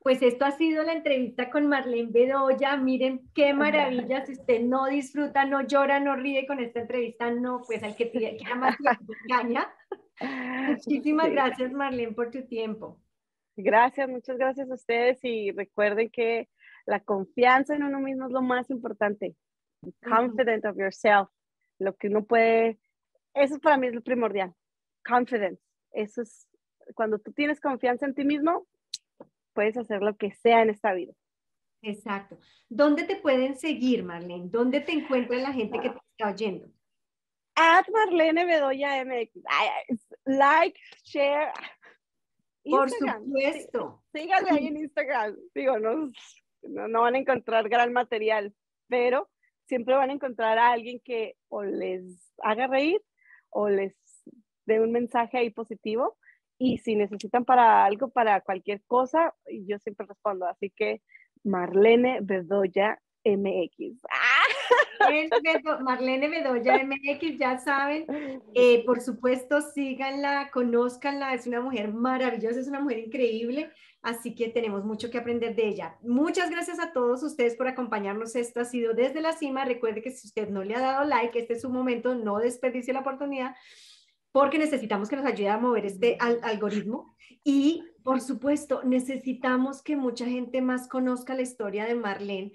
Pues 0.03 0.21
esto 0.21 0.45
ha 0.45 0.51
sido 0.53 0.83
la 0.83 0.95
entrevista 0.95 1.49
con 1.49 1.69
Marlene 1.69 2.11
Bedoya. 2.11 2.77
Miren 2.77 3.31
qué 3.35 3.55
maravilla. 3.55 4.27
Si 4.27 4.33
usted 4.33 4.61
no 4.61 4.87
disfruta, 4.87 5.45
no 5.45 5.63
llora, 5.63 6.01
no 6.01 6.17
ríe 6.17 6.47
con 6.47 6.59
esta 6.59 6.81
entrevista, 6.81 7.31
no, 7.31 7.63
pues 7.65 7.83
al 7.85 7.95
que 7.95 8.11
quiera 8.11 8.55
más 8.57 8.77
engaña. 9.25 9.73
Muchísimas 10.69 11.31
gracias, 11.31 11.73
Marlene, 11.73 12.13
por 12.13 12.31
tu 12.31 12.45
tiempo. 12.47 13.01
Gracias, 13.57 14.09
muchas 14.09 14.39
gracias 14.39 14.71
a 14.71 14.75
ustedes 14.75 15.19
y 15.23 15.53
recuerden 15.53 16.11
que 16.11 16.49
la 16.87 17.01
confianza 17.01 17.75
en 17.75 17.85
uno 17.85 18.01
mismo 18.01 18.27
es 18.27 18.33
lo 18.33 18.43
más 18.43 18.71
importante. 18.71 19.37
Confident 20.03 20.65
of 20.65 20.77
yourself. 20.77 21.29
Lo 21.79 21.95
que 21.95 22.09
uno 22.09 22.25
puede, 22.25 22.79
eso 23.35 23.59
para 23.61 23.77
mí 23.77 23.89
es 23.89 23.95
lo 23.95 24.03
primordial. 24.03 24.53
Confidence. 25.05 25.63
Eso 25.93 26.23
es, 26.23 26.49
cuando 26.95 27.19
tú 27.19 27.33
tienes 27.33 27.61
confianza 27.61 28.07
en 28.07 28.15
ti 28.15 28.25
mismo, 28.25 28.67
puedes 29.53 29.77
hacer 29.77 30.03
lo 30.03 30.17
que 30.17 30.33
sea 30.33 30.63
en 30.63 30.71
esta 30.71 30.93
vida. 30.95 31.13
Exacto. 31.83 32.39
¿Dónde 32.69 33.05
te 33.05 33.17
pueden 33.17 33.57
seguir, 33.57 34.05
Marlene? 34.05 34.49
¿Dónde 34.49 34.81
te 34.81 34.93
encuentra 34.93 35.37
la 35.39 35.53
gente 35.53 35.81
que 35.81 35.91
te 35.91 35.99
está 36.17 36.31
oyendo? 36.31 36.69
At 37.55 37.87
Marlene 37.93 38.47
Bedoya 38.47 39.05
MX. 39.05 39.43
Like, 40.25 40.79
share. 41.05 41.53
Por 42.65 42.89
supuesto. 42.89 44.03
Síganme 44.13 44.51
ahí 44.51 44.67
en 44.69 44.77
Instagram. 44.77 45.37
Digo, 45.55 45.79
no, 45.79 46.11
no, 46.63 47.01
van 47.01 47.17
a 47.17 47.19
encontrar 47.19 47.69
gran 47.69 47.93
material, 47.93 48.55
pero 48.89 49.29
siempre 49.67 49.95
van 49.95 50.11
a 50.11 50.15
encontrar 50.15 50.59
a 50.59 50.71
alguien 50.71 51.01
que 51.01 51.37
o 51.49 51.65
les 51.65 52.33
haga 52.39 52.69
reír 52.69 53.03
o 53.51 53.69
les 53.69 53.95
dé 54.67 54.81
un 54.81 54.93
mensaje 54.93 55.39
ahí 55.39 55.51
positivo. 55.51 56.17
Y 56.59 56.79
si 56.79 56.95
necesitan 56.95 57.45
para 57.45 57.85
algo, 57.85 58.09
para 58.09 58.41
cualquier 58.41 58.83
cosa, 58.87 59.35
yo 59.67 59.79
siempre 59.79 60.07
respondo. 60.07 60.47
Así 60.47 60.71
que 60.71 61.01
Marlene 61.45 62.21
Bedoya 62.23 63.01
MX. 63.25 64.03
Marlene 65.81 66.29
Bedoya 66.29 66.85
MX, 66.85 67.39
ya 67.39 67.59
saben. 67.59 68.07
Eh, 68.55 68.85
por 68.85 69.01
supuesto, 69.01 69.61
síganla, 69.61 70.51
conózcanla. 70.53 71.35
Es 71.35 71.47
una 71.47 71.61
mujer 71.61 71.93
maravillosa, 71.93 72.61
es 72.61 72.69
una 72.69 72.81
mujer 72.81 72.99
increíble. 72.99 73.71
Así 74.03 74.35
que 74.35 74.49
tenemos 74.49 74.85
mucho 74.85 75.11
que 75.11 75.19
aprender 75.19 75.55
de 75.55 75.69
ella. 75.69 75.97
Muchas 76.03 76.51
gracias 76.51 76.81
a 76.81 76.93
todos 76.93 77.23
ustedes 77.23 77.55
por 77.55 77.69
acompañarnos. 77.69 78.35
Esto 78.35 78.61
ha 78.61 78.65
sido 78.65 78.95
desde 78.95 79.21
la 79.21 79.33
cima. 79.33 79.65
Recuerde 79.65 80.03
que 80.03 80.11
si 80.11 80.27
usted 80.27 80.49
no 80.49 80.65
le 80.65 80.75
ha 80.75 80.81
dado 80.81 81.05
like, 81.05 81.39
este 81.39 81.55
es 81.55 81.63
su 81.63 81.71
momento, 81.71 82.15
no 82.15 82.39
desperdicie 82.39 82.93
la 82.93 83.01
oportunidad 83.01 83.55
porque 84.33 84.59
necesitamos 84.59 85.09
que 85.09 85.17
nos 85.17 85.27
ayude 85.27 85.49
a 85.49 85.59
mover 85.59 85.87
este 85.87 86.19
algoritmo. 86.19 87.15
Y, 87.45 87.85
por 88.03 88.21
supuesto, 88.21 88.83
necesitamos 88.83 89.83
que 89.83 89.97
mucha 89.97 90.27
gente 90.27 90.61
más 90.63 90.89
conozca 90.89 91.35
la 91.35 91.43
historia 91.43 91.85
de 91.85 91.95
Marlene 91.95 92.53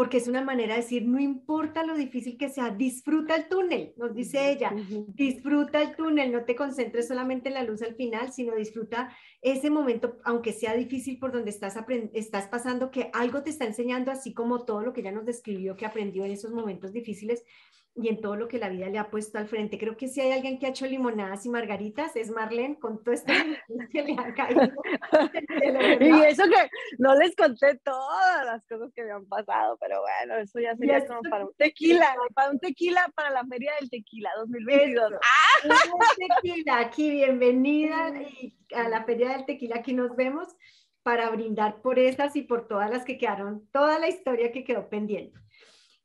porque 0.00 0.16
es 0.16 0.28
una 0.28 0.42
manera 0.42 0.76
de 0.76 0.80
decir, 0.80 1.06
no 1.06 1.20
importa 1.20 1.84
lo 1.84 1.94
difícil 1.94 2.38
que 2.38 2.48
sea, 2.48 2.70
disfruta 2.70 3.36
el 3.36 3.48
túnel, 3.48 3.92
nos 3.98 4.14
dice 4.14 4.50
ella, 4.50 4.72
disfruta 5.08 5.82
el 5.82 5.94
túnel, 5.94 6.32
no 6.32 6.44
te 6.44 6.56
concentres 6.56 7.08
solamente 7.08 7.48
en 7.48 7.54
la 7.54 7.64
luz 7.64 7.82
al 7.82 7.96
final, 7.96 8.32
sino 8.32 8.54
disfruta 8.54 9.14
ese 9.42 9.68
momento, 9.68 10.16
aunque 10.24 10.54
sea 10.54 10.74
difícil 10.74 11.18
por 11.18 11.32
donde 11.32 11.50
estás, 11.50 11.76
estás 12.14 12.46
pasando, 12.46 12.90
que 12.90 13.10
algo 13.12 13.42
te 13.42 13.50
está 13.50 13.66
enseñando, 13.66 14.10
así 14.10 14.32
como 14.32 14.64
todo 14.64 14.80
lo 14.80 14.94
que 14.94 15.02
ella 15.02 15.12
nos 15.12 15.26
describió 15.26 15.76
que 15.76 15.84
aprendió 15.84 16.24
en 16.24 16.30
esos 16.30 16.52
momentos 16.52 16.92
difíciles, 16.92 17.44
y 17.96 18.08
en 18.08 18.20
todo 18.20 18.36
lo 18.36 18.48
que 18.48 18.58
la 18.58 18.68
vida 18.68 18.88
le 18.88 18.98
ha 18.98 19.10
puesto 19.10 19.38
al 19.38 19.48
frente. 19.48 19.78
Creo 19.78 19.96
que 19.96 20.08
si 20.08 20.20
hay 20.20 20.32
alguien 20.32 20.58
que 20.58 20.66
ha 20.66 20.70
hecho 20.70 20.86
limonadas 20.86 21.44
y 21.44 21.48
margaritas 21.48 22.14
es 22.16 22.30
Marlene 22.30 22.78
con 22.78 23.02
todo 23.02 23.14
esto 23.14 23.32
que 23.92 24.02
le 24.02 24.16
ha 24.18 24.32
caído. 24.34 24.62
y 26.00 26.22
eso 26.24 26.44
que 26.44 26.70
no 26.98 27.14
les 27.16 27.34
conté 27.34 27.78
todas 27.84 28.46
las 28.46 28.66
cosas 28.66 28.92
que 28.94 29.04
me 29.04 29.10
han 29.10 29.26
pasado, 29.26 29.76
pero 29.80 30.00
bueno, 30.00 30.40
eso 30.40 30.60
ya 30.60 30.76
sería 30.76 31.04
como 31.06 31.20
para 31.22 31.46
un 31.46 31.54
tequila, 31.54 32.14
para 32.34 32.50
un 32.50 32.58
tequila 32.60 33.10
para 33.14 33.30
la 33.30 33.44
Feria 33.44 33.72
del 33.80 33.90
Tequila 33.90 34.30
2022. 34.38 35.12
¡Ah! 35.14 35.68
Tequila, 36.42 36.78
aquí 36.78 37.10
bienvenida 37.10 38.12
a 38.74 38.88
la 38.88 39.04
Feria 39.04 39.30
del 39.30 39.46
Tequila, 39.46 39.76
aquí 39.76 39.94
nos 39.94 40.14
vemos 40.16 40.48
para 41.02 41.30
brindar 41.30 41.80
por 41.82 41.98
esas 41.98 42.36
y 42.36 42.42
por 42.42 42.68
todas 42.68 42.90
las 42.90 43.04
que 43.04 43.18
quedaron, 43.18 43.66
toda 43.72 43.98
la 43.98 44.08
historia 44.08 44.52
que 44.52 44.64
quedó 44.64 44.88
pendiente. 44.88 45.38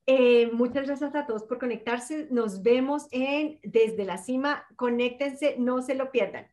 Eh, 0.07 0.51
muchas 0.53 0.85
gracias 0.85 1.15
a 1.15 1.25
todos 1.25 1.43
por 1.43 1.59
conectarse. 1.59 2.27
Nos 2.29 2.61
vemos 2.61 3.07
en 3.11 3.59
Desde 3.63 4.05
la 4.05 4.17
Cima. 4.17 4.65
Conéctense, 4.75 5.55
no 5.57 5.81
se 5.81 5.95
lo 5.95 6.11
pierdan. 6.11 6.47